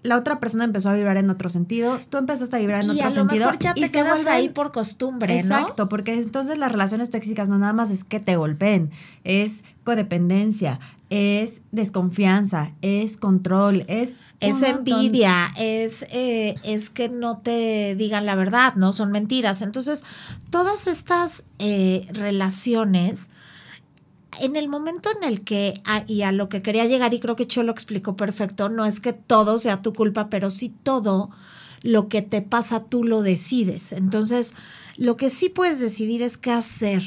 la 0.03 0.17
otra 0.17 0.41
persona 0.41 0.65
empezó 0.65 0.91
a 0.91 0.95
vibrar 0.95 1.17
en 1.17 1.31
otro 1.31 1.49
sentido, 1.49 2.01
tú 2.11 2.17
empezaste 2.17 2.57
a 2.57 2.59
vibrar 2.59 2.83
en 2.83 2.91
otro 2.91 3.11
sentido. 3.11 3.35
Y 3.35 3.43
a 3.43 3.47
lo 3.47 3.53
mejor 3.53 3.59
ya 3.59 3.75
te 3.75 3.91
quedas 3.91 4.27
ahí 4.27 4.49
por 4.49 4.73
costumbre, 4.73 5.37
Exacto, 5.37 5.55
¿no? 5.55 5.61
Exacto, 5.61 5.89
porque 5.89 6.15
entonces 6.15 6.59
las 6.59 6.73
relaciones 6.73 7.11
tóxicas 7.11 7.49
no 7.49 7.59
nada 7.59 7.73
más 7.73 7.91
es 7.91 8.03
que 8.03 8.19
te 8.19 8.37
golpeen, 8.37 8.91
es 9.23 9.63
codependencia, 9.85 10.81
es 11.09 11.63
desconfianza, 11.71 12.73
es 12.83 13.17
control, 13.17 13.85
es... 13.87 14.19
Es 14.41 14.63
envidia, 14.65 15.53
es, 15.57 16.05
eh, 16.11 16.57
es 16.65 16.91
que 16.91 17.09
no 17.09 17.39
te 17.39 17.95
digan 17.95 18.27
la 18.27 18.35
verdad, 18.35 18.75
¿no? 18.75 18.91
Son 18.91 19.13
mentiras. 19.13 19.63
Entonces, 19.63 20.05
todas 20.51 20.89
estas 20.89 21.45
eh, 21.61 22.09
relaciones 22.13 23.31
en 24.41 24.57
el 24.57 24.69
momento 24.69 25.11
en 25.17 25.29
el 25.29 25.43
que, 25.45 25.83
y 26.07 26.23
a 26.23 26.33
lo 26.33 26.49
que 26.49 26.63
quería 26.63 26.87
llegar, 26.87 27.15
y 27.15 27.21
creo 27.21 27.37
que 27.37 27.47
Cho 27.47 27.63
lo 27.63 27.73
explicó 27.73 28.17
perfecto, 28.17 28.69
no 28.69 28.85
es 28.85 29.01
que 29.01 29.13
todo 29.13 29.59
sea 29.59 29.83
tu 29.83 29.93
culpa, 29.93 30.29
pero 30.29 30.51
sí 30.51 30.75
todo 30.83 31.31
lo 31.83 32.09
que 32.09 32.23
te 32.23 32.43
pasa 32.43 32.85
tú 32.85 33.05
lo 33.05 33.23
decides. 33.23 33.93
Entonces, 33.93 34.55
lo 34.97 35.17
que 35.17 35.31
sí 35.31 35.49
puedes 35.49 35.81
decidir 35.81 36.23
es 36.23 36.39
qué 36.39 36.53
hacer 36.53 37.03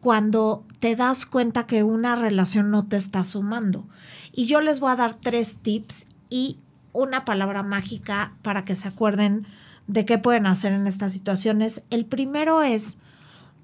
cuando 0.00 0.64
te 0.80 0.96
das 0.96 1.24
cuenta 1.24 1.66
que 1.66 1.82
una 1.82 2.16
relación 2.16 2.70
no 2.70 2.86
te 2.86 2.96
está 2.96 3.24
sumando. 3.24 3.86
Y 4.32 4.46
yo 4.46 4.60
les 4.60 4.80
voy 4.80 4.90
a 4.90 4.96
dar 4.96 5.14
tres 5.14 5.58
tips 5.62 6.06
y 6.28 6.58
una 6.92 7.24
palabra 7.24 7.62
mágica 7.62 8.34
para 8.42 8.64
que 8.64 8.74
se 8.74 8.88
acuerden 8.88 9.46
de 9.86 10.04
qué 10.04 10.18
pueden 10.18 10.46
hacer 10.46 10.72
en 10.72 10.86
estas 10.86 11.12
situaciones. 11.12 11.84
El 11.90 12.04
primero 12.04 12.62
es 12.62 12.98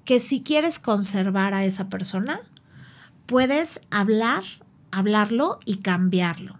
que 0.05 0.17
si 0.19 0.41
quieres 0.41 0.79
conservar 0.79 1.53
a 1.53 1.63
esa 1.65 1.89
persona, 1.89 2.39
puedes 3.31 3.79
hablar, 3.91 4.43
hablarlo 4.91 5.59
y 5.65 5.77
cambiarlo. 5.77 6.59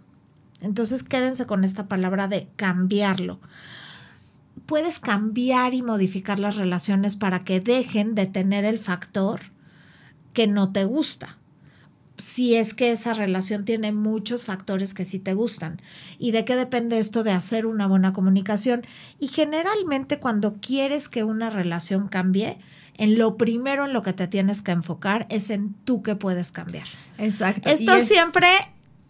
Entonces 0.62 1.02
quédense 1.02 1.44
con 1.44 1.64
esta 1.64 1.86
palabra 1.86 2.28
de 2.28 2.48
cambiarlo. 2.56 3.40
Puedes 4.64 4.98
cambiar 4.98 5.74
y 5.74 5.82
modificar 5.82 6.38
las 6.38 6.56
relaciones 6.56 7.16
para 7.16 7.40
que 7.40 7.60
dejen 7.60 8.14
de 8.14 8.24
tener 8.24 8.64
el 8.64 8.78
factor 8.78 9.40
que 10.32 10.46
no 10.46 10.72
te 10.72 10.86
gusta. 10.86 11.36
Si 12.16 12.54
es 12.54 12.72
que 12.72 12.90
esa 12.90 13.12
relación 13.12 13.66
tiene 13.66 13.92
muchos 13.92 14.46
factores 14.46 14.94
que 14.94 15.04
sí 15.04 15.18
te 15.18 15.34
gustan. 15.34 15.78
¿Y 16.18 16.30
de 16.30 16.46
qué 16.46 16.56
depende 16.56 16.98
esto 16.98 17.22
de 17.22 17.32
hacer 17.32 17.66
una 17.66 17.86
buena 17.86 18.14
comunicación? 18.14 18.80
Y 19.18 19.28
generalmente 19.28 20.20
cuando 20.20 20.54
quieres 20.54 21.10
que 21.10 21.22
una 21.22 21.50
relación 21.50 22.08
cambie, 22.08 22.56
en 22.96 23.18
lo 23.18 23.36
primero 23.36 23.84
en 23.86 23.92
lo 23.92 24.02
que 24.02 24.12
te 24.12 24.28
tienes 24.28 24.62
que 24.62 24.72
enfocar 24.72 25.26
es 25.30 25.50
en 25.50 25.74
tú 25.84 26.02
que 26.02 26.16
puedes 26.16 26.52
cambiar. 26.52 26.86
Exacto. 27.18 27.68
Esto 27.68 27.98
siempre, 27.98 28.46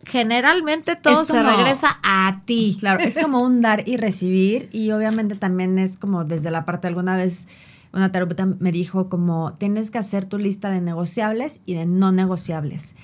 generalmente 0.04 0.96
todo 0.96 1.24
se 1.24 1.42
regresa 1.42 1.98
a 2.02 2.42
ti. 2.44 2.76
Claro, 2.78 3.00
es 3.00 3.18
como 3.18 3.42
un 3.42 3.60
dar 3.60 3.88
y 3.88 3.96
recibir 3.96 4.68
y 4.72 4.90
obviamente 4.92 5.34
también 5.34 5.78
es 5.78 5.96
como 5.98 6.24
desde 6.24 6.50
la 6.50 6.64
parte 6.64 6.88
alguna 6.88 7.16
vez 7.16 7.48
una 7.92 8.10
terapeuta 8.10 8.46
me 8.46 8.72
dijo 8.72 9.08
como 9.08 9.54
tienes 9.54 9.90
que 9.90 9.98
hacer 9.98 10.24
tu 10.24 10.38
lista 10.38 10.70
de 10.70 10.80
negociables 10.80 11.60
y 11.66 11.74
de 11.74 11.86
no 11.86 12.10
negociables. 12.10 12.96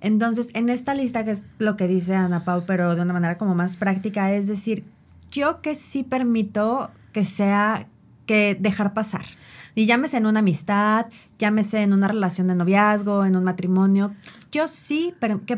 Entonces, 0.00 0.48
en 0.54 0.70
esta 0.70 0.94
lista, 0.94 1.24
que 1.26 1.32
es 1.32 1.42
lo 1.58 1.76
que 1.76 1.86
dice 1.86 2.14
Ana 2.14 2.44
Pau, 2.44 2.64
pero 2.66 2.96
de 2.96 3.02
una 3.02 3.12
manera 3.12 3.36
como 3.36 3.54
más 3.54 3.76
práctica, 3.76 4.32
es 4.32 4.46
decir, 4.46 4.84
yo 5.30 5.60
que 5.60 5.74
sí 5.74 6.02
permito 6.02 6.90
que 7.12 7.22
sea 7.22 7.86
que 8.24 8.56
dejar 8.58 8.94
pasar. 8.94 9.26
Y 9.74 9.86
llámese 9.86 10.16
en 10.16 10.26
una 10.26 10.40
amistad, 10.40 11.06
llámese 11.38 11.82
en 11.82 11.92
una 11.92 12.08
relación 12.08 12.48
de 12.48 12.54
noviazgo, 12.54 13.24
en 13.24 13.36
un 13.36 13.44
matrimonio. 13.44 14.12
Yo 14.52 14.68
sí, 14.68 15.14
pero 15.20 15.40
¿qué, 15.46 15.56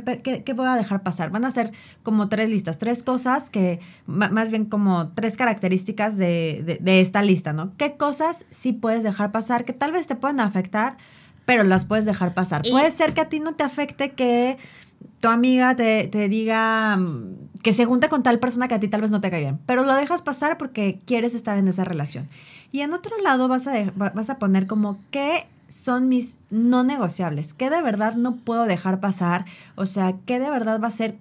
voy 0.54 0.66
a 0.66 0.74
dejar 0.74 1.02
pasar? 1.02 1.30
Van 1.30 1.44
a 1.44 1.50
ser 1.50 1.72
como 2.02 2.28
tres 2.28 2.48
listas, 2.48 2.78
tres 2.78 3.02
cosas 3.02 3.50
que, 3.50 3.80
más 4.06 4.50
bien 4.50 4.66
como 4.66 5.08
tres 5.10 5.36
características 5.36 6.16
de, 6.16 6.80
esta 6.84 7.22
lista, 7.22 7.52
¿no? 7.52 7.76
¿Qué 7.76 7.96
cosas 7.96 8.44
sí 8.50 8.72
puedes 8.72 9.02
dejar 9.02 9.32
pasar 9.32 9.64
que 9.64 9.72
tal 9.72 9.92
vez 9.92 10.06
te 10.06 10.14
pueden 10.14 10.40
afectar, 10.40 10.96
pero 11.44 11.64
las 11.64 11.84
puedes 11.84 12.04
dejar 12.04 12.34
pasar? 12.34 12.62
Puede 12.70 12.90
ser 12.90 13.14
que 13.14 13.22
a 13.22 13.28
ti 13.28 13.40
no 13.40 13.54
te 13.54 13.64
afecte 13.64 14.12
que 14.12 14.58
tu 15.20 15.28
amiga 15.28 15.74
te, 15.74 16.06
te, 16.08 16.28
diga 16.28 16.96
mm, 16.96 17.60
que 17.62 17.72
se 17.72 17.86
junte 17.86 18.08
con 18.08 18.22
tal 18.22 18.38
persona 18.38 18.68
que 18.68 18.74
a 18.74 18.80
ti 18.80 18.88
tal 18.88 19.00
vez 19.00 19.10
no 19.10 19.20
te 19.20 19.30
caiga 19.30 19.50
bien, 19.50 19.60
pero 19.66 19.84
lo 19.84 19.94
dejas 19.94 20.22
pasar 20.22 20.58
porque 20.58 20.98
quieres 21.06 21.34
estar 21.34 21.58
en 21.58 21.66
esa 21.66 21.84
relación. 21.84 22.28
Y 22.72 22.80
en 22.80 22.94
otro 22.94 23.16
lado 23.18 23.48
vas 23.48 23.66
a, 23.66 23.92
vas 23.94 24.30
a 24.30 24.38
poner 24.38 24.66
como 24.66 24.98
qué 25.10 25.46
son 25.68 26.08
mis 26.08 26.36
no 26.50 26.84
negociables, 26.84 27.54
qué 27.54 27.70
de 27.70 27.82
verdad 27.82 28.14
no 28.14 28.36
puedo 28.36 28.64
dejar 28.64 29.00
pasar, 29.00 29.44
o 29.74 29.86
sea, 29.86 30.14
qué 30.26 30.38
de 30.38 30.50
verdad 30.50 30.80
va 30.82 30.88
a 30.88 30.90
ser 30.90 31.16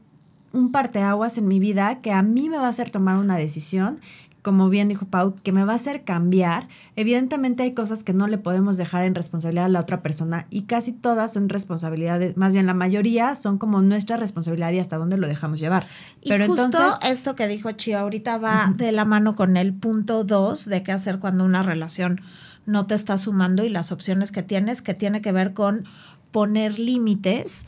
un 0.54 0.72
parteaguas 0.72 1.38
en 1.38 1.48
mi 1.48 1.60
vida 1.60 2.00
que 2.02 2.12
a 2.12 2.22
mí 2.22 2.50
me 2.50 2.58
va 2.58 2.68
a 2.68 2.70
hacer 2.70 2.90
tomar 2.90 3.18
una 3.18 3.38
decisión 3.38 4.00
como 4.42 4.70
bien 4.70 4.88
dijo 4.88 5.06
Pau, 5.06 5.36
que 5.44 5.52
me 5.52 5.64
va 5.64 5.74
a 5.74 5.76
hacer 5.76 6.04
cambiar. 6.04 6.68
Evidentemente 6.96 7.64
hay 7.64 7.74
cosas 7.74 8.04
que 8.04 8.14
no 8.14 8.28
le 8.28 8.38
podemos 8.38 8.78
dejar 8.78 9.04
en 9.04 9.16
responsabilidad 9.16 9.66
a 9.66 9.70
la 9.70 9.80
otra 9.80 10.02
persona 10.02 10.48
y 10.50 10.64
casi 10.64 10.94
todas 10.94 11.34
son 11.34 11.50
responsabilidades, 11.50 12.38
más 12.38 12.54
bien 12.54 12.66
la 12.66 12.74
mayoría 12.74 13.36
son 13.36 13.58
como 13.58 13.82
nuestra 13.82 14.18
responsabilidad 14.18 14.72
y 14.72 14.80
hasta 14.80 14.98
dónde 14.98 15.18
lo 15.18 15.28
dejamos 15.28 15.60
llevar. 15.60 15.86
Y 16.22 16.30
Pero 16.30 16.48
justo 16.48 16.80
esto 17.08 17.36
que 17.36 17.48
dijo 17.48 17.72
Chio 17.72 18.00
ahorita 18.00 18.38
va 18.38 18.74
de 18.76 18.92
la 18.92 19.06
mano 19.06 19.36
con 19.36 19.58
el 19.58 19.74
punto 19.74 20.24
dos 20.24 20.66
de 20.66 20.84
qué 20.84 20.92
hacer 20.92 21.20
cuando 21.20 21.46
una 21.46 21.64
relación 21.64 22.22
no 22.66 22.86
te 22.88 22.96
está 22.96 23.18
sumando 23.18 23.64
y 23.64 23.70
las 23.70 23.92
opciones 23.92 24.32
que 24.32 24.44
tienes, 24.44 24.82
que 24.82 24.94
tiene 24.94 25.22
que 25.22 25.32
ver 25.32 25.54
con 25.54 25.86
poner 26.32 26.80
límites. 26.80 27.66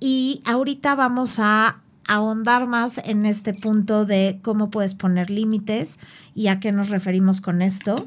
Y 0.00 0.42
ahorita 0.44 0.94
vamos 0.94 1.38
a 1.38 1.80
ahondar 2.06 2.66
más 2.66 2.98
en 2.98 3.26
este 3.26 3.54
punto 3.54 4.04
de 4.04 4.40
cómo 4.42 4.70
puedes 4.70 4.94
poner 4.94 5.30
límites 5.30 5.98
y 6.34 6.48
a 6.48 6.60
qué 6.60 6.72
nos 6.72 6.90
referimos 6.90 7.40
con 7.40 7.62
esto. 7.62 8.04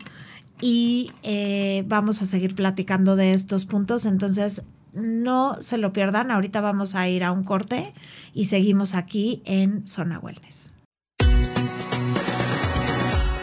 Y 0.60 1.12
eh, 1.24 1.84
vamos 1.88 2.22
a 2.22 2.26
seguir 2.26 2.56
platicando 2.56 3.16
de 3.16 3.34
estos 3.34 3.66
puntos. 3.66 4.06
Entonces, 4.06 4.64
no 4.94 5.56
se 5.60 5.78
lo 5.78 5.94
pierdan. 5.94 6.32
Ahorita 6.32 6.62
vamos 6.62 6.96
a 6.96 7.08
ir 7.08 7.24
a 7.24 7.32
un 7.32 7.44
corte 7.44 7.94
y 8.34 8.46
seguimos 8.46 8.96
aquí 8.96 9.42
en 9.46 9.86
Zona 9.86 10.20
Wellness. 10.20 10.74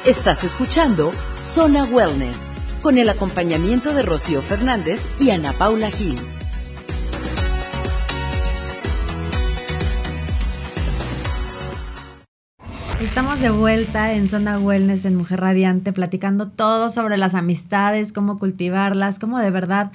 Estás 0.05 0.45
escuchando 0.45 1.13
Zona 1.55 1.85
Wellness 1.85 2.37
con 2.83 2.99
el 2.99 3.09
acompañamiento 3.09 3.95
de 3.95 4.03
Rocío 4.03 4.43
Fernández 4.43 5.01
y 5.19 5.31
Ana 5.31 5.55
Paula 5.55 5.91
Gil. 5.91 6.19
Estamos 13.05 13.41
de 13.41 13.51
vuelta 13.51 14.15
en 14.15 14.27
Zona 14.29 14.59
Wellness 14.59 15.05
en 15.05 15.15
Mujer 15.15 15.39
Radiante, 15.39 15.93
platicando 15.93 16.49
todo 16.49 16.89
sobre 16.89 17.19
las 17.19 17.35
amistades, 17.35 18.15
cómo 18.15 18.39
cultivarlas, 18.39 19.19
cómo 19.19 19.39
de 19.39 19.51
verdad 19.51 19.93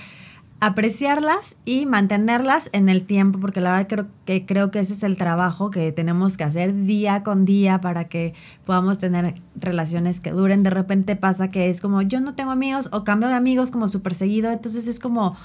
apreciarlas 0.60 1.58
y 1.66 1.88
mantenerlas 1.88 2.70
en 2.72 2.88
el 2.88 3.04
tiempo, 3.04 3.40
porque 3.40 3.62
la 3.62 3.72
verdad 3.72 3.88
creo 3.90 4.08
que 4.26 4.46
creo 4.46 4.70
que 4.70 4.80
ese 4.80 4.94
es 4.94 5.02
el 5.02 5.18
trabajo 5.18 5.72
que 5.72 5.92
tenemos 5.92 6.38
que 6.38 6.44
hacer 6.44 6.86
día 6.86 7.24
con 7.24 7.46
día 7.46 7.82
para 7.82 8.08
que 8.08 8.36
podamos 8.64 9.00
tener 9.00 9.34
relaciones 9.56 10.22
que 10.22 10.32
duren. 10.32 10.62
De 10.62 10.70
repente 10.70 11.16
pasa 11.16 11.50
que 11.50 11.68
es 11.68 11.82
como 11.82 12.04
yo 12.04 12.22
no 12.22 12.36
tengo 12.36 12.52
amigos 12.52 12.90
o 12.94 13.04
cambio 13.04 13.28
de 13.28 13.36
amigos 13.36 13.72
como 13.72 13.88
súper 13.88 14.14
seguido, 14.14 14.52
entonces 14.52 14.88
es 14.88 15.00
como 15.00 15.36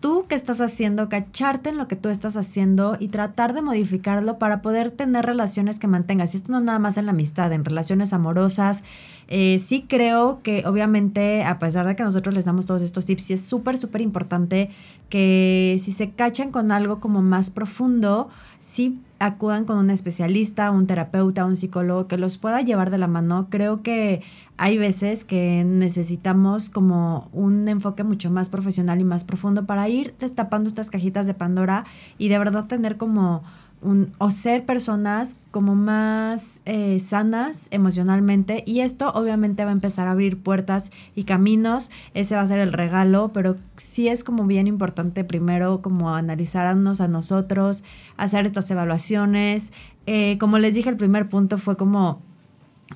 tú 0.00 0.26
qué 0.28 0.34
estás 0.34 0.60
haciendo, 0.60 1.08
cacharte 1.08 1.70
en 1.70 1.78
lo 1.78 1.88
que 1.88 1.96
tú 1.96 2.08
estás 2.08 2.36
haciendo 2.36 2.96
y 3.00 3.08
tratar 3.08 3.54
de 3.54 3.62
modificarlo 3.62 4.38
para 4.38 4.62
poder 4.62 4.90
tener 4.90 5.26
relaciones 5.26 5.78
que 5.78 5.86
mantengas. 5.86 6.34
Y 6.34 6.38
esto 6.38 6.52
no 6.52 6.60
nada 6.60 6.78
más 6.78 6.96
en 6.96 7.06
la 7.06 7.12
amistad, 7.12 7.52
en 7.52 7.64
relaciones 7.64 8.12
amorosas. 8.12 8.82
Eh, 9.28 9.58
sí 9.58 9.84
creo 9.88 10.40
que 10.42 10.64
obviamente, 10.66 11.42
a 11.42 11.58
pesar 11.58 11.86
de 11.86 11.96
que 11.96 12.04
nosotros 12.04 12.34
les 12.34 12.44
damos 12.44 12.66
todos 12.66 12.82
estos 12.82 13.06
tips, 13.06 13.22
sí 13.22 13.32
es 13.32 13.44
súper, 13.44 13.76
súper 13.76 14.00
importante 14.00 14.70
que 15.08 15.78
si 15.82 15.92
se 15.92 16.10
cachan 16.10 16.50
con 16.52 16.70
algo 16.70 17.00
como 17.00 17.22
más 17.22 17.50
profundo, 17.50 18.28
sí 18.60 19.00
acudan 19.18 19.64
con 19.64 19.78
un 19.78 19.90
especialista, 19.90 20.70
un 20.70 20.86
terapeuta, 20.86 21.44
un 21.44 21.56
psicólogo 21.56 22.06
que 22.06 22.18
los 22.18 22.38
pueda 22.38 22.60
llevar 22.60 22.90
de 22.90 22.98
la 22.98 23.08
mano. 23.08 23.48
Creo 23.50 23.82
que 23.82 24.22
hay 24.58 24.78
veces 24.78 25.24
que 25.24 25.64
necesitamos 25.64 26.70
como 26.70 27.28
un 27.32 27.68
enfoque 27.68 28.04
mucho 28.04 28.30
más 28.30 28.48
profesional 28.48 29.00
y 29.00 29.04
más 29.04 29.24
profundo 29.24 29.66
para 29.66 29.88
ir 29.88 30.14
destapando 30.20 30.68
estas 30.68 30.90
cajitas 30.90 31.26
de 31.26 31.34
Pandora 31.34 31.84
y 32.18 32.28
de 32.28 32.38
verdad 32.38 32.66
tener 32.66 32.96
como 32.96 33.42
o 34.18 34.30
ser 34.30 34.66
personas 34.66 35.38
como 35.50 35.74
más 35.74 36.60
eh, 36.64 36.98
sanas 36.98 37.68
emocionalmente 37.70 38.64
y 38.66 38.80
esto 38.80 39.10
obviamente 39.14 39.64
va 39.64 39.70
a 39.70 39.74
empezar 39.74 40.08
a 40.08 40.12
abrir 40.12 40.42
puertas 40.42 40.90
y 41.14 41.24
caminos, 41.24 41.90
ese 42.12 42.34
va 42.34 42.42
a 42.42 42.46
ser 42.46 42.58
el 42.58 42.72
regalo, 42.72 43.30
pero 43.32 43.56
sí 43.76 44.08
es 44.08 44.24
como 44.24 44.46
bien 44.46 44.66
importante 44.66 45.24
primero 45.24 45.82
como 45.82 46.14
analizarnos 46.14 47.00
a 47.00 47.08
nosotros, 47.08 47.84
hacer 48.16 48.46
estas 48.46 48.70
evaluaciones, 48.70 49.72
eh, 50.06 50.36
como 50.38 50.58
les 50.58 50.74
dije 50.74 50.90
el 50.90 50.96
primer 50.96 51.28
punto 51.28 51.58
fue 51.58 51.76
como 51.76 52.22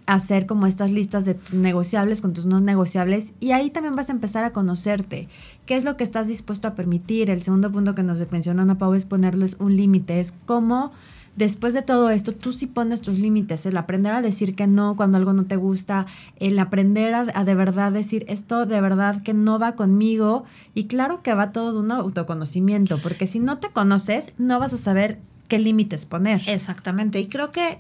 hacer 0.07 0.47
como 0.47 0.67
estas 0.67 0.91
listas 0.91 1.25
de 1.25 1.37
negociables 1.53 2.21
con 2.21 2.33
tus 2.33 2.47
no 2.47 2.61
negociables 2.61 3.35
y 3.41 3.53
ahí 3.53 3.71
también 3.71 3.97
vas 3.97 4.09
a 4.09 4.13
empezar 4.13 4.45
a 4.45 4.53
conocerte. 4.53 5.29
¿Qué 5.67 5.77
es 5.77 5.85
lo 5.85 5.97
que 5.97 6.05
estás 6.05 6.29
dispuesto 6.29 6.69
a 6.69 6.75
permitir? 6.75 7.31
El 7.31 7.43
segundo 7.43 7.73
punto 7.73 7.95
que 7.95 8.03
nos 8.03 8.21
mencionó 8.31 8.63
Ana 8.63 8.79
Pau 8.79 8.95
es 8.95 9.05
ponerles 9.05 9.57
un 9.59 9.77
límite, 9.77 10.21
es 10.21 10.33
cómo 10.47 10.93
después 11.37 11.75
de 11.75 11.83
todo 11.83 12.11
esto 12.11 12.33
tú 12.33 12.53
sí 12.53 12.67
pones 12.67 13.03
tus 13.03 13.19
límites, 13.19 13.67
el 13.67 13.77
aprender 13.77 14.13
a 14.13 14.23
decir 14.23 14.55
que 14.55 14.67
no 14.67 14.97
cuando 14.97 15.17
algo 15.17 15.33
no 15.33 15.45
te 15.45 15.57
gusta, 15.57 16.07
el 16.39 16.59
aprender 16.59 17.15
a, 17.15 17.27
a 17.35 17.45
de 17.45 17.55
verdad 17.55 17.93
decir 17.93 18.25
esto 18.29 18.67
de 18.67 18.81
verdad 18.81 19.23
que 19.23 19.35
no 19.35 19.59
va 19.59 19.75
conmigo 19.75 20.45
y 20.75 20.85
claro 20.85 21.23
que 21.23 21.35
va 21.35 21.53
todo 21.53 21.73
de 21.73 21.79
un 21.81 21.93
autoconocimiento, 21.93 22.99
porque 22.99 23.27
si 23.27 23.41
no 23.41 23.59
te 23.59 23.71
conoces 23.71 24.35
no 24.39 24.59
vas 24.59 24.73
a 24.73 24.77
saber 24.77 25.19
qué 25.49 25.59
límites 25.59 26.07
poner. 26.07 26.43
Exactamente, 26.47 27.21
y 27.21 27.27
creo 27.27 27.51
que 27.51 27.79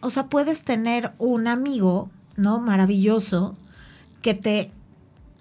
o 0.00 0.10
sea, 0.10 0.28
puedes 0.28 0.64
tener 0.64 1.12
un 1.18 1.46
amigo, 1.46 2.10
¿no? 2.36 2.60
Maravilloso, 2.60 3.56
que 4.22 4.34
te 4.34 4.70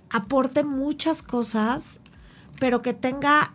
aporte 0.09 0.63
muchas 0.63 1.23
cosas, 1.23 2.01
pero 2.59 2.81
que 2.81 2.93
tenga 2.93 3.53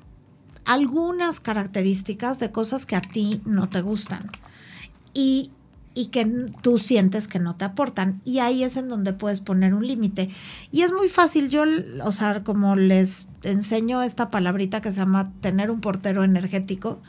algunas 0.65 1.41
características 1.41 2.39
de 2.39 2.51
cosas 2.51 2.87
que 2.87 2.97
a 2.97 3.03
ti 3.03 3.43
no 3.45 3.69
te 3.69 3.83
gustan 3.83 4.31
y, 5.13 5.51
y, 5.95 6.07
que 6.07 6.25
tú 6.63 6.79
sientes 6.79 7.29
que 7.29 7.39
no 7.39 7.55
te 7.57 7.67
aportan. 7.67 8.21
Y 8.25 8.39
ahí 8.39 8.65
es 8.65 8.77
en 8.77 8.89
donde 8.89 9.13
puedes 9.13 9.41
poner 9.41 9.75
un 9.75 9.87
límite. 9.87 10.31
Y 10.73 10.83
es 10.83 10.93
muy 10.93 11.09
fácil, 11.09 11.51
yo, 11.51 11.65
o 12.03 12.13
sea, 12.13 12.43
como 12.43 12.77
les 12.77 13.29
enseño 13.43 14.03
esta 14.03 14.31
palabrita 14.31 14.81
que 14.81 14.91
se 14.91 15.01
llama 15.01 15.33
tener 15.41 15.71
un 15.71 15.81
portero 15.81 16.25
energético, 16.25 17.01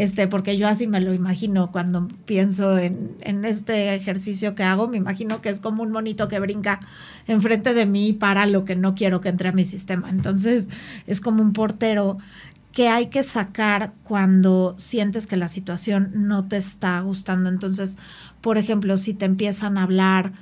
este, 0.00 0.28
porque 0.28 0.56
yo 0.56 0.66
así 0.66 0.86
me 0.86 0.98
lo 0.98 1.12
imagino 1.12 1.70
cuando 1.70 2.08
pienso 2.24 2.78
en, 2.78 3.14
en, 3.20 3.44
este 3.44 3.94
ejercicio 3.94 4.54
que 4.54 4.62
hago, 4.62 4.88
me 4.88 4.96
imagino 4.96 5.42
que 5.42 5.50
es 5.50 5.60
como 5.60 5.82
un 5.82 5.92
monito 5.92 6.26
que 6.26 6.40
brinca 6.40 6.80
enfrente 7.26 7.74
de 7.74 7.84
mí 7.84 8.14
para 8.14 8.46
lo 8.46 8.64
que 8.64 8.76
no 8.76 8.94
quiero 8.94 9.20
que 9.20 9.28
entre 9.28 9.50
a 9.50 9.52
mi 9.52 9.62
sistema. 9.62 10.08
Entonces 10.08 10.70
es 11.06 11.20
como 11.20 11.42
un 11.42 11.52
portero 11.52 12.16
que 12.72 12.88
hay 12.88 13.08
que 13.08 13.22
sacar 13.22 13.92
cuando 14.02 14.74
sientes 14.78 15.26
que 15.26 15.36
la 15.36 15.48
situación 15.48 16.12
no 16.14 16.48
te 16.48 16.56
está 16.56 16.98
gustando. 17.00 17.50
Entonces, 17.50 17.98
por 18.40 18.56
ejemplo, 18.56 18.96
si 18.96 19.12
te 19.12 19.26
empiezan 19.26 19.76
a 19.76 19.82
hablar 19.82 20.32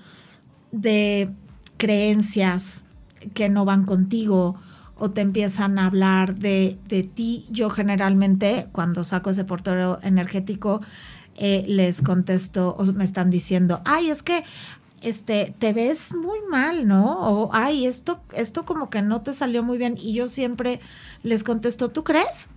de 0.70 1.32
creencias 1.78 2.84
que 3.34 3.48
no 3.48 3.64
van 3.64 3.84
contigo, 3.84 4.56
o 4.98 5.10
te 5.10 5.20
empiezan 5.20 5.78
a 5.78 5.86
hablar 5.86 6.34
de, 6.34 6.78
de 6.88 7.02
ti. 7.02 7.46
Yo 7.50 7.70
generalmente 7.70 8.68
cuando 8.72 9.04
saco 9.04 9.30
ese 9.30 9.44
portero 9.44 9.98
energético 10.02 10.80
eh, 11.36 11.64
les 11.68 12.02
contesto 12.02 12.74
o 12.76 12.84
me 12.92 13.04
están 13.04 13.30
diciendo, 13.30 13.80
ay, 13.84 14.10
es 14.10 14.22
que 14.24 14.44
este, 15.02 15.54
te 15.56 15.72
ves 15.72 16.14
muy 16.14 16.38
mal, 16.50 16.88
¿no? 16.88 17.20
O, 17.20 17.50
ay, 17.52 17.86
esto, 17.86 18.20
esto 18.34 18.64
como 18.64 18.90
que 18.90 19.02
no 19.02 19.22
te 19.22 19.32
salió 19.32 19.62
muy 19.62 19.78
bien. 19.78 19.94
Y 19.96 20.14
yo 20.14 20.26
siempre 20.26 20.80
les 21.22 21.44
contesto, 21.44 21.90
¿tú 21.90 22.02
crees? 22.02 22.48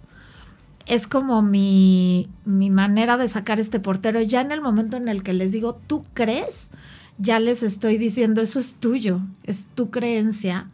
Es 0.88 1.08
como 1.08 1.44
mi, 1.44 2.28
mi 2.44 2.72
manera 2.72 3.18
de 3.18 3.28
sacar 3.28 3.60
este 3.60 3.80
portero. 3.80 4.20
Ya 4.22 4.42
en 4.42 4.52
el 4.52 4.62
momento 4.62 4.98
en 4.98 5.08
el 5.08 5.22
que 5.22 5.34
les 5.34 5.52
digo, 5.52 5.76
¿tú 5.76 6.04
crees? 6.16 6.72
Ya 7.20 7.40
les 7.40 7.62
estoy 7.62 8.00
diciendo, 8.00 8.42
eso 8.42 8.58
es 8.58 8.78
tuyo, 8.78 9.22
es 9.44 9.68
tu 9.68 9.92
creencia 9.92 10.72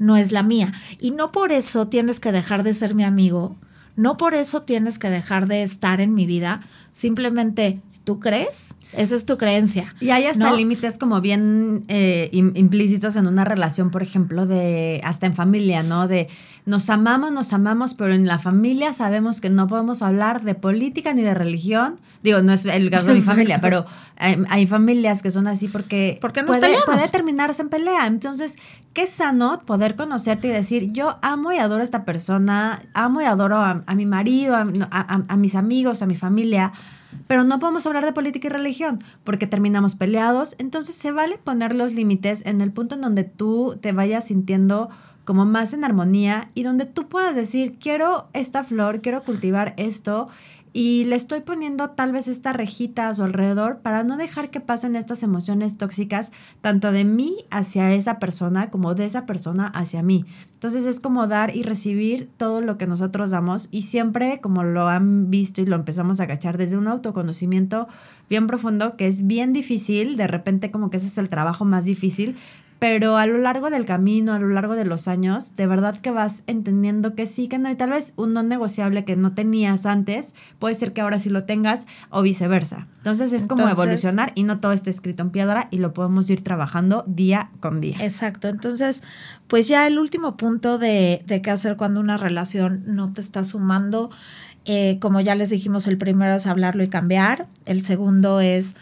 no 0.00 0.16
es 0.16 0.32
la 0.32 0.42
mía. 0.42 0.72
Y 0.98 1.12
no 1.12 1.30
por 1.30 1.52
eso 1.52 1.86
tienes 1.86 2.18
que 2.18 2.32
dejar 2.32 2.64
de 2.64 2.72
ser 2.72 2.96
mi 2.96 3.04
amigo, 3.04 3.56
no 3.94 4.16
por 4.16 4.34
eso 4.34 4.62
tienes 4.62 4.98
que 4.98 5.10
dejar 5.10 5.46
de 5.46 5.62
estar 5.62 6.00
en 6.00 6.14
mi 6.14 6.26
vida, 6.26 6.62
simplemente 6.90 7.80
¿Tú 8.04 8.18
crees? 8.18 8.78
Esa 8.92 9.14
es 9.14 9.26
tu 9.26 9.36
creencia. 9.36 9.94
Y 10.00 10.10
hay 10.10 10.24
hasta 10.24 10.52
límites 10.52 10.96
como 10.96 11.20
bien 11.20 11.84
eh, 11.88 12.30
implícitos 12.32 13.16
en 13.16 13.26
una 13.26 13.44
relación, 13.44 13.90
por 13.90 14.02
ejemplo, 14.02 14.46
de 14.46 15.00
hasta 15.04 15.26
en 15.26 15.34
familia, 15.34 15.82
¿no? 15.82 16.08
De 16.08 16.28
nos 16.64 16.88
amamos, 16.88 17.30
nos 17.30 17.52
amamos, 17.52 17.94
pero 17.94 18.14
en 18.14 18.26
la 18.26 18.38
familia 18.38 18.92
sabemos 18.94 19.40
que 19.40 19.50
no 19.50 19.66
podemos 19.66 20.02
hablar 20.02 20.42
de 20.42 20.54
política 20.54 21.12
ni 21.12 21.22
de 21.22 21.34
religión. 21.34 22.00
Digo, 22.22 22.40
no 22.42 22.52
es 22.52 22.64
el 22.64 22.90
caso 22.90 23.06
de 23.06 23.14
mi 23.14 23.20
familia, 23.20 23.58
pero 23.60 23.84
hay, 24.16 24.66
familias 24.66 25.22
que 25.22 25.30
son 25.30 25.46
así 25.46 25.68
porque, 25.68 26.18
porque 26.20 26.42
puede, 26.42 26.74
puede, 26.86 27.08
terminarse 27.08 27.62
en 27.62 27.68
pelea. 27.68 28.06
Entonces, 28.06 28.56
qué 28.94 29.06
sano 29.06 29.62
poder 29.66 29.94
conocerte 29.94 30.48
y 30.48 30.50
decir, 30.50 30.92
yo 30.92 31.18
amo 31.22 31.52
y 31.52 31.58
adoro 31.58 31.82
a 31.82 31.84
esta 31.84 32.04
persona, 32.04 32.82
amo 32.94 33.20
y 33.20 33.24
adoro 33.24 33.56
a, 33.56 33.82
mi 33.94 34.06
marido, 34.06 34.56
a 34.56 35.36
mis 35.36 35.54
amigos, 35.54 36.02
a 36.02 36.06
mi 36.06 36.16
familia 36.16 36.72
pero 37.26 37.44
no 37.44 37.58
podemos 37.58 37.86
hablar 37.86 38.04
de 38.04 38.12
política 38.12 38.48
y 38.48 38.50
religión 38.50 39.02
porque 39.24 39.46
terminamos 39.46 39.94
peleados. 39.94 40.56
Entonces 40.58 40.94
se 40.94 41.12
vale 41.12 41.38
poner 41.38 41.74
los 41.74 41.92
límites 41.92 42.44
en 42.46 42.60
el 42.60 42.72
punto 42.72 42.94
en 42.94 43.00
donde 43.00 43.24
tú 43.24 43.78
te 43.80 43.92
vayas 43.92 44.26
sintiendo 44.26 44.90
como 45.24 45.44
más 45.44 45.72
en 45.72 45.84
armonía 45.84 46.48
y 46.54 46.62
donde 46.62 46.86
tú 46.86 47.08
puedas 47.08 47.36
decir, 47.36 47.78
quiero 47.78 48.28
esta 48.32 48.64
flor, 48.64 49.00
quiero 49.00 49.22
cultivar 49.22 49.74
esto 49.76 50.28
y 50.72 51.04
le 51.04 51.16
estoy 51.16 51.40
poniendo 51.40 51.90
tal 51.90 52.12
vez 52.12 52.28
esta 52.28 52.52
rejita 52.52 53.08
a 53.08 53.14
su 53.14 53.24
alrededor 53.24 53.78
para 53.78 54.04
no 54.04 54.16
dejar 54.16 54.50
que 54.50 54.60
pasen 54.60 54.94
estas 54.94 55.22
emociones 55.22 55.78
tóxicas 55.78 56.32
tanto 56.60 56.92
de 56.92 57.04
mí 57.04 57.36
hacia 57.50 57.92
esa 57.92 58.18
persona 58.18 58.70
como 58.70 58.94
de 58.94 59.04
esa 59.06 59.26
persona 59.26 59.66
hacia 59.66 60.02
mí. 60.02 60.24
Entonces 60.54 60.84
es 60.84 61.00
como 61.00 61.26
dar 61.26 61.56
y 61.56 61.62
recibir 61.62 62.28
todo 62.36 62.60
lo 62.60 62.76
que 62.76 62.86
nosotros 62.86 63.30
damos 63.30 63.68
y 63.70 63.82
siempre 63.82 64.40
como 64.40 64.62
lo 64.62 64.88
han 64.88 65.30
visto 65.30 65.62
y 65.62 65.66
lo 65.66 65.74
empezamos 65.74 66.20
a 66.20 66.24
agachar 66.24 66.58
desde 66.58 66.76
un 66.76 66.86
autoconocimiento 66.86 67.88
bien 68.28 68.46
profundo 68.46 68.96
que 68.96 69.06
es 69.06 69.26
bien 69.26 69.52
difícil, 69.52 70.16
de 70.16 70.26
repente 70.26 70.70
como 70.70 70.90
que 70.90 70.98
ese 70.98 71.06
es 71.06 71.18
el 71.18 71.30
trabajo 71.30 71.64
más 71.64 71.84
difícil, 71.84 72.36
pero 72.80 73.18
a 73.18 73.26
lo 73.26 73.36
largo 73.36 73.68
del 73.68 73.84
camino, 73.84 74.32
a 74.32 74.38
lo 74.38 74.48
largo 74.48 74.74
de 74.74 74.86
los 74.86 75.06
años, 75.06 75.54
de 75.54 75.66
verdad 75.66 75.98
que 75.98 76.10
vas 76.10 76.44
entendiendo 76.46 77.14
que 77.14 77.26
sí, 77.26 77.46
que 77.46 77.58
no, 77.58 77.70
y 77.70 77.76
tal 77.76 77.90
vez 77.90 78.14
un 78.16 78.32
no 78.32 78.42
negociable 78.42 79.04
que 79.04 79.16
no 79.16 79.34
tenías 79.34 79.84
antes, 79.84 80.34
puede 80.58 80.74
ser 80.74 80.94
que 80.94 81.02
ahora 81.02 81.18
sí 81.18 81.28
lo 81.28 81.44
tengas 81.44 81.86
o 82.08 82.22
viceversa. 82.22 82.88
Entonces 82.96 83.34
es 83.34 83.44
como 83.44 83.68
evolucionar 83.68 84.32
y 84.34 84.44
no 84.44 84.60
todo 84.60 84.72
está 84.72 84.88
escrito 84.88 85.22
en 85.22 85.28
piedra 85.28 85.68
y 85.70 85.76
lo 85.76 85.92
podemos 85.92 86.30
ir 86.30 86.42
trabajando 86.42 87.04
día 87.06 87.50
con 87.60 87.82
día. 87.82 87.98
Exacto, 88.00 88.48
entonces 88.48 89.02
pues 89.46 89.68
ya 89.68 89.86
el 89.86 89.98
último 89.98 90.38
punto 90.38 90.78
de, 90.78 91.22
de 91.26 91.42
qué 91.42 91.50
hacer 91.50 91.76
cuando 91.76 92.00
una 92.00 92.16
relación 92.16 92.82
no 92.86 93.12
te 93.12 93.20
está 93.20 93.44
sumando, 93.44 94.10
eh, 94.66 94.98
como 95.00 95.20
ya 95.20 95.34
les 95.34 95.50
dijimos, 95.50 95.86
el 95.86 95.96
primero 95.96 96.34
es 96.34 96.46
hablarlo 96.46 96.82
y 96.82 96.88
cambiar, 96.88 97.46
el 97.64 97.82
segundo 97.82 98.40
es 98.40 98.76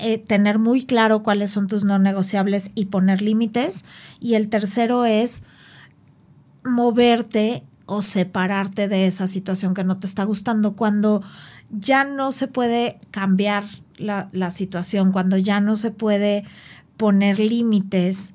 eh, 0.00 0.18
tener 0.18 0.58
muy 0.58 0.84
claro 0.84 1.22
cuáles 1.22 1.50
son 1.50 1.66
tus 1.66 1.84
no 1.84 1.98
negociables 1.98 2.72
y 2.74 2.86
poner 2.86 3.22
límites. 3.22 3.84
Y 4.20 4.34
el 4.34 4.48
tercero 4.48 5.04
es 5.04 5.44
moverte 6.64 7.64
o 7.86 8.02
separarte 8.02 8.88
de 8.88 9.06
esa 9.06 9.26
situación 9.26 9.74
que 9.74 9.84
no 9.84 9.98
te 9.98 10.06
está 10.06 10.24
gustando 10.24 10.76
cuando 10.76 11.22
ya 11.70 12.04
no 12.04 12.32
se 12.32 12.46
puede 12.46 13.00
cambiar 13.10 13.64
la, 13.96 14.50
situación, 14.50 15.12
cuando 15.12 15.36
ya 15.36 15.60
no 15.60 15.76
se 15.76 15.90
puede 15.90 16.44
poner 16.96 17.38
límites 17.38 18.34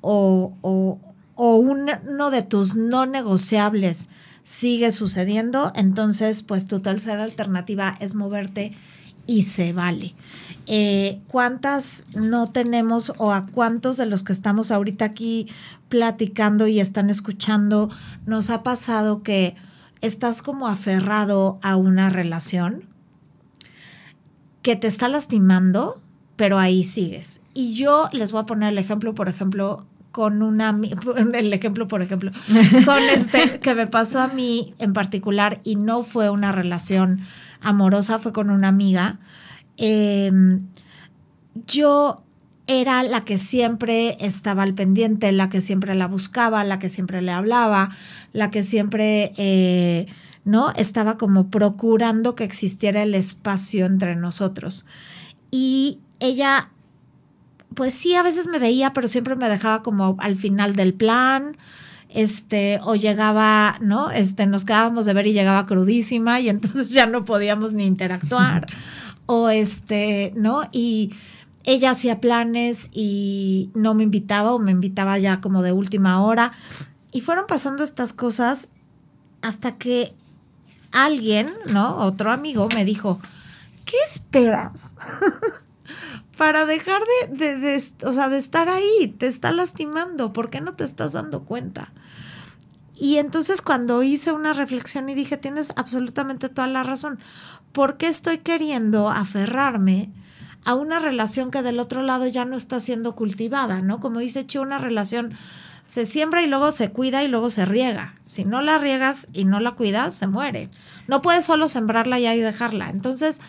o, 0.00 0.54
o, 0.60 0.98
o 1.34 1.56
uno 1.56 2.30
de 2.30 2.42
tus 2.42 2.76
no 2.76 3.06
negociables 3.06 4.08
sigue 4.42 4.92
sucediendo, 4.92 5.72
entonces 5.74 6.42
pues 6.42 6.66
tu 6.66 6.80
tercera 6.80 7.24
alternativa 7.24 7.96
es 8.00 8.14
moverte 8.14 8.72
y 9.26 9.42
se 9.42 9.72
vale. 9.72 10.14
Eh, 10.66 11.20
¿Cuántas 11.28 12.04
no 12.16 12.48
tenemos 12.48 13.12
o 13.18 13.32
a 13.32 13.46
cuántos 13.46 13.96
de 13.96 14.06
los 14.06 14.24
que 14.24 14.32
estamos 14.32 14.72
ahorita 14.72 15.04
aquí 15.04 15.48
platicando 15.88 16.66
y 16.66 16.80
están 16.80 17.08
escuchando 17.08 17.88
nos 18.26 18.50
ha 18.50 18.64
pasado 18.64 19.22
que 19.22 19.54
estás 20.00 20.42
como 20.42 20.66
aferrado 20.66 21.60
a 21.62 21.76
una 21.76 22.10
relación 22.10 22.84
que 24.62 24.74
te 24.74 24.88
está 24.88 25.06
lastimando, 25.06 26.02
pero 26.34 26.58
ahí 26.58 26.82
sigues? 26.82 27.42
Y 27.54 27.74
yo 27.74 28.08
les 28.12 28.32
voy 28.32 28.42
a 28.42 28.46
poner 28.46 28.72
el 28.72 28.78
ejemplo, 28.78 29.14
por 29.14 29.28
ejemplo, 29.28 29.86
con 30.10 30.42
una 30.42 30.76
el 31.34 31.52
ejemplo 31.52 31.86
por 31.86 32.00
ejemplo 32.00 32.32
con 32.86 33.02
este 33.12 33.60
que 33.60 33.74
me 33.74 33.86
pasó 33.86 34.20
a 34.20 34.28
mí 34.28 34.72
en 34.78 34.94
particular 34.94 35.60
y 35.62 35.76
no 35.76 36.04
fue 36.04 36.30
una 36.30 36.52
relación 36.52 37.20
amorosa 37.60 38.18
fue 38.18 38.32
con 38.32 38.50
una 38.50 38.68
amiga 38.68 39.18
Em, 39.76 40.66
yo 41.66 42.22
era 42.66 43.02
la 43.02 43.24
que 43.24 43.36
siempre 43.36 44.16
estaba 44.20 44.62
al 44.62 44.74
pendiente, 44.74 45.30
la 45.32 45.48
que 45.48 45.60
siempre 45.60 45.94
la 45.94 46.08
buscaba, 46.08 46.64
la 46.64 46.78
que 46.78 46.88
siempre 46.88 47.22
le 47.22 47.32
hablaba, 47.32 47.90
la 48.32 48.50
que 48.50 48.62
siempre, 48.62 49.32
eh, 49.36 50.06
¿no? 50.44 50.70
Estaba 50.72 51.16
como 51.16 51.48
procurando 51.48 52.34
que 52.34 52.44
existiera 52.44 53.02
el 53.02 53.14
espacio 53.14 53.86
entre 53.86 54.16
nosotros. 54.16 54.86
Y 55.50 56.00
ella, 56.18 56.70
pues 57.74 57.94
sí, 57.94 58.14
a 58.14 58.22
veces 58.22 58.48
me 58.48 58.58
veía, 58.58 58.92
pero 58.92 59.06
siempre 59.06 59.36
me 59.36 59.48
dejaba 59.48 59.82
como 59.82 60.16
al 60.18 60.34
final 60.34 60.74
del 60.74 60.94
plan, 60.94 61.56
este, 62.16 62.80
o 62.82 62.94
llegaba, 62.94 63.76
¿no? 63.82 64.10
Este, 64.10 64.46
nos 64.46 64.64
quedábamos 64.64 65.04
de 65.04 65.12
ver 65.12 65.26
y 65.26 65.34
llegaba 65.34 65.66
crudísima 65.66 66.40
y 66.40 66.48
entonces 66.48 66.90
ya 66.90 67.06
no 67.06 67.26
podíamos 67.26 67.74
ni 67.74 67.84
interactuar, 67.84 68.66
o 69.26 69.50
este, 69.50 70.32
¿no? 70.34 70.62
Y 70.72 71.12
ella 71.64 71.90
hacía 71.90 72.20
planes 72.20 72.88
y 72.92 73.70
no 73.74 73.94
me 73.94 74.04
invitaba 74.04 74.54
o 74.54 74.58
me 74.58 74.72
invitaba 74.72 75.18
ya 75.18 75.42
como 75.42 75.62
de 75.62 75.72
última 75.72 76.22
hora. 76.22 76.52
Y 77.12 77.20
fueron 77.20 77.46
pasando 77.46 77.84
estas 77.84 78.14
cosas 78.14 78.70
hasta 79.42 79.76
que 79.76 80.14
alguien, 80.92 81.52
¿no? 81.66 81.98
Otro 81.98 82.32
amigo 82.32 82.68
me 82.74 82.86
dijo, 82.86 83.20
¿qué 83.84 83.96
esperas? 84.06 84.92
Para 86.38 86.64
dejar 86.64 87.02
de, 87.30 87.58
de, 87.58 87.82
o 88.04 88.12
sea, 88.12 88.28
de 88.30 88.38
estar 88.38 88.70
ahí, 88.70 89.14
te 89.18 89.26
está 89.26 89.52
lastimando, 89.52 90.32
¿por 90.32 90.48
qué 90.48 90.60
no 90.60 90.72
te 90.72 90.84
estás 90.84 91.12
dando 91.12 91.44
cuenta? 91.44 91.92
Y 92.98 93.18
entonces 93.18 93.60
cuando 93.60 94.02
hice 94.02 94.32
una 94.32 94.54
reflexión 94.54 95.08
y 95.08 95.14
dije, 95.14 95.36
tienes 95.36 95.72
absolutamente 95.76 96.48
toda 96.48 96.66
la 96.66 96.82
razón, 96.82 97.18
¿por 97.72 97.98
qué 97.98 98.08
estoy 98.08 98.38
queriendo 98.38 99.10
aferrarme 99.10 100.10
a 100.64 100.74
una 100.74 100.98
relación 100.98 101.50
que 101.50 101.62
del 101.62 101.78
otro 101.78 102.02
lado 102.02 102.26
ya 102.26 102.44
no 102.44 102.56
está 102.56 102.80
siendo 102.80 103.14
cultivada, 103.14 103.82
¿no? 103.82 104.00
Como 104.00 104.18
dice 104.18 104.46
Chu, 104.46 104.62
una 104.62 104.78
relación 104.78 105.34
se 105.84 106.04
siembra 106.04 106.42
y 106.42 106.48
luego 106.48 106.72
se 106.72 106.90
cuida 106.90 107.22
y 107.22 107.28
luego 107.28 107.50
se 107.50 107.64
riega. 107.64 108.16
Si 108.26 108.44
no 108.44 108.60
la 108.60 108.76
riegas 108.76 109.28
y 109.32 109.44
no 109.44 109.60
la 109.60 109.76
cuidas, 109.76 110.12
se 110.14 110.26
muere. 110.26 110.68
No 111.06 111.22
puedes 111.22 111.44
solo 111.44 111.68
sembrarla 111.68 112.18
y 112.18 112.26
ahí 112.26 112.40
dejarla. 112.40 112.90
Entonces, 112.90 113.40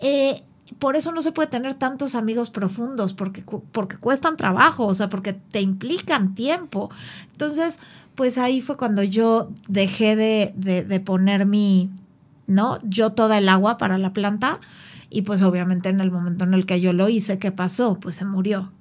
eh, 0.00 0.44
por 0.78 0.94
eso 0.94 1.10
no 1.10 1.20
se 1.20 1.32
puede 1.32 1.48
tener 1.48 1.74
tantos 1.74 2.14
amigos 2.14 2.50
profundos, 2.50 3.12
porque, 3.12 3.44
porque 3.72 3.96
cuestan 3.96 4.36
trabajo, 4.36 4.86
o 4.86 4.94
sea, 4.94 5.08
porque 5.08 5.32
te 5.32 5.60
implican 5.60 6.34
tiempo. 6.34 6.90
Entonces, 7.32 7.80
pues 8.14 8.38
ahí 8.38 8.60
fue 8.60 8.76
cuando 8.76 9.02
yo 9.02 9.50
dejé 9.68 10.16
de, 10.16 10.52
de, 10.56 11.00
poner 11.00 11.46
mi, 11.46 11.90
¿no? 12.46 12.78
Yo 12.84 13.10
toda 13.10 13.38
el 13.38 13.48
agua 13.48 13.76
para 13.76 13.98
la 13.98 14.12
planta. 14.12 14.60
Y 15.10 15.22
pues 15.22 15.42
obviamente 15.42 15.88
en 15.88 16.00
el 16.00 16.10
momento 16.10 16.44
en 16.44 16.54
el 16.54 16.66
que 16.66 16.80
yo 16.80 16.92
lo 16.92 17.08
hice, 17.08 17.38
¿qué 17.38 17.52
pasó? 17.52 17.98
Pues 18.00 18.16
se 18.16 18.24
murió. 18.24 18.72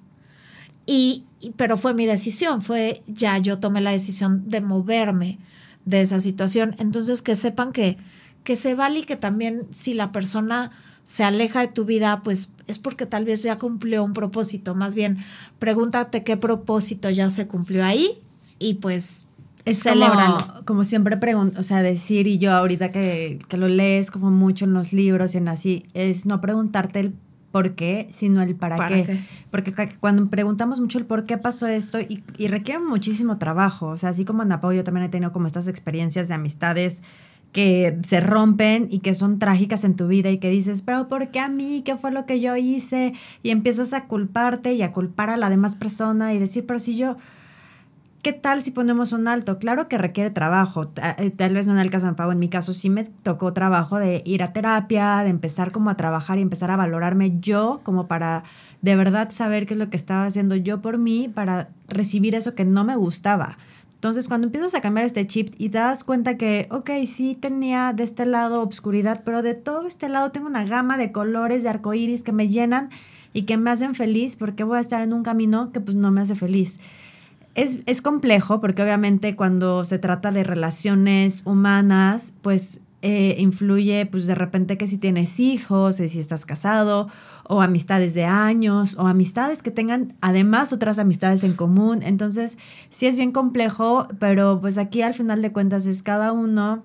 Y, 0.85 1.25
pero 1.55 1.77
fue 1.77 1.93
mi 1.93 2.05
decisión, 2.05 2.61
fue 2.61 3.01
ya 3.07 3.37
yo 3.37 3.59
tomé 3.59 3.81
la 3.81 3.91
decisión 3.91 4.47
de 4.47 4.61
moverme 4.61 5.39
de 5.85 6.01
esa 6.01 6.19
situación. 6.19 6.75
Entonces 6.79 7.21
que 7.21 7.35
sepan 7.35 7.71
que, 7.71 7.97
que 8.43 8.55
se 8.55 8.75
vale 8.75 8.99
y 8.99 9.03
que 9.03 9.15
también 9.15 9.67
si 9.71 9.93
la 9.93 10.11
persona 10.11 10.71
se 11.03 11.23
aleja 11.23 11.61
de 11.61 11.67
tu 11.67 11.85
vida, 11.85 12.21
pues 12.23 12.53
es 12.67 12.79
porque 12.79 13.05
tal 13.05 13.25
vez 13.25 13.43
ya 13.43 13.57
cumplió 13.57 14.03
un 14.03 14.13
propósito. 14.13 14.73
Más 14.73 14.95
bien, 14.95 15.17
pregúntate 15.59 16.23
qué 16.23 16.37
propósito 16.37 17.09
ya 17.09 17.29
se 17.29 17.47
cumplió 17.47 17.83
ahí 17.83 18.22
y 18.63 18.75
pues 18.75 19.27
es 19.65 19.83
Como, 19.83 20.65
como 20.65 20.83
siempre 20.83 21.17
pregunto, 21.17 21.59
o 21.59 21.63
sea, 21.63 21.81
decir, 21.81 22.27
y 22.27 22.37
yo 22.37 22.51
ahorita 22.51 22.91
que, 22.91 23.39
que, 23.47 23.57
lo 23.57 23.67
lees 23.67 24.11
como 24.11 24.29
mucho 24.29 24.65
en 24.65 24.73
los 24.73 24.91
libros 24.91 25.35
y 25.35 25.37
en 25.37 25.47
así, 25.47 25.85
es 25.93 26.25
no 26.25 26.41
preguntarte 26.41 26.99
el 26.99 27.13
por 27.51 27.75
qué, 27.75 28.09
sino 28.11 28.41
el 28.41 28.55
para, 28.55 28.75
qué. 28.87 29.19
Porque 29.51 29.73
cuando 29.99 30.25
preguntamos 30.25 30.79
mucho 30.79 30.97
el 30.97 31.05
por 31.05 31.25
qué 31.25 31.37
pasó 31.37 31.67
esto 31.67 32.01
y, 32.01 32.23
y, 32.37 32.47
requiere 32.47 32.79
muchísimo 32.79 33.37
trabajo, 33.37 33.87
o 33.89 33.97
sea, 33.97 34.09
así 34.09 34.25
como 34.25 34.43
en 34.43 34.51
apoyo 34.51 34.77
yo 34.77 34.83
también 34.83 35.05
he 35.05 35.09
tenido 35.09 35.31
como 35.31 35.47
estas 35.47 35.67
experiencias 35.67 36.27
de 36.27 36.33
amistades 36.33 37.03
que 37.53 37.99
se 38.05 38.19
rompen 38.19 38.87
y 38.89 38.99
que 38.99 39.13
son 39.13 39.39
trágicas 39.39 39.83
en 39.83 39.95
tu 39.95 40.07
vida 40.07 40.31
y 40.31 40.39
que 40.39 40.49
dices, 40.49 40.81
pero 40.81 41.07
¿por 41.07 41.29
qué 41.29 41.39
a 41.39 41.47
mí? 41.47 41.83
¿Qué 41.85 41.95
fue 41.95 42.11
lo 42.11 42.25
que 42.25 42.41
yo 42.41 42.55
hice? 42.57 43.13
Y 43.43 43.51
empiezas 43.51 43.93
a 43.93 44.05
culparte 44.07 44.73
y 44.73 44.81
a 44.81 44.91
culpar 44.91 45.29
a 45.29 45.37
la 45.37 45.49
demás 45.49 45.75
persona 45.75 46.33
y 46.33 46.39
decir, 46.39 46.65
pero 46.65 46.79
si 46.79 46.97
yo 46.97 47.15
¿Qué 48.23 48.31
tal 48.31 48.63
si 48.63 48.71
ponemos 48.71 49.11
un 49.11 49.27
alto? 49.27 49.59
Claro 49.59 49.89
que 49.89 49.97
requiere 49.97 50.31
trabajo. 50.31 50.89
Eh, 51.17 51.29
tal 51.31 51.53
vez 51.53 51.67
no 51.67 51.73
en 51.73 51.79
el 51.79 51.91
caso 51.91 52.05
de 52.05 52.13
Pau, 52.13 52.31
en 52.31 52.39
mi 52.39 52.47
caso 52.47 52.73
sí 52.73 52.89
me 52.89 53.03
tocó 53.03 53.51
trabajo 53.51 53.97
de 53.97 54.21
ir 54.23 54.43
a 54.43 54.53
terapia, 54.53 55.17
de 55.23 55.29
empezar 55.29 55.73
como 55.73 55.89
a 55.89 55.97
trabajar 55.97 56.37
y 56.37 56.41
empezar 56.41 56.71
a 56.71 56.77
valorarme 56.77 57.37
yo 57.41 57.81
como 57.83 58.07
para 58.07 58.45
de 58.81 58.95
verdad 58.95 59.29
saber 59.31 59.65
qué 59.65 59.73
es 59.73 59.77
lo 59.77 59.89
que 59.89 59.97
estaba 59.97 60.23
haciendo 60.23 60.55
yo 60.55 60.81
por 60.81 60.97
mí 60.99 61.27
para 61.27 61.67
recibir 61.89 62.33
eso 62.33 62.55
que 62.55 62.63
no 62.63 62.85
me 62.85 62.95
gustaba. 62.95 63.57
Entonces, 63.95 64.29
cuando 64.29 64.47
empiezas 64.47 64.73
a 64.73 64.79
cambiar 64.79 65.05
este 65.05 65.27
chip 65.27 65.53
y 65.57 65.67
te 65.67 65.79
das 65.79 66.05
cuenta 66.05 66.37
que, 66.37 66.69
ok, 66.71 66.91
sí 67.05 67.35
tenía 67.35 67.91
de 67.91 68.05
este 68.05 68.25
lado 68.25 68.61
obscuridad, 68.61 69.23
pero 69.25 69.41
de 69.41 69.53
todo 69.53 69.85
este 69.85 70.07
lado 70.07 70.31
tengo 70.31 70.47
una 70.47 70.63
gama 70.63 70.97
de 70.97 71.11
colores, 71.11 71.63
de 71.63 71.69
arcoíris 71.69 72.23
que 72.23 72.31
me 72.31 72.47
llenan 72.47 72.89
y 73.33 73.41
que 73.41 73.57
me 73.57 73.69
hacen 73.69 73.95
feliz, 73.95 74.37
porque 74.37 74.63
voy 74.63 74.77
a 74.77 74.81
estar 74.81 75.01
en 75.01 75.11
un 75.11 75.23
camino 75.23 75.73
que 75.73 75.81
pues 75.81 75.97
no 75.97 76.09
me 76.09 76.21
hace 76.21 76.35
feliz 76.35 76.79
es, 77.55 78.01
complejo 78.01 78.59
porque 78.61 78.81
obviamente 78.81 79.35
cuando 79.35 79.83
se 79.85 79.99
trata 79.99 80.31
de 80.31 80.43
relaciones 80.43 81.45
humanas, 81.45 82.33
pues 82.41 82.81
eh, 83.01 83.35
influye 83.37 84.05
pues 84.05 84.27
de 84.27 84.35
repente 84.35 84.77
que 84.77 84.87
si 84.87 84.97
tienes 84.97 85.39
hijos, 85.39 85.97
si 85.97 86.19
estás 86.19 86.45
casado, 86.45 87.07
o 87.43 87.61
amistades 87.61 88.13
de 88.13 88.25
años, 88.25 88.97
o 88.97 89.07
amistades 89.07 89.61
que 89.61 89.71
tengan 89.71 90.15
además 90.21 90.73
otras 90.73 90.99
amistades 90.99 91.43
en 91.43 91.53
común. 91.53 92.01
Entonces, 92.01 92.57
sí 92.89 93.05
es 93.05 93.17
bien 93.17 93.31
complejo, 93.31 94.07
pero 94.19 94.59
pues 94.61 94.77
aquí 94.77 95.01
al 95.01 95.13
final 95.13 95.41
de 95.41 95.51
cuentas 95.51 95.85
es 95.85 96.01
cada 96.01 96.31
uno 96.31 96.83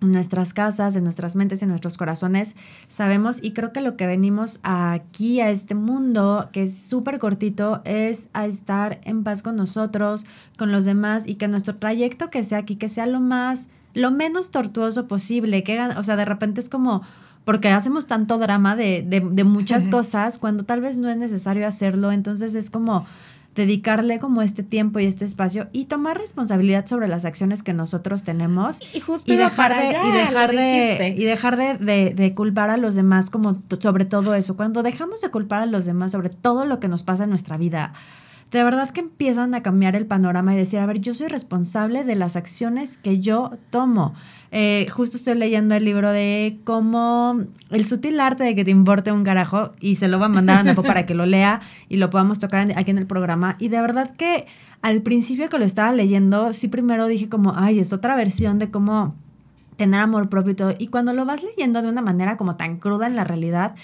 en 0.00 0.12
nuestras 0.12 0.54
casas, 0.54 0.96
en 0.96 1.04
nuestras 1.04 1.36
mentes, 1.36 1.62
en 1.62 1.68
nuestros 1.68 1.96
corazones, 1.96 2.56
sabemos 2.88 3.42
y 3.42 3.52
creo 3.52 3.72
que 3.72 3.80
lo 3.80 3.96
que 3.96 4.06
venimos 4.06 4.60
aquí 4.62 5.40
a 5.40 5.50
este 5.50 5.74
mundo, 5.74 6.48
que 6.52 6.62
es 6.62 6.76
súper 6.76 7.18
cortito, 7.18 7.82
es 7.84 8.28
a 8.32 8.46
estar 8.46 9.00
en 9.04 9.24
paz 9.24 9.42
con 9.42 9.56
nosotros, 9.56 10.26
con 10.56 10.72
los 10.72 10.84
demás 10.84 11.26
y 11.26 11.34
que 11.34 11.48
nuestro 11.48 11.76
trayecto 11.76 12.30
que 12.30 12.42
sea 12.42 12.58
aquí, 12.58 12.76
que 12.76 12.88
sea 12.88 13.06
lo 13.06 13.20
más, 13.20 13.68
lo 13.94 14.10
menos 14.10 14.50
tortuoso 14.50 15.06
posible, 15.06 15.62
que, 15.62 15.80
o 15.80 16.02
sea, 16.02 16.16
de 16.16 16.24
repente 16.24 16.60
es 16.60 16.68
como 16.68 17.02
porque 17.44 17.68
hacemos 17.68 18.06
tanto 18.06 18.38
drama 18.38 18.76
de, 18.76 19.02
de, 19.02 19.20
de 19.20 19.44
muchas 19.44 19.88
cosas 19.90 20.38
cuando 20.38 20.64
tal 20.64 20.80
vez 20.80 20.98
no 20.98 21.08
es 21.08 21.16
necesario 21.16 21.66
hacerlo, 21.66 22.12
entonces 22.12 22.54
es 22.54 22.70
como 22.70 23.06
dedicarle 23.54 24.20
como 24.20 24.42
este 24.42 24.62
tiempo 24.62 25.00
y 25.00 25.06
este 25.06 25.24
espacio 25.24 25.68
y 25.72 25.86
tomar 25.86 26.18
responsabilidad 26.18 26.86
sobre 26.86 27.08
las 27.08 27.24
acciones 27.24 27.62
que 27.62 27.72
nosotros 27.72 28.22
tenemos 28.22 28.80
y, 28.94 29.00
justo 29.00 29.32
dejar 29.36 29.74
de, 29.74 29.88
y 29.88 30.12
dejar 30.12 30.50
de 30.52 31.14
y 31.16 31.24
dejar 31.24 31.56
de, 31.56 32.14
de, 32.14 32.34
culpar 32.34 32.70
a 32.70 32.76
los 32.76 32.94
demás 32.94 33.28
como 33.28 33.60
sobre 33.80 34.04
todo 34.04 34.34
eso. 34.34 34.56
Cuando 34.56 34.82
dejamos 34.82 35.20
de 35.20 35.30
culpar 35.30 35.62
a 35.62 35.66
los 35.66 35.84
demás 35.84 36.12
sobre 36.12 36.30
todo 36.30 36.64
lo 36.64 36.78
que 36.78 36.88
nos 36.88 37.02
pasa 37.02 37.24
en 37.24 37.30
nuestra 37.30 37.56
vida 37.56 37.92
de 38.50 38.64
verdad 38.64 38.90
que 38.90 39.00
empiezan 39.00 39.54
a 39.54 39.62
cambiar 39.62 39.94
el 39.94 40.06
panorama 40.06 40.54
y 40.54 40.56
decir, 40.56 40.80
a 40.80 40.86
ver, 40.86 41.00
yo 41.00 41.14
soy 41.14 41.28
responsable 41.28 42.02
de 42.02 42.16
las 42.16 42.34
acciones 42.34 42.96
que 42.96 43.20
yo 43.20 43.52
tomo. 43.70 44.12
Eh, 44.50 44.88
justo 44.90 45.16
estoy 45.16 45.34
leyendo 45.36 45.76
el 45.76 45.84
libro 45.84 46.10
de 46.10 46.58
cómo 46.64 47.40
el 47.70 47.84
sutil 47.84 48.18
arte 48.18 48.42
de 48.42 48.56
que 48.56 48.64
te 48.64 48.72
importe 48.72 49.12
un 49.12 49.22
carajo 49.22 49.72
y 49.80 49.94
se 49.94 50.08
lo 50.08 50.18
va 50.18 50.26
a 50.26 50.30
mandar 50.30 50.58
a 50.58 50.62
Nepo 50.64 50.82
para 50.82 51.06
que 51.06 51.14
lo 51.14 51.26
lea 51.26 51.60
y 51.88 51.98
lo 51.98 52.10
podamos 52.10 52.40
tocar 52.40 52.68
aquí 52.74 52.90
en 52.90 52.98
el 52.98 53.06
programa. 53.06 53.54
Y 53.60 53.68
de 53.68 53.80
verdad 53.80 54.10
que 54.16 54.46
al 54.82 55.02
principio 55.02 55.48
que 55.48 55.58
lo 55.58 55.64
estaba 55.64 55.92
leyendo, 55.92 56.52
sí 56.52 56.66
primero 56.66 57.06
dije 57.06 57.28
como, 57.28 57.52
ay, 57.54 57.78
es 57.78 57.92
otra 57.92 58.16
versión 58.16 58.58
de 58.58 58.70
cómo 58.70 59.14
tener 59.76 60.00
amor 60.00 60.28
propio 60.28 60.52
y 60.52 60.56
todo. 60.56 60.74
Y 60.76 60.88
cuando 60.88 61.12
lo 61.12 61.24
vas 61.24 61.44
leyendo 61.44 61.82
de 61.82 61.88
una 61.88 62.02
manera 62.02 62.36
como 62.36 62.56
tan 62.56 62.78
cruda 62.78 63.06
en 63.06 63.14
la 63.14 63.22
realidad, 63.22 63.76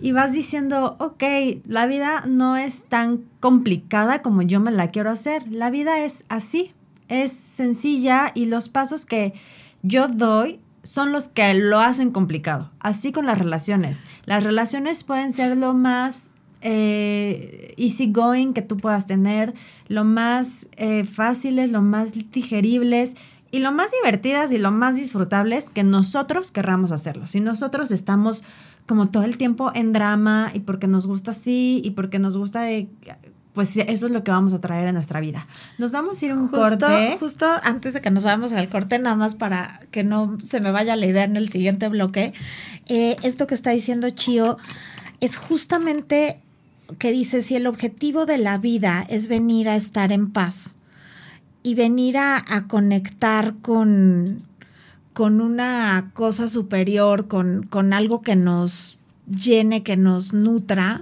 y 0.00 0.12
vas 0.12 0.32
diciendo, 0.32 0.96
ok, 1.00 1.24
la 1.66 1.86
vida 1.86 2.24
no 2.26 2.56
es 2.56 2.84
tan 2.84 3.24
complicada 3.40 4.22
como 4.22 4.42
yo 4.42 4.60
me 4.60 4.70
la 4.70 4.88
quiero 4.88 5.10
hacer. 5.10 5.50
La 5.50 5.70
vida 5.70 6.04
es 6.04 6.24
así, 6.28 6.72
es 7.08 7.32
sencilla 7.32 8.30
y 8.34 8.46
los 8.46 8.68
pasos 8.68 9.06
que 9.06 9.34
yo 9.82 10.08
doy 10.08 10.60
son 10.82 11.12
los 11.12 11.28
que 11.28 11.52
lo 11.54 11.80
hacen 11.80 12.10
complicado. 12.10 12.70
Así 12.80 13.12
con 13.12 13.26
las 13.26 13.38
relaciones. 13.38 14.06
Las 14.24 14.44
relaciones 14.44 15.04
pueden 15.04 15.32
ser 15.32 15.56
lo 15.56 15.74
más 15.74 16.30
eh, 16.60 17.74
easy 17.76 18.10
going 18.10 18.52
que 18.52 18.62
tú 18.62 18.76
puedas 18.76 19.06
tener, 19.06 19.54
lo 19.88 20.04
más 20.04 20.68
eh, 20.76 21.04
fáciles, 21.04 21.70
lo 21.70 21.82
más 21.82 22.12
digeribles 22.30 23.16
y 23.50 23.60
lo 23.60 23.72
más 23.72 23.90
divertidas 23.92 24.52
y 24.52 24.58
lo 24.58 24.70
más 24.70 24.96
disfrutables 24.96 25.70
que 25.70 25.82
nosotros 25.82 26.50
querramos 26.52 26.92
hacerlo. 26.92 27.26
Si 27.26 27.40
nosotros 27.40 27.90
estamos 27.90 28.44
como 28.88 29.08
todo 29.08 29.22
el 29.22 29.36
tiempo 29.36 29.70
en 29.74 29.92
drama 29.92 30.50
y 30.54 30.60
porque 30.60 30.88
nos 30.88 31.06
gusta 31.06 31.30
así 31.30 31.80
y 31.84 31.90
porque 31.90 32.18
nos 32.18 32.36
gusta, 32.36 32.66
pues 33.52 33.76
eso 33.76 34.06
es 34.06 34.12
lo 34.12 34.24
que 34.24 34.30
vamos 34.30 34.54
a 34.54 34.60
traer 34.60 34.88
a 34.88 34.92
nuestra 34.92 35.20
vida. 35.20 35.46
Nos 35.76 35.92
vamos 35.92 36.20
a 36.20 36.26
ir 36.26 36.32
un 36.32 36.48
corte. 36.48 37.16
Justo 37.20 37.44
antes 37.62 37.92
de 37.92 38.00
que 38.00 38.10
nos 38.10 38.24
vayamos 38.24 38.52
al 38.54 38.68
corte, 38.68 38.98
nada 38.98 39.14
más 39.14 39.34
para 39.34 39.80
que 39.90 40.02
no 40.02 40.38
se 40.42 40.60
me 40.60 40.70
vaya 40.70 40.96
la 40.96 41.06
idea 41.06 41.24
en 41.24 41.36
el 41.36 41.50
siguiente 41.50 41.88
bloque, 41.88 42.32
eh, 42.86 43.16
esto 43.22 43.46
que 43.46 43.54
está 43.54 43.70
diciendo 43.70 44.08
Chio 44.10 44.56
es 45.20 45.36
justamente 45.36 46.40
que 46.98 47.12
dice, 47.12 47.42
si 47.42 47.56
el 47.56 47.66
objetivo 47.66 48.24
de 48.24 48.38
la 48.38 48.56
vida 48.56 49.04
es 49.10 49.28
venir 49.28 49.68
a 49.68 49.76
estar 49.76 50.12
en 50.12 50.32
paz 50.32 50.78
y 51.62 51.74
venir 51.74 52.16
a, 52.16 52.42
a 52.48 52.66
conectar 52.66 53.54
con 53.60 54.38
con 55.18 55.40
una 55.40 56.12
cosa 56.14 56.46
superior, 56.46 57.26
con, 57.26 57.64
con 57.64 57.92
algo 57.92 58.22
que 58.22 58.36
nos 58.36 59.00
llene, 59.28 59.82
que 59.82 59.96
nos 59.96 60.32
nutra, 60.32 61.00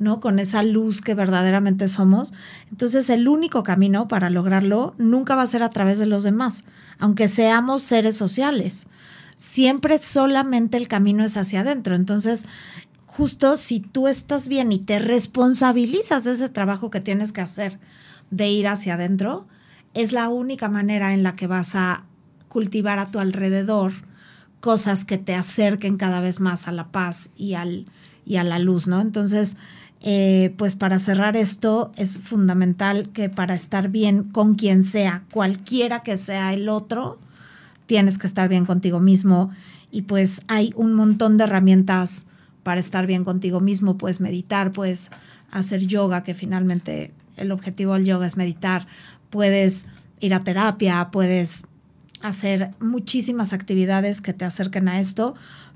¿no? 0.00 0.18
Con 0.18 0.40
esa 0.40 0.64
luz 0.64 1.00
que 1.00 1.14
verdaderamente 1.14 1.86
somos. 1.86 2.34
Entonces 2.72 3.08
el 3.10 3.28
único 3.28 3.62
camino 3.62 4.08
para 4.08 4.28
lograrlo 4.28 4.96
nunca 4.98 5.36
va 5.36 5.42
a 5.42 5.46
ser 5.46 5.62
a 5.62 5.70
través 5.70 6.00
de 6.00 6.06
los 6.06 6.24
demás, 6.24 6.64
aunque 6.98 7.28
seamos 7.28 7.82
seres 7.82 8.16
sociales. 8.16 8.88
Siempre 9.36 9.98
solamente 9.98 10.76
el 10.76 10.88
camino 10.88 11.22
es 11.22 11.36
hacia 11.36 11.60
adentro. 11.60 11.94
Entonces, 11.94 12.46
justo 13.06 13.56
si 13.56 13.78
tú 13.78 14.08
estás 14.08 14.48
bien 14.48 14.72
y 14.72 14.80
te 14.80 14.98
responsabilizas 14.98 16.24
de 16.24 16.32
ese 16.32 16.48
trabajo 16.48 16.90
que 16.90 17.00
tienes 17.00 17.30
que 17.30 17.42
hacer 17.42 17.78
de 18.32 18.48
ir 18.48 18.66
hacia 18.66 18.94
adentro, 18.94 19.46
es 19.94 20.10
la 20.10 20.28
única 20.28 20.68
manera 20.68 21.14
en 21.14 21.22
la 21.22 21.36
que 21.36 21.46
vas 21.46 21.76
a 21.76 22.04
cultivar 22.54 23.00
a 23.00 23.10
tu 23.10 23.18
alrededor 23.18 23.92
cosas 24.60 25.04
que 25.04 25.18
te 25.18 25.34
acerquen 25.34 25.96
cada 25.96 26.20
vez 26.20 26.38
más 26.38 26.68
a 26.68 26.72
la 26.72 26.92
paz 26.92 27.32
y, 27.36 27.54
al, 27.54 27.86
y 28.24 28.36
a 28.36 28.44
la 28.44 28.60
luz, 28.60 28.86
¿no? 28.86 29.00
Entonces, 29.00 29.56
eh, 30.02 30.54
pues 30.56 30.76
para 30.76 31.00
cerrar 31.00 31.36
esto, 31.36 31.90
es 31.96 32.16
fundamental 32.16 33.08
que 33.08 33.28
para 33.28 33.56
estar 33.56 33.88
bien 33.88 34.22
con 34.22 34.54
quien 34.54 34.84
sea, 34.84 35.24
cualquiera 35.32 35.98
que 36.04 36.16
sea 36.16 36.54
el 36.54 36.68
otro, 36.68 37.18
tienes 37.86 38.18
que 38.18 38.28
estar 38.28 38.48
bien 38.48 38.66
contigo 38.66 39.00
mismo. 39.00 39.50
Y 39.90 40.02
pues 40.02 40.42
hay 40.46 40.72
un 40.76 40.94
montón 40.94 41.36
de 41.38 41.44
herramientas 41.44 42.26
para 42.62 42.78
estar 42.78 43.08
bien 43.08 43.24
contigo 43.24 43.58
mismo. 43.58 43.98
Puedes 43.98 44.20
meditar, 44.20 44.70
puedes 44.70 45.10
hacer 45.50 45.88
yoga, 45.88 46.22
que 46.22 46.34
finalmente 46.34 47.12
el 47.36 47.50
objetivo 47.50 47.94
del 47.94 48.04
yoga 48.04 48.26
es 48.26 48.36
meditar. 48.36 48.86
Puedes 49.28 49.88
ir 50.20 50.34
a 50.34 50.44
terapia, 50.44 51.08
puedes 51.10 51.66
hacer 52.24 52.70
muchísimas 52.80 53.52
actividades 53.52 54.20
que 54.20 54.32
te 54.32 54.44
acerquen 54.44 54.88
a 54.88 54.98
esto, 54.98 55.34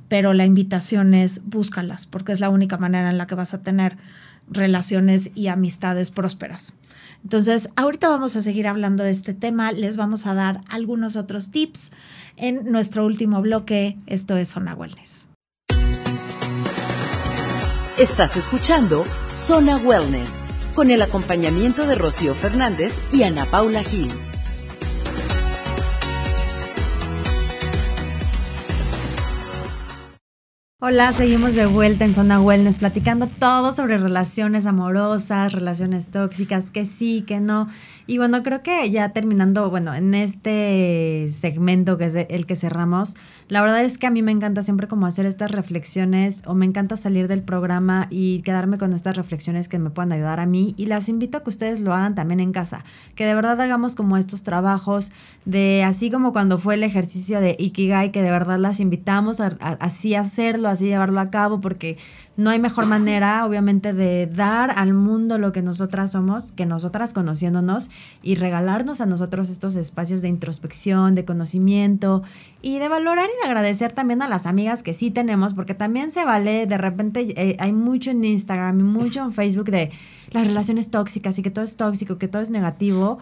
pero 0.08 0.32
la 0.32 0.46
invitación 0.46 1.12
es 1.12 1.44
búscalas, 1.44 2.06
porque 2.06 2.32
es 2.32 2.40
la 2.40 2.48
única 2.48 2.78
manera 2.78 3.10
en 3.10 3.18
la 3.18 3.26
que 3.26 3.34
vas 3.34 3.52
a 3.52 3.62
tener 3.62 3.96
relaciones 4.50 5.30
y 5.34 5.48
amistades 5.48 6.10
prósperas. 6.10 6.74
Entonces, 7.22 7.68
ahorita 7.76 8.08
vamos 8.08 8.34
a 8.34 8.40
seguir 8.40 8.66
hablando 8.66 9.04
de 9.04 9.10
este 9.10 9.34
tema, 9.34 9.72
les 9.72 9.98
vamos 9.98 10.26
a 10.26 10.32
dar 10.32 10.62
algunos 10.70 11.16
otros 11.16 11.50
tips 11.50 11.92
en 12.36 12.64
nuestro 12.64 13.04
último 13.04 13.42
bloque, 13.42 13.98
esto 14.06 14.36
es 14.38 14.48
Zona 14.48 14.74
Wellness. 14.74 15.28
Estás 17.98 18.36
escuchando 18.36 19.04
Zona 19.46 19.76
Wellness 19.76 20.30
con 20.74 20.90
el 20.90 21.02
acompañamiento 21.02 21.84
de 21.84 21.96
Rocío 21.96 22.34
Fernández 22.34 22.94
y 23.12 23.24
Ana 23.24 23.44
Paula 23.44 23.82
Gil. 23.82 24.27
Hola, 30.80 31.12
seguimos 31.12 31.56
de 31.56 31.66
vuelta 31.66 32.04
en 32.04 32.14
Zona 32.14 32.40
Wellness 32.40 32.78
platicando 32.78 33.26
todo 33.26 33.72
sobre 33.72 33.98
relaciones 33.98 34.64
amorosas, 34.64 35.52
relaciones 35.52 36.12
tóxicas, 36.12 36.70
que 36.70 36.86
sí, 36.86 37.24
que 37.26 37.40
no. 37.40 37.66
Y 38.10 38.16
bueno, 38.16 38.42
creo 38.42 38.62
que 38.62 38.90
ya 38.90 39.10
terminando, 39.10 39.68
bueno, 39.68 39.92
en 39.92 40.14
este 40.14 41.28
segmento 41.30 41.98
que 41.98 42.06
es 42.06 42.14
el 42.14 42.46
que 42.46 42.56
cerramos, 42.56 43.18
la 43.48 43.60
verdad 43.60 43.84
es 43.84 43.98
que 43.98 44.06
a 44.06 44.10
mí 44.10 44.22
me 44.22 44.32
encanta 44.32 44.62
siempre 44.62 44.88
como 44.88 45.04
hacer 45.04 45.26
estas 45.26 45.50
reflexiones 45.50 46.42
o 46.46 46.54
me 46.54 46.64
encanta 46.64 46.96
salir 46.96 47.28
del 47.28 47.42
programa 47.42 48.06
y 48.08 48.40
quedarme 48.40 48.78
con 48.78 48.94
estas 48.94 49.14
reflexiones 49.14 49.68
que 49.68 49.78
me 49.78 49.90
puedan 49.90 50.12
ayudar 50.12 50.40
a 50.40 50.46
mí 50.46 50.72
y 50.78 50.86
las 50.86 51.10
invito 51.10 51.36
a 51.36 51.42
que 51.42 51.50
ustedes 51.50 51.80
lo 51.80 51.92
hagan 51.92 52.14
también 52.14 52.40
en 52.40 52.52
casa, 52.52 52.82
que 53.14 53.26
de 53.26 53.34
verdad 53.34 53.60
hagamos 53.60 53.94
como 53.94 54.16
estos 54.16 54.42
trabajos 54.42 55.12
de 55.44 55.84
así 55.84 56.10
como 56.10 56.32
cuando 56.32 56.56
fue 56.56 56.76
el 56.76 56.84
ejercicio 56.84 57.42
de 57.42 57.56
Ikigai, 57.58 58.10
que 58.10 58.22
de 58.22 58.30
verdad 58.30 58.58
las 58.58 58.80
invitamos 58.80 59.42
a, 59.42 59.48
así 59.80 60.14
hacerlo, 60.14 60.70
así 60.70 60.86
llevarlo 60.86 61.20
a 61.20 61.28
cabo, 61.28 61.60
porque 61.60 61.98
no 62.38 62.50
hay 62.50 62.60
mejor 62.60 62.86
manera, 62.86 63.44
obviamente, 63.44 63.92
de 63.92 64.28
dar 64.28 64.72
al 64.76 64.94
mundo 64.94 65.38
lo 65.38 65.50
que 65.50 65.60
nosotras 65.60 66.12
somos, 66.12 66.52
que 66.52 66.66
nosotras 66.66 67.12
conociéndonos 67.12 67.90
y 68.22 68.36
regalarnos 68.36 69.00
a 69.00 69.06
nosotros 69.06 69.50
estos 69.50 69.74
espacios 69.74 70.22
de 70.22 70.28
introspección, 70.28 71.16
de 71.16 71.24
conocimiento 71.24 72.22
y 72.62 72.78
de 72.78 72.86
valorar 72.88 73.26
y 73.26 73.42
de 73.42 73.50
agradecer 73.50 73.90
también 73.90 74.22
a 74.22 74.28
las 74.28 74.46
amigas 74.46 74.84
que 74.84 74.94
sí 74.94 75.10
tenemos, 75.10 75.52
porque 75.52 75.74
también 75.74 76.12
se 76.12 76.24
vale, 76.24 76.68
de 76.68 76.78
repente 76.78 77.26
eh, 77.36 77.56
hay 77.58 77.72
mucho 77.72 78.12
en 78.12 78.24
Instagram 78.24 78.78
y 78.78 78.82
mucho 78.84 79.24
en 79.24 79.32
Facebook 79.32 79.72
de 79.72 79.90
las 80.30 80.46
relaciones 80.46 80.92
tóxicas 80.92 81.36
y 81.40 81.42
que 81.42 81.50
todo 81.50 81.64
es 81.64 81.76
tóxico, 81.76 82.18
que 82.18 82.28
todo 82.28 82.40
es 82.40 82.50
negativo 82.50 83.18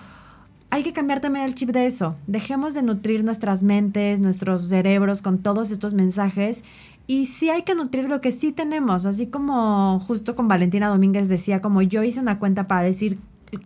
hay 0.69 0.83
que 0.83 0.93
cambiar 0.93 1.21
también 1.21 1.45
el 1.45 1.55
chip 1.55 1.71
de 1.71 1.87
eso. 1.87 2.17
Dejemos 2.27 2.75
de 2.75 2.83
nutrir 2.83 3.25
nuestras 3.25 3.63
mentes, 3.63 4.21
nuestros 4.21 4.69
cerebros 4.69 5.23
con 5.23 5.39
todos 5.39 5.71
estos 5.71 5.95
mensajes 5.95 6.65
y 7.07 7.27
sí 7.27 7.51
hay 7.51 7.63
que 7.63 7.75
nutrir 7.75 8.09
lo 8.09 8.21
que 8.21 8.33
sí 8.33 8.53
tenemos, 8.53 9.07
así 9.07 9.29
como 9.29 10.01
justo 10.01 10.35
con 10.35 10.49
Valentina 10.49 10.89
Domínguez 10.89 11.29
decía, 11.29 11.61
como 11.61 11.83
yo 11.83 12.03
hice 12.03 12.21
una 12.21 12.39
cuenta 12.39 12.67
para 12.67 12.83
decir 12.83 13.19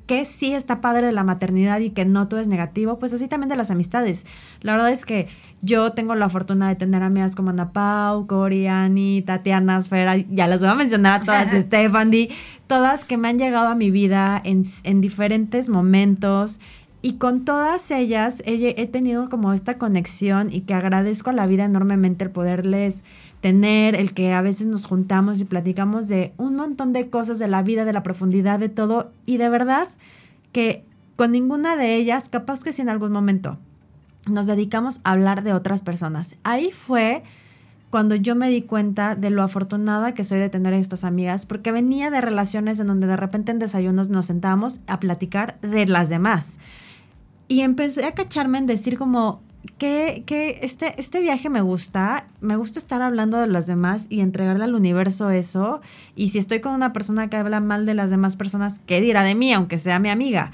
que 0.07 0.25
sí 0.25 0.53
está 0.53 0.81
padre 0.81 1.07
de 1.07 1.13
la 1.13 1.25
maternidad 1.25 1.81
y 1.81 1.91
que 1.91 2.05
no 2.05 2.29
todo 2.29 2.41
es 2.41 2.49
negativo, 2.49 2.99
pues 2.99 3.13
así 3.13 3.29
también 3.29 3.49
de 3.49 3.57
las 3.57 3.71
amistades. 3.71 4.27
La 4.61 4.73
verdad 4.73 4.91
es 4.91 5.05
que 5.05 5.27
yo 5.63 5.93
tengo 5.93 6.15
la 6.15 6.29
fortuna 6.29 6.69
de 6.69 6.77
tener 6.77 7.03
amigas 7.03 7.35
como 7.35 7.51
Ana 7.51 7.73
Pau, 7.73 8.27
Cori, 8.27 8.67
Ani, 8.67 9.23
Tatiana, 9.23 9.79
Esfera, 9.79 10.17
ya 10.17 10.47
las 10.47 10.61
voy 10.61 10.69
a 10.69 10.75
mencionar 10.75 11.23
a 11.23 11.25
todas, 11.25 11.49
Stephanie, 11.63 12.31
todas 12.67 13.05
que 13.05 13.17
me 13.17 13.29
han 13.29 13.39
llegado 13.39 13.69
a 13.69 13.75
mi 13.75 13.91
vida 13.91 14.41
en, 14.45 14.65
en 14.85 15.01
diferentes 15.01 15.69
momentos 15.71 16.61
y 17.03 17.15
con 17.15 17.47
todas 17.47 17.91
ellas 17.91 18.43
he, 18.45 18.75
he, 18.77 18.87
tenido 18.87 19.31
como 19.31 19.55
esta 19.55 19.79
conexión 19.79 20.53
y 20.53 20.63
que 20.63 20.75
agradezco 20.75 21.31
a 21.31 21.33
la 21.33 21.47
vida 21.47 21.65
enormemente 21.65 22.25
el 22.25 22.31
poderles 22.31 23.05
tener, 23.41 23.95
el 23.95 24.13
que 24.13 24.33
a 24.33 24.43
veces 24.43 24.67
nos 24.67 24.87
juntamos 24.87 25.41
y 25.41 25.45
platicamos 25.45 26.09
de 26.09 26.33
un 26.37 26.57
montón 26.57 26.93
de 26.93 27.09
cosas 27.09 27.39
de 27.39 27.49
la 27.49 27.63
vida, 27.63 27.85
de 27.85 27.93
la 27.93 28.03
profundidad 28.03 28.59
de 28.59 28.69
todo 28.69 29.13
y 29.27 29.39
de 29.39 29.49
verdad 29.49 29.89
que 30.53 30.85
con 31.17 31.33
ninguna 31.33 31.77
de 31.77 31.97
ellas, 31.97 32.29
capaz 32.29 32.65
que 32.65 32.73
si 32.73 32.83
en 32.83 32.89
algún 32.89 33.13
momento 33.13 33.59
nos 34.27 34.47
dedicamos 34.47 35.01
a 35.05 35.13
hablar 35.13 35.43
de 35.43 35.53
otras 35.53 35.83
personas. 35.83 36.37
Ahí 36.45 36.71
fue 36.73 37.23
cuando 37.91 38.15
yo 38.15 38.37
me 38.37 38.49
di 38.49 38.63
cuenta 38.63 39.17
de 39.17 39.31
lo 39.31 39.43
afortunada 39.43 40.15
que 40.15 40.25
soy 40.25 40.39
de 40.39 40.49
tener 40.49 40.73
estas 40.73 41.05
amigas, 41.05 41.45
porque 41.45 41.73
venía 41.73 42.11
de 42.11 42.21
relaciones 42.21 42.79
en 42.79 42.87
donde 42.87 43.07
de 43.07 43.17
repente 43.17 43.53
en 43.53 43.59
desayunos 43.59 44.09
nos 44.09 44.27
sentábamos 44.27 44.83
a 44.87 45.01
platicar 45.01 45.59
de 45.61 45.87
las 45.87 46.09
demás. 46.09 46.59
Y 47.49 47.61
empecé 47.63 48.05
a 48.05 48.15
cacharme 48.15 48.59
en 48.59 48.67
decir 48.67 48.97
como, 48.97 49.43
que, 49.79 50.25
que 50.27 50.61
este, 50.63 50.95
este 50.99 51.21
viaje 51.21 51.51
me 51.51 51.61
gusta, 51.61 52.29
me 52.41 52.57
gusta 52.57 52.79
estar 52.79 53.03
hablando 53.03 53.39
de 53.39 53.47
los 53.47 53.67
demás 53.67 54.07
y 54.09 54.21
entregarle 54.21 54.65
al 54.65 54.75
universo 54.75 55.31
eso. 55.31 55.81
Y 56.17 56.31
si 56.31 56.39
estoy 56.39 56.61
con 56.61 56.73
una 56.73 56.93
persona 56.93 57.29
que 57.29 57.37
habla 57.37 57.61
mal 57.61 57.87
de 57.87 57.95
las 57.95 58.11
demás 58.11 58.37
personas, 58.37 58.79
¿qué 58.79 59.01
dirá 59.01 59.23
de 59.23 59.35
mí, 59.35 59.53
aunque 59.53 59.79
sea 59.79 59.99
mi 59.99 60.09
amiga? 60.09 60.53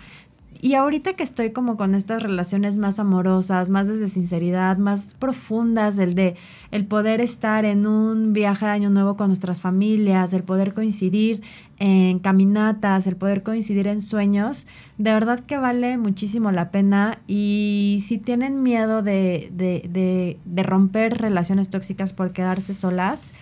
Y 0.66 0.74
ahorita 0.74 1.12
que 1.12 1.22
estoy 1.22 1.52
como 1.52 1.76
con 1.76 1.94
estas 1.94 2.24
relaciones 2.24 2.76
más 2.76 2.98
amorosas, 2.98 3.70
más 3.70 3.86
desde 3.86 4.08
sinceridad, 4.08 4.78
más 4.78 5.14
profundas, 5.16 5.96
el 5.96 6.16
de 6.16 6.34
el 6.72 6.86
poder 6.86 7.20
estar 7.20 7.64
en 7.64 7.86
un 7.86 8.32
viaje 8.32 8.66
de 8.66 8.72
año 8.72 8.90
nuevo 8.90 9.16
con 9.16 9.28
nuestras 9.28 9.60
familias, 9.60 10.32
el 10.32 10.42
poder 10.42 10.74
coincidir 10.74 11.40
en 11.78 12.18
caminatas, 12.18 13.06
el 13.06 13.14
poder 13.14 13.44
coincidir 13.44 13.86
en 13.86 14.02
sueños, 14.02 14.66
de 14.98 15.12
verdad 15.12 15.38
que 15.38 15.56
vale 15.56 15.98
muchísimo 15.98 16.50
la 16.50 16.72
pena. 16.72 17.20
Y 17.28 18.02
si 18.04 18.18
tienen 18.18 18.64
miedo 18.64 19.02
de, 19.02 19.52
de, 19.52 19.88
de, 19.88 20.40
de 20.44 20.62
romper 20.64 21.16
relaciones 21.16 21.70
tóxicas 21.70 22.12
por 22.12 22.32
quedarse 22.32 22.74
solas, 22.74 23.34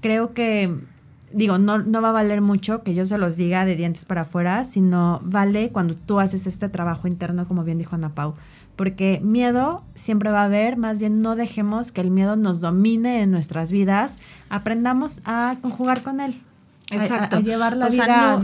creo 0.00 0.32
que 0.32 0.74
digo, 1.34 1.58
no, 1.58 1.78
no 1.78 2.02
va 2.02 2.10
a 2.10 2.12
valer 2.12 2.40
mucho 2.40 2.82
que 2.82 2.94
yo 2.94 3.06
se 3.06 3.18
los 3.18 3.36
diga 3.36 3.64
de 3.64 3.76
dientes 3.76 4.04
para 4.04 4.22
afuera, 4.22 4.64
sino 4.64 5.20
vale 5.24 5.70
cuando 5.70 5.94
tú 5.96 6.20
haces 6.20 6.46
este 6.46 6.68
trabajo 6.68 7.08
interno, 7.08 7.46
como 7.46 7.64
bien 7.64 7.78
dijo 7.78 7.94
Ana 7.94 8.14
Pau. 8.14 8.34
Porque 8.76 9.20
miedo 9.22 9.84
siempre 9.94 10.30
va 10.30 10.42
a 10.42 10.44
haber, 10.44 10.76
más 10.76 10.98
bien 10.98 11.20
no 11.20 11.36
dejemos 11.36 11.92
que 11.92 12.00
el 12.00 12.10
miedo 12.10 12.36
nos 12.36 12.60
domine 12.60 13.20
en 13.20 13.30
nuestras 13.30 13.70
vidas, 13.70 14.18
aprendamos 14.48 15.22
a 15.24 15.56
conjugar 15.60 16.02
con 16.02 16.20
él. 16.20 16.40
Exacto. 16.90 17.36
A, 17.36 17.40
llevar 17.40 17.76
la 17.76 17.88
vida, 17.88 18.36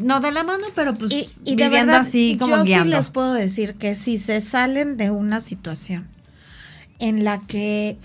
no, 0.00 0.20
de, 0.20 0.32
la 0.32 0.44
mano, 0.44 0.64
pero 0.74 0.94
pues 0.94 1.32
y, 1.44 1.56
de 1.56 1.68
verdad, 1.68 1.96
así 1.96 2.36
como 2.38 2.64
yo 2.64 2.82
sí 2.82 2.88
les 2.88 3.10
puedo 3.10 3.32
decir 3.32 3.74
que 3.74 3.94
si 3.94 4.16
se 4.16 4.40
salen 4.40 4.96
de 4.96 5.10
una 5.10 5.40
situación 5.40 6.06
en 7.00 7.24
la 7.24 7.38
que 7.38 7.98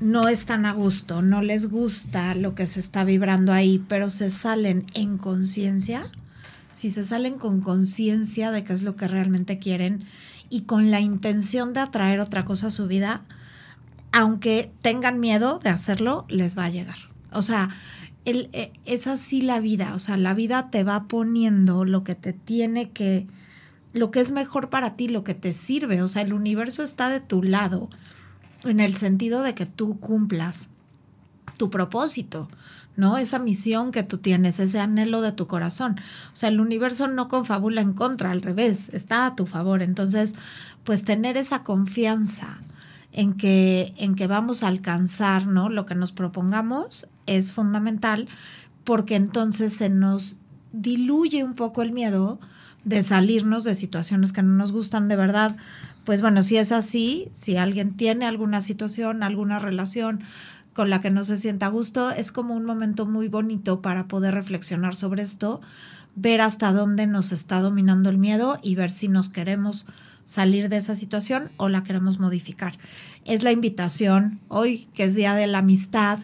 no 0.00 0.28
están 0.28 0.64
a 0.64 0.72
gusto, 0.72 1.22
no 1.22 1.42
les 1.42 1.70
gusta 1.70 2.34
lo 2.34 2.54
que 2.54 2.66
se 2.66 2.80
está 2.80 3.04
vibrando 3.04 3.52
ahí, 3.52 3.84
pero 3.88 4.10
se 4.10 4.30
salen 4.30 4.86
en 4.94 5.18
conciencia, 5.18 6.06
si 6.72 6.90
se 6.90 7.04
salen 7.04 7.38
con 7.38 7.60
conciencia 7.60 8.50
de 8.50 8.62
qué 8.62 8.72
es 8.72 8.82
lo 8.82 8.94
que 8.94 9.08
realmente 9.08 9.58
quieren 9.58 10.04
y 10.50 10.62
con 10.62 10.90
la 10.90 11.00
intención 11.00 11.72
de 11.72 11.80
atraer 11.80 12.20
otra 12.20 12.44
cosa 12.44 12.68
a 12.68 12.70
su 12.70 12.86
vida, 12.86 13.24
aunque 14.12 14.72
tengan 14.82 15.18
miedo 15.20 15.58
de 15.58 15.70
hacerlo, 15.70 16.24
les 16.28 16.56
va 16.56 16.66
a 16.66 16.70
llegar. 16.70 16.96
O 17.32 17.42
sea, 17.42 17.68
eh, 18.24 18.72
es 18.84 19.06
así 19.06 19.42
la 19.42 19.58
vida, 19.58 19.94
o 19.94 19.98
sea, 19.98 20.16
la 20.16 20.34
vida 20.34 20.70
te 20.70 20.84
va 20.84 21.08
poniendo 21.08 21.84
lo 21.84 22.04
que 22.04 22.14
te 22.14 22.32
tiene 22.32 22.90
que, 22.90 23.26
lo 23.92 24.10
que 24.12 24.20
es 24.20 24.30
mejor 24.30 24.70
para 24.70 24.94
ti, 24.94 25.08
lo 25.08 25.24
que 25.24 25.34
te 25.34 25.52
sirve, 25.52 26.02
o 26.02 26.08
sea, 26.08 26.22
el 26.22 26.32
universo 26.32 26.82
está 26.82 27.08
de 27.08 27.20
tu 27.20 27.42
lado 27.42 27.90
en 28.64 28.80
el 28.80 28.94
sentido 28.94 29.42
de 29.42 29.54
que 29.54 29.66
tú 29.66 29.98
cumplas 30.00 30.70
tu 31.56 31.70
propósito, 31.70 32.48
¿no? 32.96 33.18
Esa 33.18 33.38
misión 33.38 33.90
que 33.90 34.02
tú 34.02 34.18
tienes, 34.18 34.60
ese 34.60 34.80
anhelo 34.80 35.22
de 35.22 35.32
tu 35.32 35.46
corazón. 35.46 35.96
O 36.32 36.36
sea, 36.36 36.48
el 36.48 36.60
universo 36.60 37.06
no 37.08 37.28
confabula 37.28 37.80
en 37.80 37.92
contra, 37.92 38.30
al 38.30 38.42
revés, 38.42 38.90
está 38.92 39.26
a 39.26 39.36
tu 39.36 39.46
favor. 39.46 39.82
Entonces, 39.82 40.34
pues 40.84 41.04
tener 41.04 41.36
esa 41.36 41.62
confianza 41.62 42.60
en 43.12 43.34
que, 43.34 43.94
en 43.96 44.14
que 44.14 44.26
vamos 44.26 44.62
a 44.62 44.68
alcanzar, 44.68 45.46
¿no? 45.46 45.68
Lo 45.68 45.86
que 45.86 45.94
nos 45.94 46.12
propongamos 46.12 47.08
es 47.26 47.52
fundamental 47.52 48.28
porque 48.84 49.16
entonces 49.16 49.72
se 49.72 49.90
nos 49.90 50.38
diluye 50.72 51.44
un 51.44 51.54
poco 51.54 51.82
el 51.82 51.92
miedo 51.92 52.38
de 52.84 53.02
salirnos 53.02 53.64
de 53.64 53.74
situaciones 53.74 54.32
que 54.32 54.42
no 54.42 54.54
nos 54.54 54.72
gustan 54.72 55.08
de 55.08 55.16
verdad. 55.16 55.56
Pues 56.08 56.22
bueno, 56.22 56.42
si 56.42 56.56
es 56.56 56.72
así, 56.72 57.28
si 57.32 57.58
alguien 57.58 57.94
tiene 57.94 58.24
alguna 58.24 58.62
situación, 58.62 59.22
alguna 59.22 59.58
relación 59.58 60.22
con 60.72 60.88
la 60.88 61.02
que 61.02 61.10
no 61.10 61.22
se 61.22 61.36
sienta 61.36 61.66
a 61.66 61.68
gusto, 61.68 62.10
es 62.12 62.32
como 62.32 62.54
un 62.54 62.64
momento 62.64 63.04
muy 63.04 63.28
bonito 63.28 63.82
para 63.82 64.08
poder 64.08 64.32
reflexionar 64.32 64.94
sobre 64.94 65.20
esto, 65.20 65.60
ver 66.14 66.40
hasta 66.40 66.72
dónde 66.72 67.06
nos 67.06 67.30
está 67.30 67.60
dominando 67.60 68.08
el 68.08 68.16
miedo 68.16 68.58
y 68.62 68.74
ver 68.74 68.90
si 68.90 69.08
nos 69.08 69.28
queremos 69.28 69.84
salir 70.24 70.70
de 70.70 70.78
esa 70.78 70.94
situación 70.94 71.50
o 71.58 71.68
la 71.68 71.82
queremos 71.82 72.18
modificar. 72.18 72.78
Es 73.26 73.42
la 73.42 73.52
invitación 73.52 74.40
hoy, 74.48 74.88
que 74.94 75.04
es 75.04 75.14
Día 75.14 75.34
de 75.34 75.46
la 75.46 75.58
Amistad, 75.58 76.20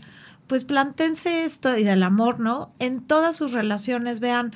pues 0.47 0.65
plantense 0.65 1.45
esto 1.45 1.77
y 1.77 1.85
del 1.85 2.03
amor, 2.03 2.41
¿no? 2.41 2.73
En 2.79 3.03
todas 3.03 3.37
sus 3.37 3.53
relaciones 3.53 4.21
vean 4.21 4.55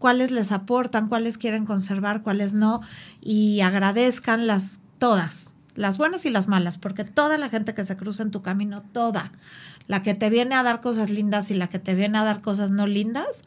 cuáles 0.00 0.30
les 0.30 0.50
aportan, 0.50 1.08
cuáles 1.08 1.36
quieren 1.36 1.66
conservar, 1.66 2.22
cuáles 2.22 2.54
no, 2.54 2.80
y 3.20 3.60
agradezcan 3.60 4.46
las 4.46 4.80
todas, 4.98 5.56
las 5.74 5.98
buenas 5.98 6.24
y 6.24 6.30
las 6.30 6.48
malas, 6.48 6.78
porque 6.78 7.04
toda 7.04 7.36
la 7.36 7.50
gente 7.50 7.74
que 7.74 7.84
se 7.84 7.98
cruza 7.98 8.22
en 8.22 8.30
tu 8.30 8.40
camino, 8.40 8.80
toda, 8.80 9.30
la 9.88 10.02
que 10.02 10.14
te 10.14 10.30
viene 10.30 10.54
a 10.54 10.62
dar 10.62 10.80
cosas 10.80 11.10
lindas 11.10 11.50
y 11.50 11.54
la 11.54 11.68
que 11.68 11.78
te 11.78 11.94
viene 11.94 12.16
a 12.16 12.24
dar 12.24 12.40
cosas 12.40 12.70
no 12.70 12.86
lindas, 12.86 13.44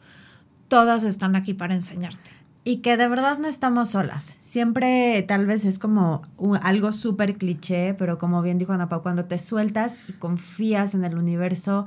todas 0.68 1.02
están 1.02 1.34
aquí 1.34 1.54
para 1.54 1.74
enseñarte. 1.74 2.30
Y 2.62 2.78
que 2.78 2.96
de 2.96 3.08
verdad 3.08 3.38
no 3.38 3.48
estamos 3.48 3.90
solas. 3.90 4.36
Siempre 4.38 5.24
tal 5.26 5.46
vez 5.46 5.64
es 5.64 5.80
como 5.80 6.22
algo 6.62 6.92
súper 6.92 7.36
cliché, 7.36 7.94
pero 7.94 8.16
como 8.16 8.42
bien 8.42 8.58
dijo 8.58 8.72
Ana 8.72 8.88
Pau, 8.88 9.02
cuando 9.02 9.24
te 9.24 9.38
sueltas 9.38 10.08
y 10.08 10.12
confías 10.12 10.94
en 10.94 11.04
el 11.04 11.18
universo, 11.18 11.84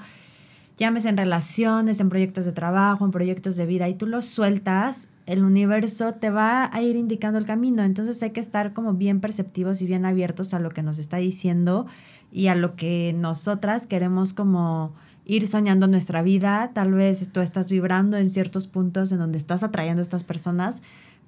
llámese 0.78 1.10
en 1.10 1.18
relaciones, 1.18 2.00
en 2.00 2.10
proyectos 2.10 2.46
de 2.46 2.52
trabajo, 2.52 3.04
en 3.04 3.12
proyectos 3.12 3.56
de 3.58 3.66
vida, 3.66 3.90
y 3.90 3.96
tú 3.96 4.06
los 4.06 4.26
sueltas, 4.26 5.10
el 5.26 5.44
universo 5.44 6.14
te 6.14 6.30
va 6.30 6.70
a 6.72 6.82
ir 6.82 6.96
indicando 6.96 7.40
el 7.40 7.46
camino. 7.46 7.84
Entonces 7.84 8.22
hay 8.24 8.32
que 8.32 8.40
estar 8.40 8.74
como 8.74 8.94
bien 8.94 9.20
perceptivos 9.20 9.82
y 9.82 9.88
bien 9.88 10.06
abiertos 10.06 10.54
a 10.54 10.60
lo 10.60 10.70
que 10.70 10.84
nos 10.84 11.00
está 11.00 11.18
diciendo 11.18 11.86
y 12.32 12.48
a 12.48 12.56
lo 12.56 12.76
que 12.76 13.14
nosotras 13.18 13.88
queremos 13.88 14.34
como 14.34 14.94
ir 15.26 15.48
soñando 15.48 15.88
nuestra 15.88 16.22
vida. 16.22 16.72
Tal 16.74 16.94
vez 16.94 17.28
tú 17.34 17.42
estás 17.42 17.70
vibrando 17.70 18.18
en 18.18 18.30
ciertos 18.30 18.68
puntos 18.68 19.12
en 19.12 19.20
donde 19.20 19.38
estás 19.38 19.64
atrayendo 19.64 20.00
a 20.00 20.04
estas 20.04 20.24
personas 20.24 20.82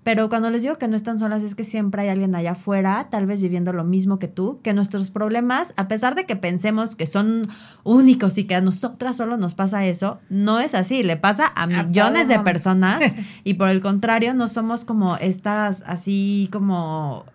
pero 0.03 0.29
cuando 0.29 0.49
les 0.49 0.61
digo 0.61 0.77
que 0.77 0.87
no 0.87 0.95
están 0.95 1.19
solas 1.19 1.43
es 1.43 1.55
que 1.55 1.63
siempre 1.63 2.03
hay 2.03 2.09
alguien 2.09 2.33
allá 2.33 2.51
afuera, 2.51 3.07
tal 3.11 3.25
vez 3.25 3.41
viviendo 3.41 3.73
lo 3.73 3.83
mismo 3.83 4.17
que 4.17 4.29
tú, 4.29 4.61
que 4.63 4.73
nuestros 4.73 5.09
problemas, 5.09 5.73
a 5.75 5.87
pesar 5.87 6.15
de 6.15 6.25
que 6.25 6.37
pensemos 6.37 6.95
que 6.95 7.05
son 7.05 7.49
únicos 7.83 8.37
y 8.37 8.45
que 8.45 8.55
a 8.55 8.61
nosotras 8.61 9.17
solo 9.17 9.35
nos 9.35 9.55
pasa 9.55 9.85
eso, 9.85 10.19
no 10.29 10.59
es 10.61 10.73
así, 10.73 11.03
le 11.03 11.17
pasa 11.17 11.51
a 11.53 11.67
millones 11.67 12.29
de 12.29 12.39
personas 12.39 13.03
y 13.43 13.55
por 13.55 13.69
el 13.69 13.81
contrario 13.81 14.33
no 14.33 14.47
somos 14.47 14.85
como 14.85 15.17
estas 15.17 15.83
así 15.85 16.47
como 16.51 17.25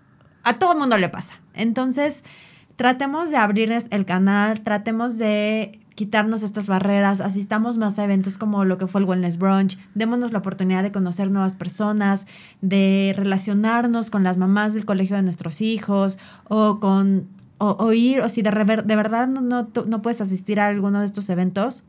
a 0.43 0.59
todo 0.59 0.73
el 0.73 0.79
mundo 0.79 0.97
le 0.97 1.09
pasa. 1.09 1.35
Entonces, 1.55 2.25
tratemos 2.77 3.31
de 3.31 3.37
abrirles 3.37 3.89
el 3.91 4.05
canal, 4.07 4.62
tratemos 4.62 5.19
de 5.19 5.84
quitarnos 5.95 6.42
estas 6.42 6.66
barreras, 6.66 7.20
asistamos 7.20 7.78
más 7.78 7.99
a 7.99 8.05
eventos 8.05 8.38
como 8.38 8.64
lo 8.64 8.78
que 8.78 8.86
fue 8.86 9.01
el 9.01 9.07
Wellness 9.07 9.38
Brunch, 9.38 9.78
démonos 9.95 10.32
la 10.32 10.38
oportunidad 10.38 10.82
de 10.82 10.92
conocer 10.92 11.30
nuevas 11.30 11.55
personas, 11.55 12.26
de 12.61 13.14
relacionarnos 13.16 14.11
con 14.11 14.24
las 14.24 14.36
mamás 14.36 14.74
del 14.74 14.84
colegio 14.84 15.16
de 15.16 15.22
nuestros 15.22 15.61
hijos 15.61 16.18
o 16.49 16.80
con 16.80 17.28
o, 17.59 17.92
ir, 17.92 18.20
o 18.20 18.28
si 18.28 18.42
de, 18.42 18.51
de 18.51 18.97
verdad 18.97 19.26
no, 19.26 19.40
no, 19.40 20.03
puedes 20.03 20.20
asistir 20.20 20.61
a 20.61 20.66
alguno 20.66 21.01
de 21.01 21.07
estos 21.07 21.30
eventos, 21.30 21.84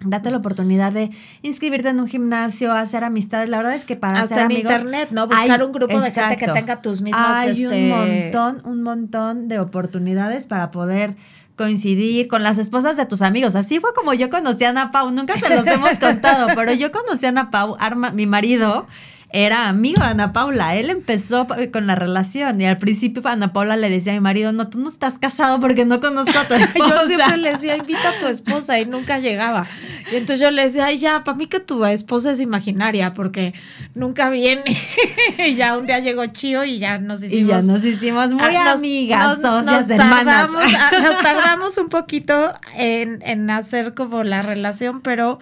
Date 0.00 0.30
la 0.30 0.36
oportunidad 0.36 0.92
de 0.92 1.10
inscribirte 1.42 1.88
en 1.88 1.98
un 1.98 2.06
gimnasio, 2.06 2.72
hacer 2.72 3.02
amistades. 3.02 3.48
La 3.48 3.56
verdad 3.56 3.74
es 3.74 3.84
que 3.84 3.96
para 3.96 4.20
Hasta 4.20 4.42
en 4.42 4.52
internet, 4.52 5.08
¿no? 5.10 5.26
Buscar 5.26 5.60
un 5.60 5.72
grupo 5.72 6.00
de 6.00 6.12
gente 6.12 6.36
que 6.36 6.46
tenga 6.46 6.80
tus 6.80 7.00
mismas. 7.00 7.46
Hay 7.48 7.66
un 7.66 7.72
este, 7.72 8.32
montón, 8.32 8.62
un 8.64 8.82
montón 8.82 9.48
de 9.48 9.58
oportunidades 9.58 10.46
para 10.46 10.70
poder 10.70 11.16
coincidir 11.58 12.28
con 12.28 12.42
las 12.42 12.56
esposas 12.56 12.96
de 12.96 13.04
tus 13.04 13.20
amigos. 13.20 13.56
Así 13.56 13.80
fue 13.80 13.92
como 13.92 14.14
yo 14.14 14.30
conocí 14.30 14.64
a 14.64 14.70
Ana 14.70 14.90
Pau. 14.90 15.10
Nunca 15.10 15.36
se 15.36 15.50
los 15.50 15.66
hemos 15.66 15.98
contado, 15.98 16.46
pero 16.54 16.72
yo 16.72 16.90
conocí 16.90 17.26
a 17.26 17.28
Ana 17.30 17.50
Pau, 17.50 17.76
Arma, 17.78 18.12
mi 18.12 18.24
marido 18.24 18.86
era 19.30 19.68
amigo 19.68 20.02
de 20.02 20.08
Ana 20.08 20.32
Paula. 20.32 20.76
Él 20.76 20.88
empezó 20.88 21.46
con 21.72 21.86
la 21.86 21.94
relación 21.94 22.60
y 22.60 22.66
al 22.66 22.78
principio 22.78 23.22
Ana 23.26 23.52
Paula 23.52 23.76
le 23.76 23.90
decía 23.90 24.12
a 24.12 24.14
mi 24.14 24.20
marido, 24.20 24.52
no, 24.52 24.68
tú 24.68 24.80
no 24.80 24.88
estás 24.88 25.18
casado 25.18 25.60
porque 25.60 25.84
no 25.84 26.00
conozco 26.00 26.38
a 26.38 26.44
tu 26.44 26.54
esposa. 26.54 27.02
yo 27.02 27.06
siempre 27.06 27.36
le 27.36 27.52
decía, 27.52 27.76
invita 27.76 28.10
a 28.10 28.18
tu 28.18 28.26
esposa 28.26 28.80
y 28.80 28.86
nunca 28.86 29.18
llegaba. 29.18 29.66
Y 30.10 30.16
entonces 30.16 30.40
yo 30.40 30.50
le 30.50 30.62
decía, 30.62 30.86
ay, 30.86 30.98
ya, 30.98 31.24
para 31.24 31.36
mí 31.36 31.46
que 31.46 31.60
tu 31.60 31.84
esposa 31.84 32.30
es 32.30 32.40
imaginaria 32.40 33.12
porque 33.12 33.52
nunca 33.94 34.30
viene. 34.30 34.64
y 35.46 35.54
ya 35.56 35.76
un 35.76 35.84
día 35.84 35.98
llegó 35.98 36.24
Chío 36.26 36.64
y 36.64 36.78
ya 36.78 36.98
nos 36.98 37.22
hicimos. 37.22 37.64
Y 37.64 37.66
ya 37.66 37.72
nos 37.72 37.84
hicimos 37.84 38.30
muy 38.30 38.56
ah, 38.56 38.72
amigas, 38.72 39.38
socias 39.42 39.88
tardamos, 39.88 40.62
nos 40.62 41.18
tardamos 41.22 41.76
un 41.76 41.90
poquito 41.90 42.34
en, 42.76 43.20
en 43.22 43.50
hacer 43.50 43.92
como 43.92 44.24
la 44.24 44.40
relación, 44.40 45.02
pero 45.02 45.38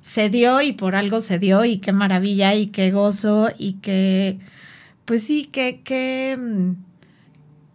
se 0.00 0.30
dio 0.30 0.60
y 0.62 0.72
por 0.72 0.94
algo 0.94 1.20
se 1.20 1.38
dio 1.38 1.64
y 1.64 1.78
qué 1.78 1.92
maravilla 1.92 2.54
y 2.54 2.68
qué 2.68 2.90
gozo 2.90 3.50
y 3.58 3.74
qué, 3.74 4.38
pues 5.04 5.22
sí, 5.22 5.48
qué, 5.52 5.82
qué, 5.84 6.38
mm, 6.40 6.72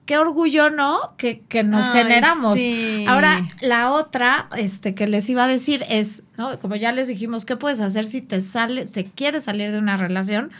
qué 0.06 0.18
orgullo, 0.18 0.70
¿no? 0.70 0.98
Que, 1.18 1.42
que 1.42 1.64
nos 1.64 1.90
generamos. 1.90 2.60
Ahora, 3.08 3.48
la 3.62 3.92
otra, 3.92 4.50
este, 4.58 4.96
que 4.96 5.08
les 5.08 5.30
iba 5.30 5.44
a 5.44 5.48
decir 5.48 5.84
es, 5.90 6.24
¿no? 6.38 6.58
Como 6.60 6.76
ya 6.76 6.92
les 6.92 7.08
dijimos, 7.08 7.46
¿qué 7.46 7.56
puedes 7.56 7.82
hacer 7.82 8.06
si 8.06 8.22
te 8.22 8.42
sales, 8.42 8.92
te 8.92 9.06
quieres 9.06 9.44
salir 9.46 9.72
de 9.72 9.78
una 9.78 9.98
relación? 9.98 10.52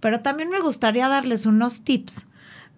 Pero 0.00 0.20
también 0.20 0.50
me 0.50 0.60
gustaría 0.60 1.08
darles 1.08 1.46
unos 1.46 1.82
tips 1.82 2.26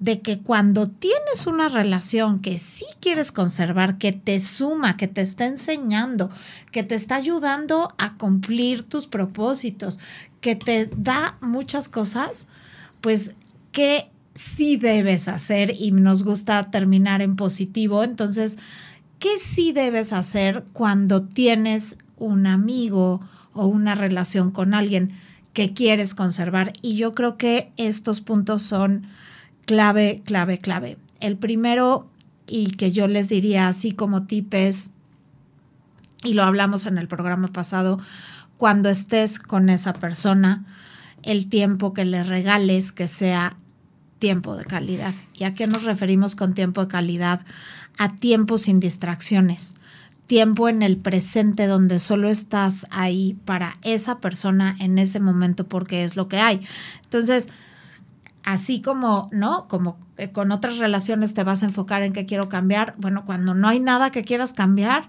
de 0.01 0.23
que 0.23 0.41
cuando 0.41 0.89
tienes 0.89 1.47
una 1.47 1.69
relación 1.69 2.41
que 2.41 2.57
sí 2.57 2.87
quieres 3.01 3.33
conservar, 3.33 3.99
que 3.99 4.13
te 4.13 4.41
suma, 4.41 4.97
que 4.97 5.09
te 5.09 5.21
está 5.21 5.45
enseñando, 5.45 6.31
que 6.73 6.83
te 6.83 6.95
está 6.95 7.17
ayudando 7.17 7.95
a 7.99 8.17
cumplir 8.17 8.83
tus 8.83 9.07
propósitos, 9.07 10.01
que 10.41 10.57
te 10.57 10.91
da 10.97 11.37
muchas 11.43 11.91
cosas, 11.91 12.49
pues 13.03 13.33
que 13.73 14.11
sí 14.35 14.79
debes 14.79 15.29
hacer 15.29 15.75
y 15.79 15.91
nos 15.93 16.25
gusta 16.25 16.71
terminar 16.71 17.21
en 17.21 17.37
positivo. 17.37 18.03
Entonces, 18.03 18.57
¿qué 19.19 19.37
sí 19.39 19.73
debes 19.73 20.15
hacer 20.15 20.65
cuando 20.73 21.25
tienes 21.25 21.99
un 22.17 22.47
amigo 22.47 23.21
o 23.53 23.67
una 23.67 23.95
relación 23.95 24.51
con 24.51 24.73
alguien 24.73 25.13
que 25.53 25.75
quieres 25.75 26.15
conservar? 26.15 26.73
Y 26.81 26.97
yo 26.97 27.15
creo 27.15 27.37
que 27.37 27.71
estos 27.77 28.23
puntos 28.23 28.63
son 28.63 29.07
clave, 29.71 30.21
clave, 30.25 30.59
clave. 30.59 30.99
El 31.21 31.37
primero, 31.37 32.11
y 32.49 32.73
que 32.73 32.91
yo 32.91 33.07
les 33.07 33.29
diría 33.29 33.69
así 33.69 33.93
como 33.93 34.27
tipes, 34.27 34.95
y 36.25 36.33
lo 36.33 36.43
hablamos 36.43 36.87
en 36.87 36.99
el 36.99 37.07
programa 37.07 37.47
pasado, 37.47 38.01
cuando 38.57 38.89
estés 38.89 39.39
con 39.39 39.71
esa 39.71 39.93
persona, 39.93 40.67
el 41.23 41.49
tiempo 41.49 41.93
que 41.93 42.05
le 42.05 42.25
regales 42.25 42.91
que 42.91 43.07
sea 43.07 43.59
tiempo 44.19 44.57
de 44.57 44.65
calidad. 44.65 45.15
¿Y 45.35 45.45
a 45.45 45.55
qué 45.55 45.69
nos 45.69 45.85
referimos 45.85 46.35
con 46.35 46.53
tiempo 46.53 46.81
de 46.81 46.89
calidad? 46.89 47.41
A 47.97 48.17
tiempo 48.17 48.59
sin 48.59 48.81
distracciones, 48.81 49.77
tiempo 50.27 50.69
en 50.69 50.83
el 50.83 50.97
presente 50.97 51.69
donde 51.69 52.01
solo 52.01 52.29
estás 52.29 52.89
ahí 52.91 53.39
para 53.45 53.79
esa 53.83 54.19
persona 54.19 54.75
en 54.81 54.99
ese 54.99 55.21
momento 55.21 55.69
porque 55.69 56.03
es 56.03 56.17
lo 56.17 56.27
que 56.27 56.39
hay. 56.39 56.61
Entonces, 57.05 57.51
así 58.45 58.83
como, 58.83 59.29
¿no? 59.33 59.69
Como 59.69 59.99
eh, 60.17 60.31
con 60.33 60.53
otras 60.53 60.79
relaciones 60.79 61.35
te 61.35 61.45
vas 61.45 61.63
a 61.63 61.67
enfocar 61.67 62.03
en 62.03 62.13
qué 62.13 62.27
quiero 62.27 62.49
cambiar. 62.49 62.95
Bueno, 62.99 63.25
cuando 63.25 63.55
no 63.55 63.69
hay 63.69 63.81
nada 63.81 64.11
que 64.11 64.25
quieras 64.25 64.53
cambiar, 64.53 65.09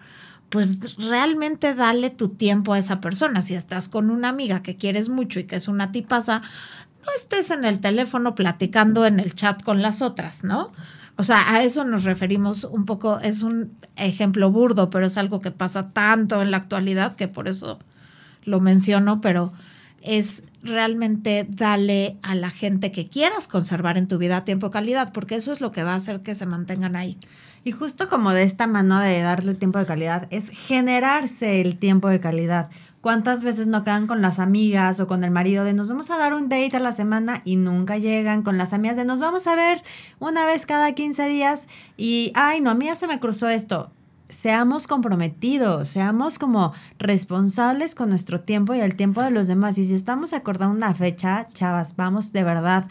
pues 0.49 0.97
realmente 0.97 1.73
dale 1.75 2.09
tu 2.09 2.29
tiempo 2.29 2.73
a 2.73 2.77
esa 2.77 2.99
persona. 2.99 3.41
Si 3.41 3.55
estás 3.55 3.89
con 3.89 4.09
una 4.09 4.29
amiga 4.29 4.61
que 4.61 4.75
quieres 4.75 5.09
mucho 5.09 5.39
y 5.39 5.45
que 5.45 5.55
es 5.55 5.67
una 5.67 5.91
tipaza, 5.91 6.41
no 7.05 7.07
estés 7.15 7.51
en 7.51 7.65
el 7.65 7.79
teléfono 7.79 8.35
platicando 8.35 9.05
en 9.05 9.19
el 9.19 9.33
chat 9.33 9.63
con 9.63 9.81
las 9.81 10.01
otras, 10.01 10.43
¿no? 10.43 10.71
O 11.17 11.23
sea, 11.23 11.53
a 11.53 11.63
eso 11.63 11.83
nos 11.83 12.03
referimos 12.03 12.63
un 12.63 12.85
poco, 12.85 13.19
es 13.19 13.43
un 13.43 13.75
ejemplo 13.95 14.51
burdo, 14.51 14.89
pero 14.89 15.05
es 15.05 15.17
algo 15.17 15.39
que 15.39 15.51
pasa 15.51 15.91
tanto 15.91 16.41
en 16.41 16.51
la 16.51 16.57
actualidad 16.57 17.15
que 17.15 17.27
por 17.27 17.47
eso 17.47 17.79
lo 18.43 18.59
menciono, 18.59 19.21
pero 19.21 19.53
es 20.01 20.43
realmente 20.63 21.47
darle 21.49 22.17
a 22.21 22.35
la 22.35 22.49
gente 22.49 22.91
que 22.91 23.07
quieras 23.07 23.47
conservar 23.47 23.97
en 23.97 24.07
tu 24.07 24.17
vida 24.17 24.43
tiempo 24.43 24.67
de 24.67 24.73
calidad, 24.73 25.11
porque 25.13 25.35
eso 25.35 25.51
es 25.51 25.61
lo 25.61 25.71
que 25.71 25.83
va 25.83 25.93
a 25.93 25.95
hacer 25.95 26.21
que 26.21 26.35
se 26.35 26.45
mantengan 26.45 26.95
ahí. 26.95 27.17
Y 27.63 27.71
justo 27.71 28.09
como 28.09 28.31
de 28.31 28.43
esta 28.43 28.65
mano 28.65 28.99
de 28.99 29.21
darle 29.21 29.53
tiempo 29.53 29.77
de 29.77 29.85
calidad, 29.85 30.27
es 30.31 30.49
generarse 30.49 31.61
el 31.61 31.77
tiempo 31.77 32.09
de 32.09 32.19
calidad. 32.19 32.69
¿Cuántas 33.01 33.43
veces 33.43 33.67
no 33.67 33.83
quedan 33.83 34.07
con 34.07 34.21
las 34.21 34.39
amigas 34.39 34.99
o 34.99 35.07
con 35.07 35.23
el 35.23 35.31
marido 35.31 35.63
de 35.63 35.73
nos 35.73 35.89
vamos 35.89 36.09
a 36.11 36.17
dar 36.17 36.33
un 36.33 36.49
date 36.49 36.77
a 36.77 36.79
la 36.79 36.91
semana 36.91 37.41
y 37.45 37.55
nunca 37.55 37.97
llegan? 37.97 38.43
Con 38.43 38.57
las 38.57 38.73
amigas 38.73 38.97
de 38.97 39.05
nos 39.05 39.19
vamos 39.19 39.45
a 39.47 39.55
ver 39.55 39.83
una 40.19 40.45
vez 40.45 40.65
cada 40.65 40.93
15 40.93 41.27
días 41.27 41.67
y, 41.97 42.31
ay, 42.35 42.61
no, 42.61 42.71
a 42.71 42.75
mí 42.75 42.85
ya 42.85 42.95
se 42.95 43.07
me 43.07 43.19
cruzó 43.19 43.49
esto. 43.49 43.91
Seamos 44.31 44.87
comprometidos, 44.87 45.89
seamos 45.89 46.39
como 46.39 46.73
responsables 46.97 47.95
con 47.95 48.09
nuestro 48.09 48.39
tiempo 48.39 48.73
y 48.73 48.79
el 48.79 48.95
tiempo 48.95 49.21
de 49.21 49.29
los 49.29 49.49
demás. 49.49 49.77
Y 49.77 49.83
si 49.83 49.93
estamos 49.93 50.31
acordando 50.31 50.73
una 50.73 50.93
fecha, 50.93 51.49
chavas, 51.53 51.97
vamos 51.97 52.31
de 52.31 52.45
verdad 52.45 52.85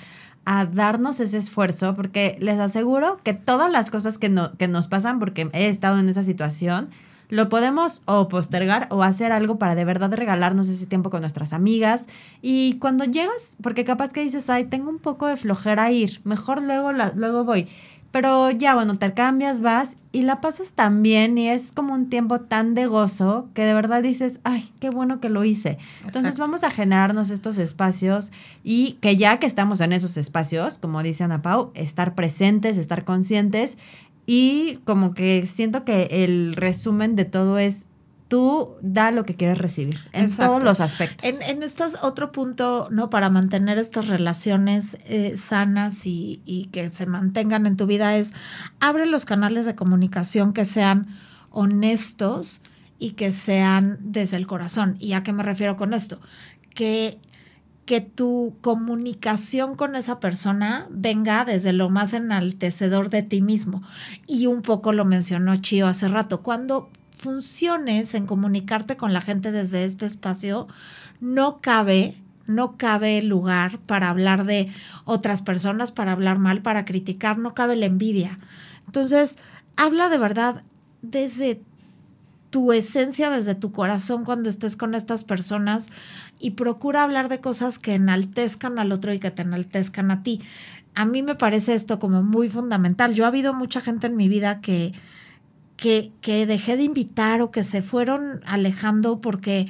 a 0.45 0.66
darnos 0.66 1.18
ese 1.18 1.38
esfuerzo, 1.38 1.95
porque 1.95 2.36
les 2.41 2.59
aseguro 2.59 3.18
que 3.24 3.32
todas 3.32 3.72
las 3.72 3.91
cosas 3.91 4.18
que, 4.18 4.28
no, 4.28 4.53
que 4.59 4.68
nos 4.68 4.88
pasan, 4.88 5.18
porque 5.18 5.49
he 5.55 5.68
estado 5.68 5.99
en 5.99 6.11
esa 6.11 6.22
situación, 6.22 6.88
lo 7.30 7.49
podemos 7.49 8.03
o 8.07 8.28
postergar 8.28 8.88
o 8.91 9.03
hacer 9.03 9.32
algo 9.32 9.59
para 9.59 9.74
de 9.74 9.84
verdad 9.84 10.12
regalarnos 10.12 10.68
ese 10.68 10.86
tiempo 10.86 11.09
con 11.09 11.20
nuestras 11.20 11.53
amigas. 11.53 12.07
Y 12.43 12.74
cuando 12.80 13.05
llegas, 13.05 13.57
porque 13.62 13.84
capaz 13.84 14.12
que 14.12 14.22
dices, 14.22 14.51
ay, 14.51 14.64
tengo 14.64 14.91
un 14.91 14.99
poco 14.99 15.26
de 15.26 15.36
flojera 15.36 15.91
ir, 15.91 16.20
mejor 16.24 16.61
luego, 16.62 16.93
luego 16.93 17.45
voy. 17.45 17.68
Pero 18.13 18.51
ya, 18.51 18.75
bueno, 18.75 18.99
te 18.99 19.15
cambias, 19.15 19.61
vas 19.61 19.99
y 20.11 20.23
la 20.23 20.41
pasas 20.41 20.73
tan 20.73 21.03
bien 21.03 21.39
y 21.39 21.49
es 21.49 21.71
como 21.71 21.95
un 21.95 22.11
tiempo 22.11 22.41
tan 22.41 22.75
de 22.75 22.87
gozo 22.87 23.49
que 23.55 23.65
de 23.65 23.73
verdad 23.73 24.03
dices, 24.03 24.41
ay, 24.43 24.69
qué 24.81 24.91
bueno 24.91 25.21
que 25.21 25.29
lo 25.29 25.45
hice. 25.45 25.79
Entonces 26.05 26.37
vamos 26.37 26.65
a 26.65 26.71
generarnos 26.71 27.31
estos 27.31 27.59
espacios 27.59 28.33
y 28.65 28.95
que 28.95 29.17
ya 29.17 29.39
que 29.39 29.47
estamos 29.47 29.81
en 29.81 29.93
esos 29.93 30.17
espacios, 30.17 30.79
como 30.79 31.05
dice 31.05 31.23
Ana 31.23 31.41
Pau, 31.43 31.71
estar 31.75 32.17
presentes, 32.17 32.79
estar 32.79 33.05
conscientes 33.05 33.79
y 34.27 34.79
como 34.85 35.15
que 35.15 35.47
siento 35.47 35.85
que 35.85 36.09
el 36.11 36.55
resumen 36.55 37.15
de 37.15 37.25
todo 37.25 37.59
es 37.59 37.89
tú 38.31 38.76
da 38.81 39.11
lo 39.11 39.24
que 39.24 39.35
quieres 39.35 39.59
recibir 39.59 39.99
en 40.12 40.35
todos 40.35 40.62
los 40.62 40.81
aspectos. 40.81 41.28
En, 41.28 41.43
en 41.43 41.64
este 41.64 41.83
otro 42.01 42.31
punto, 42.31 42.87
¿no? 42.93 43.11
Para 43.11 43.28
mantener 43.28 43.76
estas 43.76 44.07
relaciones 44.07 44.99
eh, 45.07 45.37
sanas 45.37 46.07
y, 46.07 46.41
y, 46.47 46.66
que 46.66 46.91
se 46.91 47.07
mantengan 47.07 47.66
en 47.66 47.76
tu 47.76 47.87
vida 47.87 48.16
es 48.16 48.33
abre 48.78 49.07
los 49.07 49.24
canales 49.24 49.66
de 49.66 49.74
comunicación 49.74 50.53
que 50.53 50.64
sean 50.64 51.09
honestos 51.51 52.62
y 53.01 53.11
que 53.12 53.33
sean 53.33 53.99
desde 54.01 54.37
el 54.37 54.47
corazón. 54.47 54.95
¿Y 55.01 55.14
a 55.14 55.24
qué 55.24 55.33
me 55.33 55.43
refiero 55.43 55.76
con 55.76 55.93
esto? 55.93 56.20
Que 56.72 57.18
que 57.85 58.01
tu 58.01 58.57
comunicación 58.61 59.74
con 59.74 59.97
esa 59.97 60.20
persona 60.20 60.87
venga 60.93 61.45
desde 61.45 61.72
lo 61.72 61.91
más 61.91 62.12
enaltecedor 62.12 63.11
de 63.11 63.24
ti 63.24 63.43
mismo. 63.43 63.83
Y 64.28 64.47
un 64.47 64.62
poco 64.62 64.93
lo 64.93 65.05
mencionó 65.05 65.57
Chio 65.57 65.89
hace 65.89 66.07
rato, 66.07 66.41
cuando 66.41 66.89
funciones 67.15 68.15
en 68.15 68.27
comunicarte 68.27 68.97
con 68.97 69.13
la 69.13 69.21
gente 69.21 69.53
desde 69.53 69.85
este 69.85 70.07
espacio, 70.07 70.69
no 71.21 71.61
cabe, 71.61 72.17
no 72.47 72.77
cabe 72.77 73.23
lugar 73.23 73.79
para 73.81 74.09
hablar 74.09 74.45
de 74.45 74.73
otras 75.05 75.43
personas, 75.43 75.93
para 75.93 76.13
hablar 76.13 76.39
mal, 76.39 76.63
para 76.63 76.85
criticar, 76.85 77.39
no 77.39 77.55
cabe 77.55 77.77
la 77.77 77.87
envidia. 77.87 78.39
Entonces, 78.87 79.39
habla 79.77 80.09
de 80.09 80.19
verdad 80.19 80.65
desde 81.03 81.63
tu 82.51 82.73
esencia 82.73 83.31
desde 83.31 83.55
tu 83.55 83.73
corazón 83.73 84.25
cuando 84.25 84.49
estés 84.49 84.77
con 84.77 84.95
estas 84.95 85.25
personas 85.25 85.91
y 86.41 86.51
procura 86.51 87.03
hablar 87.03 87.29
de 87.29 87.41
cosas 87.41 87.79
que 87.79 87.95
enaltezcan 87.95 88.79
al 88.79 88.93
otro 88.93 89.15
y 89.15 89.21
que 89.21 89.31
te 89.31 89.43
enaltezcan 89.43 90.11
a 90.11 90.23
ti. 90.23 90.41
A 90.97 91.05
mí 91.05 91.23
me 91.23 91.37
parece 91.37 91.75
esto 91.75 92.01
como 92.01 92.23
muy 92.23 92.49
fundamental. 92.49 93.15
Yo 93.15 93.25
ha 93.25 93.29
habido 93.29 93.55
mucha 93.55 93.81
gente 93.81 94.09
en 94.09 94.17
mi 94.17 94.29
vida 94.29 94.61
que, 94.61 94.93
que, 95.81 96.47
dejé 96.47 96.76
de 96.76 96.83
invitar 96.83 97.41
o 97.41 97.51
que 97.51 97.62
se 97.62 97.81
fueron 97.81 98.43
alejando 98.45 99.20
porque, 99.20 99.66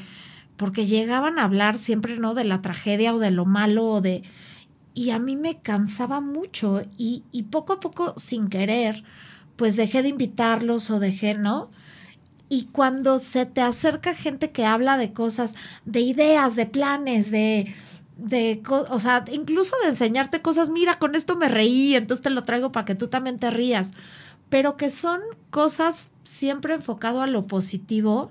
porque 0.56 0.84
llegaban 0.84 1.38
a 1.38 1.44
hablar 1.44 1.78
siempre 1.78 2.18
no 2.18 2.34
de 2.34 2.44
la 2.44 2.62
tragedia 2.62 3.14
o 3.14 3.18
de 3.18 3.30
lo 3.30 3.46
malo 3.46 3.86
o 3.86 4.00
de... 4.00 4.22
Y 4.92 5.10
a 5.10 5.20
mí 5.20 5.36
me 5.36 5.60
cansaba 5.60 6.20
mucho 6.20 6.82
y, 6.98 7.22
y 7.30 7.44
poco 7.44 7.74
a 7.74 7.80
poco 7.80 8.12
sin 8.16 8.48
querer, 8.48 9.04
pues 9.54 9.76
dejé 9.76 10.02
de 10.02 10.08
invitarlos 10.08 10.90
o 10.90 10.98
dejé, 10.98 11.34
¿no? 11.34 11.70
Y 12.48 12.64
cuando 12.72 13.20
se 13.20 13.46
te 13.46 13.60
acerca 13.60 14.12
gente 14.12 14.50
que 14.50 14.66
habla 14.66 14.96
de 14.96 15.12
cosas, 15.12 15.54
de 15.84 16.00
ideas, 16.00 16.56
de 16.56 16.66
planes, 16.66 17.30
de, 17.30 17.72
de, 18.16 18.60
o 18.68 18.98
sea, 18.98 19.24
incluso 19.30 19.76
de 19.84 19.90
enseñarte 19.90 20.42
cosas, 20.42 20.70
mira, 20.70 20.98
con 20.98 21.14
esto 21.14 21.36
me 21.36 21.48
reí, 21.48 21.94
entonces 21.94 22.24
te 22.24 22.30
lo 22.30 22.42
traigo 22.42 22.72
para 22.72 22.84
que 22.84 22.96
tú 22.96 23.06
también 23.06 23.38
te 23.38 23.50
rías, 23.50 23.94
pero 24.50 24.76
que 24.76 24.90
son 24.90 25.20
cosas 25.50 26.10
siempre 26.22 26.74
enfocado 26.74 27.22
a 27.22 27.26
lo 27.26 27.46
positivo, 27.46 28.30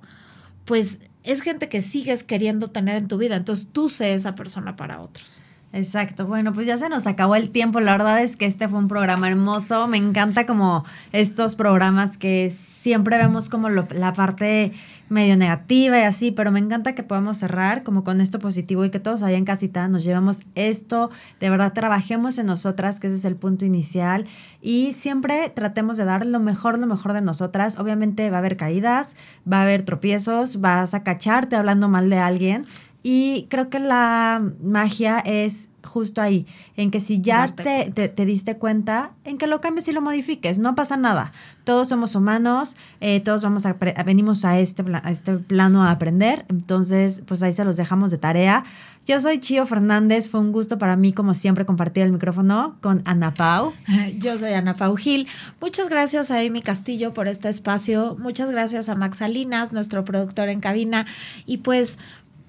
pues 0.66 1.00
es 1.24 1.42
gente 1.42 1.68
que 1.70 1.82
sigues 1.82 2.24
queriendo 2.24 2.70
tener 2.70 2.96
en 2.98 3.08
tu 3.08 3.18
vida, 3.18 3.36
entonces 3.36 3.70
tú 3.72 3.90
sé 3.90 4.14
esa 4.14 4.36
persona 4.36 4.76
para 4.76 5.02
otros. 5.02 5.42
Exacto, 5.72 6.26
bueno, 6.26 6.52
pues 6.52 6.66
ya 6.66 6.80
se 6.80 6.90
nos 6.90 7.06
acabó 7.06 7.36
el 7.36 7.52
tiempo, 7.52 7.80
la 7.80 7.92
verdad 7.92 8.24
es 8.24 8.38
que 8.38 8.46
este 8.48 8.68
fue 8.68 8.80
un 8.80 8.88
programa 8.88 9.28
hermoso, 9.28 9.88
me 9.88 9.98
encanta 9.98 10.48
como 10.48 10.84
estos 11.12 11.56
programas 11.56 12.18
que 12.18 12.50
siempre 12.50 13.18
vemos 13.18 13.50
como 13.50 13.70
la 13.70 14.14
parte 14.14 14.72
medio 15.10 15.38
negativa 15.38 16.00
y 16.00 16.04
así, 16.04 16.32
pero 16.32 16.52
me 16.52 16.60
encanta 16.60 16.96
que 16.96 17.04
podamos 17.04 17.38
cerrar 17.40 17.84
como 17.84 18.04
con 18.04 18.20
esto 18.20 18.40
positivo 18.40 18.84
y 18.86 18.90
que 18.90 19.00
todos 19.00 19.22
allá 19.22 19.38
en 19.38 19.46
casita 19.46 19.88
nos 19.88 20.04
llevemos 20.04 20.44
esto, 20.56 21.12
de 21.40 21.50
verdad 21.52 21.74
trabajemos 21.74 22.40
en 22.40 22.48
nosotras, 22.48 23.00
que 23.00 23.08
ese 23.08 23.18
es 23.18 23.26
el 23.26 23.36
punto 23.36 23.66
inicial, 23.66 24.26
y 24.62 24.94
siempre 24.94 25.52
tratemos 25.54 25.98
de 25.98 26.06
dar 26.06 26.26
lo 26.26 26.40
mejor, 26.40 26.80
lo 26.80 26.88
mejor 26.88 27.14
de 27.14 27.22
nosotras. 27.22 27.80
Obviamente 27.80 28.30
va 28.30 28.38
a 28.38 28.40
haber 28.40 28.58
caídas, 28.58 29.16
va 29.52 29.60
a 29.60 29.62
haber 29.64 29.84
tropiezos, 29.84 30.62
vas 30.62 30.94
a 30.94 31.04
cacharte 31.04 31.56
hablando 31.56 31.88
mal 31.88 32.10
de 32.10 32.18
alguien, 32.18 32.66
y 33.02 33.48
creo 33.50 33.70
que 33.70 33.80
la 33.80 34.42
magia 34.62 35.20
es 35.20 35.70
justo 35.84 36.22
ahí, 36.22 36.46
en 36.76 36.92
que 36.92 37.00
si 37.00 37.22
ya 37.22 37.48
te, 37.48 37.90
te, 37.92 38.26
diste 38.26 38.58
cuenta, 38.58 39.12
en 39.24 39.38
que 39.38 39.48
lo 39.48 39.62
cambies 39.62 39.88
y 39.88 39.94
lo 39.94 40.02
modifiques, 40.02 40.60
no 40.60 40.76
pasa 40.76 40.98
nada. 40.98 41.32
Todos 41.64 41.88
somos 41.88 42.16
humanos, 42.16 42.76
eh, 43.00 43.22
todos 43.22 43.44
vamos 43.44 43.66
a, 43.66 43.74
venimos 44.06 44.44
a 44.44 44.60
este, 44.60 44.84
a 45.02 45.12
este 45.12 45.38
plano 45.38 45.84
a 45.84 45.92
aprender, 45.92 46.46
entonces 46.50 47.24
pues 47.26 47.42
ahí 47.42 47.54
se 47.54 47.64
los 47.64 47.78
dejamos 47.78 48.12
de 48.12 48.18
tarea. 48.18 48.66
Yo 49.08 49.20
soy 49.22 49.40
Chio 49.40 49.66
Fernández, 49.66 50.28
fue 50.30 50.42
un 50.42 50.52
gusto 50.52 50.78
para 50.78 50.96
mí 50.96 51.14
como 51.14 51.34
siempre 51.34 51.66
compartir 51.66 52.04
el 52.04 52.12
micrófono 52.12 52.76
con 52.82 53.02
Ana 53.06 53.34
Pau. 53.34 53.74
Yo 54.20 54.38
soy 54.38 54.54
Ana 54.54 54.76
Pau 54.76 54.96
Gil. 54.98 55.28
Muchas 55.62 55.90
gracias 55.90 56.30
a 56.32 56.40
Amy 56.42 56.62
Castillo 56.62 57.14
por 57.14 57.28
este 57.28 57.50
espacio, 57.50 58.18
muchas 58.20 58.52
gracias 58.52 58.90
a 58.90 58.96
Max 58.96 59.18
Salinas, 59.18 59.74
nuestro 59.74 60.04
productor 60.04 60.50
en 60.50 60.60
cabina, 60.60 61.06
y 61.46 61.58
pues 61.58 61.98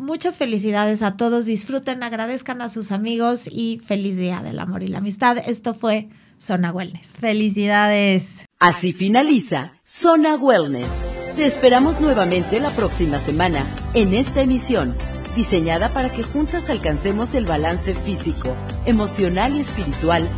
muchas 0.01 0.39
felicidades 0.39 1.03
a 1.03 1.17
todos, 1.17 1.45
disfruten, 1.45 2.03
agradezcan 2.03 2.63
a 2.63 2.69
sus 2.69 2.91
amigos 2.91 3.47
y 3.47 3.79
feliz 3.79 4.17
día 4.17 4.43
del 4.43 4.59
amor 4.59 4.83
y 4.83 4.89
la 4.89 4.99
amistad. 4.99 5.39
Esto 5.39 5.75
fue 5.75 6.09
Zona 6.39 6.73
Wellness. 6.73 7.19
Felicidades. 7.21 8.47
Así 8.59 8.93
finaliza 8.93 9.75
Zona 9.85 10.37
Wellness. 10.37 10.89
Te 11.37 11.47
esperamos 11.47 12.01
nuevamente 12.01 12.59
la 12.61 12.71
próxima 12.71 13.19
semana 13.19 13.65
en 13.95 14.15
esta 14.15 14.41
emisión, 14.43 14.97
diseñada 15.37 15.93
para 15.93 16.11
que 16.11 16.23
juntas 16.23 16.71
alcancemos 16.71 17.35
el 17.35 17.45
balance 17.45 17.95
físico, 17.95 18.57
emocional 18.87 19.57
y 19.57 19.61
espiritual 19.61 20.29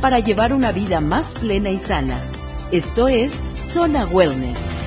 para 0.00 0.18
llevar 0.18 0.52
una 0.52 0.72
vida 0.72 1.00
más 1.00 1.32
plena 1.32 1.70
y 1.70 1.78
sana. 1.78 2.20
Esto 2.70 3.08
es 3.08 3.32
Zona 3.72 4.04
Wellness. 4.06 4.81